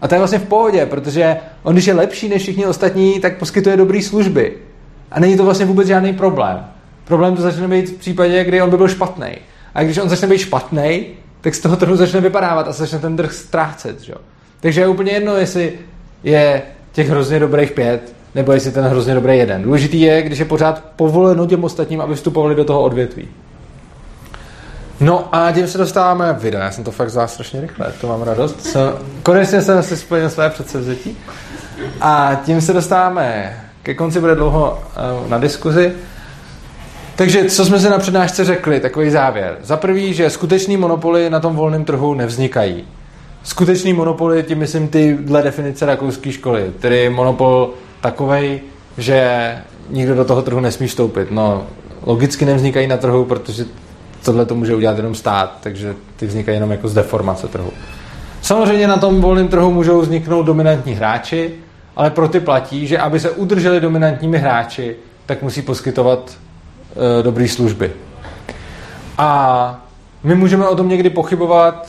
A 0.00 0.08
to 0.08 0.14
je 0.14 0.18
vlastně 0.18 0.38
v 0.38 0.46
pohodě, 0.46 0.86
protože 0.86 1.36
on, 1.62 1.72
když 1.72 1.86
je 1.86 1.94
lepší 1.94 2.28
než 2.28 2.42
všichni 2.42 2.66
ostatní, 2.66 3.20
tak 3.20 3.38
poskytuje 3.38 3.76
dobré 3.76 4.02
služby. 4.02 4.52
A 5.10 5.20
není 5.20 5.36
to 5.36 5.44
vlastně 5.44 5.66
vůbec 5.66 5.88
žádný 5.88 6.12
problém. 6.12 6.73
Problém 7.04 7.36
to 7.36 7.42
začne 7.42 7.68
být 7.68 7.88
v 7.88 7.98
případě, 7.98 8.44
kdy 8.44 8.62
on 8.62 8.70
by 8.70 8.76
byl 8.76 8.88
špatný. 8.88 9.28
A 9.74 9.82
když 9.82 9.98
on 9.98 10.08
začne 10.08 10.28
být 10.28 10.38
špatný, 10.38 11.06
tak 11.40 11.54
z 11.54 11.60
toho 11.60 11.76
trhu 11.76 11.96
začne 11.96 12.20
vypadávat 12.20 12.68
a 12.68 12.72
začne 12.72 12.98
ten 12.98 13.16
trh 13.16 13.32
ztrácet. 13.32 14.00
Že? 14.00 14.14
Takže 14.60 14.80
je 14.80 14.88
úplně 14.88 15.12
jedno, 15.12 15.36
jestli 15.36 15.72
je 16.22 16.62
těch 16.92 17.10
hrozně 17.10 17.40
dobrých 17.40 17.72
pět, 17.72 18.12
nebo 18.34 18.52
jestli 18.52 18.72
ten 18.72 18.84
hrozně 18.84 19.14
dobrý 19.14 19.38
jeden. 19.38 19.62
Důležitý 19.62 20.00
je, 20.00 20.22
když 20.22 20.38
je 20.38 20.44
pořád 20.44 20.84
povoleno 20.96 21.46
těm 21.46 21.64
ostatním, 21.64 22.00
aby 22.00 22.14
vstupovali 22.14 22.54
do 22.54 22.64
toho 22.64 22.82
odvětví. 22.82 23.28
No 25.00 25.34
a 25.34 25.52
tím 25.52 25.68
se 25.68 25.78
dostáváme 25.78 26.32
video. 26.32 26.60
Já 26.60 26.70
jsem 26.70 26.84
to 26.84 26.90
fakt 26.90 27.10
zvládl 27.10 27.32
strašně 27.32 27.60
rychle, 27.60 27.92
to 28.00 28.06
mám 28.06 28.22
radost. 28.22 28.66
Jsem, 28.66 28.92
konečně 29.22 29.62
jsem 29.62 29.82
si 29.82 29.96
splnil 29.96 30.30
své 30.30 30.50
předsevzetí. 30.50 31.18
A 32.00 32.40
tím 32.44 32.60
se 32.60 32.72
dostáváme 32.72 33.56
ke 33.82 33.94
konci, 33.94 34.20
bude 34.20 34.34
dlouho 34.34 34.82
uh, 35.22 35.28
na 35.28 35.38
diskuzi. 35.38 35.92
Takže 37.16 37.44
co 37.44 37.64
jsme 37.64 37.80
si 37.80 37.88
na 37.88 37.98
přednášce 37.98 38.44
řekli, 38.44 38.80
takový 38.80 39.10
závěr. 39.10 39.58
Za 39.62 39.76
prvý, 39.76 40.14
že 40.14 40.30
skutečný 40.30 40.76
monopoly 40.76 41.30
na 41.30 41.40
tom 41.40 41.56
volném 41.56 41.84
trhu 41.84 42.14
nevznikají. 42.14 42.84
Skutečný 43.42 43.92
monopoly, 43.92 44.42
tím 44.42 44.58
myslím 44.58 44.88
ty 44.88 45.18
dle 45.20 45.42
definice 45.42 45.86
rakouské 45.86 46.32
školy, 46.32 46.72
tedy 46.80 47.10
monopol 47.10 47.70
takovej, 48.00 48.60
že 48.98 49.50
nikdo 49.90 50.14
do 50.14 50.24
toho 50.24 50.42
trhu 50.42 50.60
nesmí 50.60 50.86
vstoupit. 50.86 51.30
No, 51.30 51.66
logicky 52.02 52.44
nevznikají 52.44 52.86
na 52.86 52.96
trhu, 52.96 53.24
protože 53.24 53.64
tohle 54.24 54.46
to 54.46 54.54
může 54.54 54.74
udělat 54.74 54.96
jenom 54.96 55.14
stát, 55.14 55.58
takže 55.60 55.94
ty 56.16 56.26
vznikají 56.26 56.56
jenom 56.56 56.70
jako 56.70 56.88
z 56.88 56.94
deformace 56.94 57.48
trhu. 57.48 57.70
Samozřejmě 58.42 58.88
na 58.88 58.96
tom 58.96 59.20
volném 59.20 59.48
trhu 59.48 59.70
můžou 59.70 60.00
vzniknout 60.00 60.42
dominantní 60.42 60.94
hráči, 60.94 61.54
ale 61.96 62.10
pro 62.10 62.28
ty 62.28 62.40
platí, 62.40 62.86
že 62.86 62.98
aby 62.98 63.20
se 63.20 63.30
udrželi 63.30 63.80
dominantními 63.80 64.38
hráči, 64.38 64.96
tak 65.26 65.42
musí 65.42 65.62
poskytovat 65.62 66.36
dobré 67.22 67.48
služby. 67.48 67.92
A 69.18 69.80
my 70.22 70.34
můžeme 70.34 70.68
o 70.68 70.76
tom 70.76 70.88
někdy 70.88 71.10
pochybovat 71.10 71.88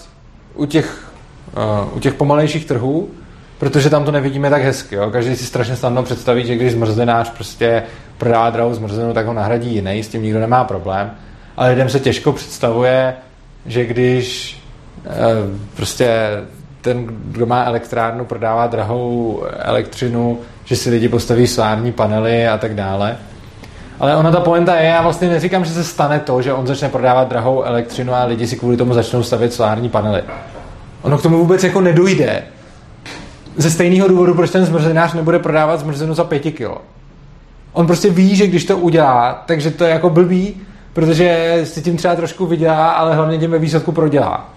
u 0.55 0.65
těch, 0.65 1.11
e, 1.53 1.95
u 1.95 1.99
těch 1.99 2.13
pomalejších 2.13 2.65
trhů, 2.65 3.09
protože 3.57 3.89
tam 3.89 4.05
to 4.05 4.11
nevidíme 4.11 4.49
tak 4.49 4.61
hezky. 4.61 4.95
Jo? 4.95 5.11
Každý 5.11 5.35
si 5.35 5.45
strašně 5.45 5.75
snadno 5.75 6.03
představí, 6.03 6.45
že 6.45 6.55
když 6.55 6.71
zmrzlinář 6.71 7.29
prostě 7.29 7.83
prodá 8.17 8.49
drahou 8.49 8.73
zmrzlinu, 8.73 9.13
tak 9.13 9.25
ho 9.25 9.33
nahradí 9.33 9.75
jiný, 9.75 10.03
s 10.03 10.07
tím 10.07 10.23
nikdo 10.23 10.39
nemá 10.39 10.63
problém. 10.63 11.11
Ale 11.57 11.69
lidem 11.69 11.89
se 11.89 11.99
těžko 11.99 12.31
představuje, 12.31 13.13
že 13.65 13.85
když 13.85 14.57
e, 15.05 15.11
prostě 15.75 16.29
ten, 16.81 17.05
kdo 17.07 17.45
má 17.45 17.63
elektrárnu, 17.63 18.25
prodává 18.25 18.67
drahou 18.67 19.43
elektřinu, 19.59 20.39
že 20.65 20.75
si 20.75 20.89
lidi 20.89 21.09
postaví 21.09 21.47
solární 21.47 21.91
panely 21.91 22.47
a 22.47 22.57
tak 22.57 22.75
dále. 22.75 23.17
Ale 23.99 24.15
ona 24.15 24.31
ta 24.31 24.39
poenta 24.39 24.75
je, 24.75 24.87
já 24.87 25.01
vlastně 25.01 25.29
neříkám, 25.29 25.65
že 25.65 25.73
se 25.73 25.83
stane 25.83 26.19
to, 26.19 26.41
že 26.41 26.53
on 26.53 26.67
začne 26.67 26.89
prodávat 26.89 27.27
drahou 27.27 27.63
elektřinu 27.63 28.13
a 28.13 28.23
lidi 28.23 28.47
si 28.47 28.55
kvůli 28.55 28.77
tomu 28.77 28.93
začnou 28.93 29.23
stavět 29.23 29.53
solární 29.53 29.89
panely. 29.89 30.23
Ono 31.01 31.17
k 31.17 31.21
tomu 31.21 31.37
vůbec 31.37 31.63
jako 31.63 31.81
nedojde. 31.81 32.43
Ze 33.57 33.71
stejného 33.71 34.07
důvodu, 34.07 34.33
proč 34.33 34.51
ten 34.51 34.65
zmrzlinář 34.65 35.13
nebude 35.13 35.39
prodávat 35.39 35.79
zmrzlinu 35.79 36.13
za 36.13 36.23
pěti 36.23 36.51
kilo. 36.51 36.81
On 37.73 37.87
prostě 37.87 38.09
ví, 38.09 38.35
že 38.35 38.47
když 38.47 38.65
to 38.65 38.77
udělá, 38.77 39.43
takže 39.45 39.71
to 39.71 39.83
je 39.83 39.89
jako 39.89 40.09
blbý, 40.09 40.61
protože 40.93 41.59
si 41.63 41.81
tím 41.81 41.97
třeba 41.97 42.15
trošku 42.15 42.45
vydělá, 42.45 42.91
ale 42.91 43.15
hlavně 43.15 43.37
tím 43.37 43.51
ve 43.51 43.59
výsledku 43.59 43.91
prodělá. 43.91 44.49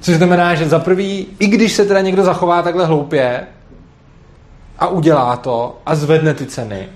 Což 0.00 0.14
znamená, 0.14 0.54
že 0.54 0.68
za 0.68 0.78
prvý, 0.78 1.26
i 1.38 1.46
když 1.46 1.72
se 1.72 1.84
teda 1.84 2.00
někdo 2.00 2.24
zachová 2.24 2.62
takhle 2.62 2.86
hloupě 2.86 3.40
a 4.78 4.86
udělá 4.86 5.36
to 5.36 5.78
a 5.86 5.94
zvedne 5.94 6.34
ty 6.34 6.46
ceny, 6.46 6.88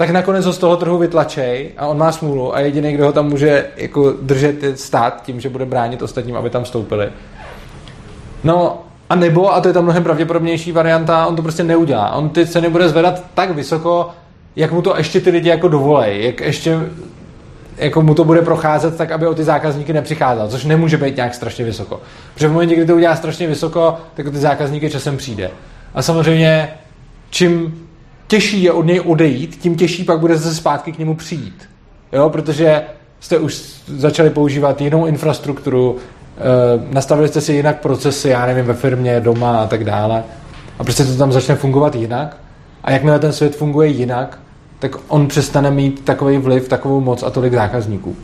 tak 0.00 0.10
nakonec 0.10 0.46
ho 0.46 0.52
z 0.52 0.58
toho 0.58 0.76
trhu 0.76 0.98
vytlačej 0.98 1.70
a 1.76 1.86
on 1.86 1.98
má 1.98 2.12
smůlu 2.12 2.56
a 2.56 2.60
jediný, 2.60 2.92
kdo 2.92 3.06
ho 3.06 3.12
tam 3.12 3.28
může 3.28 3.66
jako 3.76 4.14
držet 4.22 4.54
stát 4.74 5.22
tím, 5.22 5.40
že 5.40 5.48
bude 5.48 5.64
bránit 5.64 6.02
ostatním, 6.02 6.36
aby 6.36 6.50
tam 6.50 6.64
vstoupili. 6.64 7.08
No 8.44 8.84
a 9.10 9.14
nebo, 9.14 9.54
a 9.54 9.60
to 9.60 9.68
je 9.68 9.74
ta 9.74 9.80
mnohem 9.80 10.02
pravděpodobnější 10.02 10.72
varianta, 10.72 11.26
on 11.26 11.36
to 11.36 11.42
prostě 11.42 11.64
neudělá. 11.64 12.10
On 12.10 12.28
ty 12.28 12.46
ceny 12.46 12.70
bude 12.70 12.88
zvedat 12.88 13.24
tak 13.34 13.50
vysoko, 13.50 14.10
jak 14.56 14.72
mu 14.72 14.82
to 14.82 14.96
ještě 14.96 15.20
ty 15.20 15.30
lidi 15.30 15.48
jako 15.48 15.68
dovolej, 15.68 16.24
jak 16.24 16.40
ještě 16.40 16.80
jako 17.76 18.02
mu 18.02 18.14
to 18.14 18.24
bude 18.24 18.42
procházet 18.42 18.96
tak, 18.96 19.10
aby 19.10 19.26
o 19.26 19.34
ty 19.34 19.44
zákazníky 19.44 19.92
nepřicházel, 19.92 20.48
což 20.48 20.64
nemůže 20.64 20.96
být 20.96 21.16
nějak 21.16 21.34
strašně 21.34 21.64
vysoko. 21.64 22.00
Protože 22.34 22.48
v 22.48 22.52
momentě, 22.52 22.74
kdy 22.74 22.86
to 22.86 22.94
udělá 22.94 23.16
strašně 23.16 23.46
vysoko, 23.46 23.96
tak 24.14 24.26
o 24.26 24.30
ty 24.30 24.38
zákazníky 24.38 24.90
časem 24.90 25.16
přijde. 25.16 25.50
A 25.94 26.02
samozřejmě, 26.02 26.68
čím 27.30 27.86
těžší 28.30 28.62
je 28.62 28.72
od 28.72 28.86
něj 28.86 29.00
odejít, 29.00 29.56
tím 29.56 29.76
těžší 29.76 30.04
pak 30.04 30.20
bude 30.20 30.36
zase 30.36 30.54
zpátky 30.54 30.92
k 30.92 30.98
němu 30.98 31.14
přijít. 31.14 31.68
Jo, 32.12 32.30
protože 32.30 32.82
jste 33.20 33.38
už 33.38 33.62
začali 33.86 34.30
používat 34.30 34.80
jinou 34.80 35.06
infrastrukturu, 35.06 35.96
eh, 35.96 36.40
nastavili 36.94 37.28
jste 37.28 37.40
si 37.40 37.52
jinak 37.52 37.80
procesy, 37.80 38.28
já 38.28 38.46
nevím, 38.46 38.64
ve 38.64 38.74
firmě, 38.74 39.20
doma 39.20 39.58
a 39.62 39.66
tak 39.66 39.84
dále. 39.84 40.24
A 40.78 40.84
prostě 40.84 41.04
to 41.04 41.16
tam 41.16 41.32
začne 41.32 41.54
fungovat 41.54 41.94
jinak. 41.94 42.36
A 42.84 42.90
jakmile 42.90 43.18
ten 43.18 43.32
svět 43.32 43.56
funguje 43.56 43.88
jinak, 43.88 44.38
tak 44.78 44.96
on 45.08 45.26
přestane 45.26 45.70
mít 45.70 46.04
takový 46.04 46.38
vliv, 46.38 46.68
takovou 46.68 47.00
moc 47.00 47.22
a 47.22 47.30
tolik 47.30 47.54
zákazníků. 47.54 48.16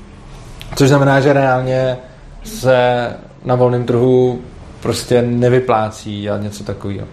Což 0.77 0.89
znamená, 0.89 1.21
že 1.21 1.33
reálně 1.33 1.97
se 2.45 3.11
na 3.45 3.55
volném 3.55 3.85
trhu 3.85 4.41
prostě 4.81 5.23
nevyplácí 5.23 6.31
a 6.31 6.39
něco 6.39 6.65
takového. 6.65 7.07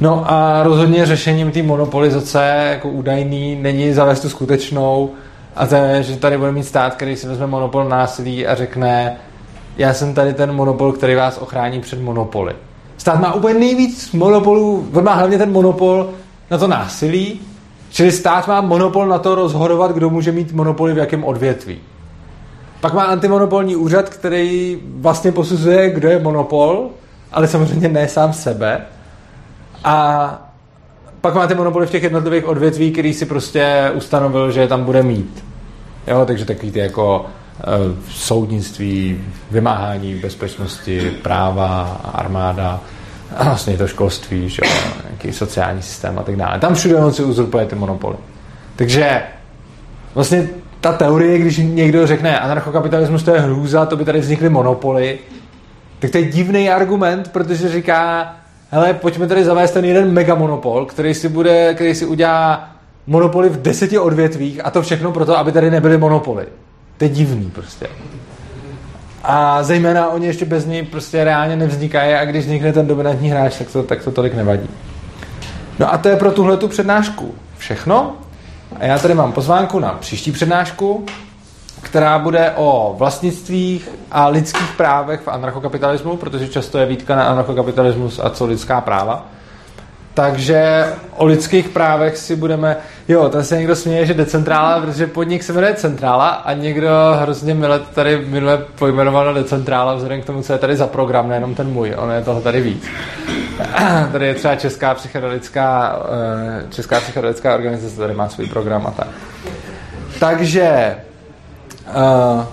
No 0.00 0.24
a 0.30 0.62
rozhodně 0.62 1.06
řešením 1.06 1.50
té 1.50 1.62
monopolizace 1.62 2.68
jako 2.70 2.88
údajný 2.88 3.56
není 3.56 3.92
zavést 3.92 4.20
tu 4.20 4.28
skutečnou 4.28 5.10
a 5.56 5.66
to 5.66 5.74
je, 5.74 6.02
že 6.02 6.16
tady 6.16 6.38
bude 6.38 6.52
mít 6.52 6.64
stát, 6.64 6.94
který 6.94 7.16
si 7.16 7.28
vezme 7.28 7.46
monopol 7.46 7.84
násilí 7.84 8.46
a 8.46 8.54
řekne 8.54 9.16
já 9.78 9.94
jsem 9.94 10.14
tady 10.14 10.34
ten 10.34 10.52
monopol, 10.52 10.92
který 10.92 11.14
vás 11.14 11.38
ochrání 11.38 11.80
před 11.80 12.00
monopoly. 12.00 12.54
Stát 12.96 13.20
má 13.20 13.34
úplně 13.34 13.54
nejvíc 13.54 14.12
monopolů, 14.12 14.88
on 14.94 15.04
má 15.04 15.14
hlavně 15.14 15.38
ten 15.38 15.52
monopol 15.52 16.10
na 16.50 16.58
to 16.58 16.66
násilí, 16.66 17.40
čili 17.90 18.12
stát 18.12 18.48
má 18.48 18.60
monopol 18.60 19.06
na 19.06 19.18
to 19.18 19.34
rozhodovat, 19.34 19.92
kdo 19.92 20.10
může 20.10 20.32
mít 20.32 20.52
monopoly 20.52 20.94
v 20.94 20.98
jakém 20.98 21.24
odvětví. 21.24 21.78
Pak 22.80 22.94
má 22.94 23.02
antimonopolní 23.02 23.76
úřad, 23.76 24.08
který 24.08 24.78
vlastně 24.94 25.32
posuzuje, 25.32 25.90
kdo 25.90 26.08
je 26.08 26.18
monopol, 26.18 26.90
ale 27.32 27.48
samozřejmě 27.48 27.88
ne 27.88 28.08
sám 28.08 28.32
sebe. 28.32 28.86
A 29.84 30.48
pak 31.20 31.34
máte 31.34 31.54
monopoly 31.54 31.86
v 31.86 31.90
těch 31.90 32.02
jednotlivých 32.02 32.48
odvětví, 32.48 32.92
který 32.92 33.14
si 33.14 33.26
prostě 33.26 33.90
ustanovil, 33.94 34.50
že 34.50 34.68
tam 34.68 34.84
bude 34.84 35.02
mít. 35.02 35.44
Jo, 36.06 36.24
takže 36.26 36.44
takový 36.44 36.72
ty 36.72 36.78
jako 36.78 37.20
uh, 37.20 37.94
soudnictví, 38.10 39.24
vymáhání 39.50 40.14
bezpečnosti, 40.14 41.10
práva, 41.22 42.00
armáda, 42.14 42.80
a 43.36 43.44
vlastně 43.48 43.76
to 43.76 43.86
školství, 43.86 44.48
že 44.48 44.62
jo, 44.64 44.72
nějaký 45.08 45.32
sociální 45.32 45.82
systém 45.82 46.18
a 46.18 46.22
tak 46.22 46.36
dále. 46.36 46.58
Tam 46.58 46.74
všude 46.74 46.96
on 46.96 47.12
si 47.12 47.24
uzurpuje 47.24 47.66
ty 47.66 47.76
monopoly. 47.76 48.16
Takže 48.76 49.22
vlastně 50.14 50.48
ta 50.80 50.92
teorie, 50.92 51.38
když 51.38 51.58
někdo 51.58 52.06
řekne 52.06 52.40
anarchokapitalismus 52.40 53.22
to 53.22 53.34
je 53.34 53.40
hrůza, 53.40 53.86
to 53.86 53.96
by 53.96 54.04
tady 54.04 54.20
vznikly 54.20 54.48
monopoly, 54.48 55.18
tak 55.98 56.10
to 56.10 56.18
je 56.18 56.24
divný 56.24 56.70
argument, 56.70 57.28
protože 57.32 57.68
říká, 57.68 58.34
hele, 58.70 58.94
pojďme 58.94 59.26
tady 59.26 59.44
zavést 59.44 59.70
ten 59.70 59.84
jeden 59.84 60.12
megamonopol, 60.12 60.86
který 60.86 61.14
si, 61.14 61.28
bude, 61.28 61.74
který 61.74 61.94
si 61.94 62.06
udělá 62.06 62.70
monopoly 63.06 63.48
v 63.48 63.62
deseti 63.62 63.98
odvětvích 63.98 64.66
a 64.66 64.70
to 64.70 64.82
všechno 64.82 65.12
proto, 65.12 65.38
aby 65.38 65.52
tady 65.52 65.70
nebyly 65.70 65.98
monopoly. 65.98 66.46
To 66.96 67.04
je 67.04 67.08
divný 67.08 67.50
prostě. 67.50 67.86
A 69.24 69.62
zejména 69.62 70.08
oni 70.08 70.26
ještě 70.26 70.44
bez 70.44 70.66
ní 70.66 70.86
prostě 70.86 71.24
reálně 71.24 71.56
nevznikají 71.56 72.14
a 72.14 72.24
když 72.24 72.44
vznikne 72.44 72.72
ten 72.72 72.86
dominantní 72.86 73.30
hráč, 73.30 73.58
tak 73.58 73.70
to, 73.70 73.82
tak 73.82 74.04
to 74.04 74.10
tolik 74.10 74.34
nevadí. 74.34 74.68
No 75.78 75.92
a 75.92 75.98
to 75.98 76.08
je 76.08 76.16
pro 76.16 76.32
tuhle 76.32 76.56
tu 76.56 76.68
přednášku 76.68 77.34
všechno. 77.58 78.16
A 78.80 78.84
já 78.84 78.98
tady 78.98 79.14
mám 79.14 79.32
pozvánku 79.32 79.78
na 79.78 79.92
příští 79.92 80.32
přednášku, 80.32 81.06
která 81.82 82.18
bude 82.18 82.52
o 82.56 82.94
vlastnictvích 82.98 83.88
a 84.10 84.28
lidských 84.28 84.72
právech 84.76 85.20
v 85.20 85.28
anarchokapitalismu, 85.28 86.16
protože 86.16 86.48
často 86.48 86.78
je 86.78 86.86
výtka 86.86 87.16
na 87.16 87.24
anarchokapitalismus 87.24 88.20
a 88.22 88.30
co 88.30 88.46
lidská 88.46 88.80
práva. 88.80 89.26
Takže 90.14 90.86
o 91.16 91.24
lidských 91.24 91.68
právech 91.68 92.16
si 92.16 92.36
budeme... 92.36 92.76
Jo, 93.08 93.28
tam 93.28 93.42
se 93.42 93.56
někdo 93.56 93.76
směje, 93.76 94.06
že 94.06 94.14
decentrála, 94.14 94.80
protože 94.80 95.06
podnik 95.06 95.42
se 95.42 95.52
jmenuje 95.52 95.74
Centrála 95.74 96.28
a 96.28 96.52
někdo 96.52 96.90
hrozně 97.20 97.54
milé 97.54 97.80
tady 97.94 98.26
minule 98.26 98.58
pojmenoval 98.78 99.34
decentrála 99.34 99.94
vzhledem 99.94 100.22
k 100.22 100.24
tomu, 100.24 100.42
co 100.42 100.52
je 100.52 100.58
tady 100.58 100.76
za 100.76 100.86
program, 100.86 101.28
nejenom 101.28 101.54
ten 101.54 101.68
můj, 101.68 101.94
ono 101.96 102.12
je 102.12 102.22
toho 102.22 102.40
tady 102.40 102.60
víc. 102.60 102.86
Tady 104.12 104.26
je 104.26 104.34
třeba 104.34 104.56
Česká 104.56 104.94
psychedelická, 104.94 105.98
eh, 106.60 106.64
Česká 106.70 107.00
psychedelická 107.00 107.54
organizace, 107.54 107.96
tady 107.96 108.14
má 108.14 108.28
svůj 108.28 108.46
program 108.46 108.86
a 108.86 108.90
tak. 108.90 109.08
Takže 110.20 110.96
uh, 111.88 112.44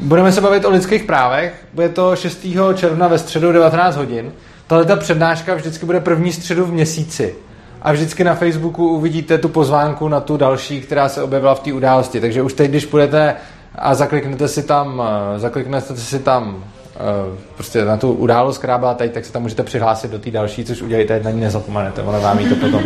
budeme 0.00 0.32
se 0.32 0.40
bavit 0.40 0.64
o 0.64 0.70
lidských 0.70 1.04
právech. 1.04 1.66
Bude 1.74 1.88
to 1.88 2.16
6. 2.16 2.46
června 2.74 3.08
ve 3.08 3.18
středu 3.18 3.52
19 3.52 3.96
hodin. 3.96 4.32
Tahle 4.66 4.84
ta 4.84 4.96
přednáška 4.96 5.54
vždycky 5.54 5.86
bude 5.86 6.00
první 6.00 6.32
středu 6.32 6.64
v 6.64 6.72
měsíci. 6.72 7.34
A 7.82 7.92
vždycky 7.92 8.24
na 8.24 8.34
Facebooku 8.34 8.88
uvidíte 8.88 9.38
tu 9.38 9.48
pozvánku 9.48 10.08
na 10.08 10.20
tu 10.20 10.36
další, 10.36 10.80
která 10.80 11.08
se 11.08 11.22
objevila 11.22 11.54
v 11.54 11.60
té 11.60 11.72
události. 11.72 12.20
Takže 12.20 12.42
už 12.42 12.52
teď, 12.52 12.70
když 12.70 12.86
půjdete 12.86 13.34
a 13.74 13.94
zakliknete 13.94 14.48
si 14.48 14.62
tam, 14.62 15.02
eh, 15.34 15.38
zakliknete 15.38 15.96
si 15.96 16.18
tam 16.18 16.64
eh, 16.96 17.38
prostě 17.54 17.84
na 17.84 17.96
tu 17.96 18.12
událost, 18.12 18.58
která 18.58 18.78
byla 18.78 18.94
teď, 18.94 19.12
tak 19.12 19.24
se 19.24 19.32
tam 19.32 19.42
můžete 19.42 19.62
přihlásit 19.62 20.10
do 20.10 20.18
té 20.18 20.30
další, 20.30 20.64
což 20.64 20.82
udělejte, 20.82 21.20
na 21.24 21.30
ní 21.30 21.40
nezapomenete, 21.40 22.02
ono 22.02 22.20
vám 22.20 22.38
jí 22.38 22.48
to 22.48 22.54
potom, 22.54 22.82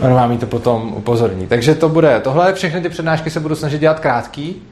ono 0.00 0.14
vám 0.14 0.32
jí 0.32 0.38
to 0.38 0.46
potom 0.46 0.94
upozorní. 0.96 1.46
Takže 1.46 1.74
to 1.74 1.88
bude, 1.88 2.20
tohle 2.20 2.54
všechny 2.54 2.80
ty 2.80 2.88
přednášky 2.88 3.30
se 3.30 3.40
budu 3.40 3.54
snažit 3.54 3.78
dělat 3.78 4.00
krátký, 4.00 4.62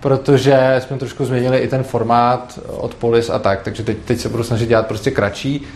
protože 0.00 0.76
jsme 0.78 0.98
trošku 0.98 1.24
změnili 1.24 1.58
i 1.58 1.68
ten 1.68 1.82
formát 1.82 2.58
od 2.76 2.94
Polis 2.94 3.30
a 3.30 3.38
tak, 3.38 3.62
takže 3.62 3.82
teď, 3.82 3.96
teď 4.04 4.18
se 4.18 4.28
budu 4.28 4.42
snažit 4.42 4.68
dělat 4.68 4.86
prostě 4.86 5.10
kratší. 5.10 5.66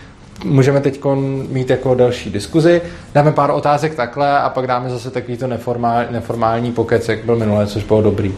Můžeme 0.44 0.80
teď 0.80 1.00
mít 1.48 1.70
jako 1.70 1.94
další 1.94 2.30
diskuzi, 2.30 2.82
dáme 3.14 3.32
pár 3.32 3.50
otázek 3.50 3.94
takhle 3.94 4.38
a 4.38 4.48
pak 4.48 4.66
dáme 4.66 4.90
zase 4.90 5.10
takový 5.10 5.36
to 5.36 5.46
neformál, 5.46 6.04
neformální 6.10 6.72
pokec, 6.72 7.08
jak 7.08 7.24
byl 7.24 7.36
minulé, 7.36 7.66
což 7.66 7.84
bylo 7.84 8.02
dobrý. 8.02 8.34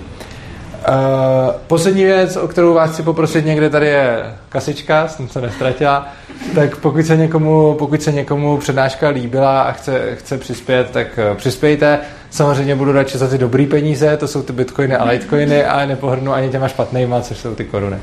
Uh, 0.89 1.55
poslední 1.67 2.05
věc, 2.05 2.37
o 2.37 2.49
kterou 2.49 2.75
vás 2.75 2.91
chci 2.91 3.03
poprosit, 3.03 3.47
někde 3.47 3.71
tady 3.71 3.87
je 3.87 4.35
kasička, 4.49 5.09
s 5.09 5.33
se 5.33 5.41
nestratila, 5.41 6.09
tak 6.55 6.77
pokud 6.77 7.07
se 7.07 7.17
někomu, 7.17 7.75
pokud 7.75 8.03
se 8.03 8.13
někomu 8.13 8.57
přednáška 8.59 9.09
líbila 9.09 9.63
a 9.63 9.73
chce, 9.73 10.15
chce 10.15 10.39
přispět, 10.39 10.91
tak 10.91 11.07
uh, 11.31 11.37
přispějte. 11.37 11.99
Samozřejmě 12.31 12.77
budu 12.77 12.93
radši 12.93 13.19
za 13.19 13.29
ty 13.29 13.39
dobrý 13.39 13.67
peníze, 13.67 14.17
to 14.17 14.29
jsou 14.29 14.43
ty 14.43 14.53
bitcoiny 14.53 14.97
a 14.97 15.05
litecoiny, 15.05 15.65
ale 15.65 15.87
nepohrnu 15.87 16.33
ani 16.33 16.49
těma 16.49 16.69
špatnýma, 16.69 17.21
což 17.21 17.39
jsou 17.39 17.55
ty 17.55 17.65
koruny. 17.65 17.97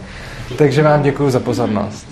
Takže 0.57 0.83
vám 0.83 1.01
děkuji 1.01 1.29
za 1.29 1.39
pozornost. 1.39 2.07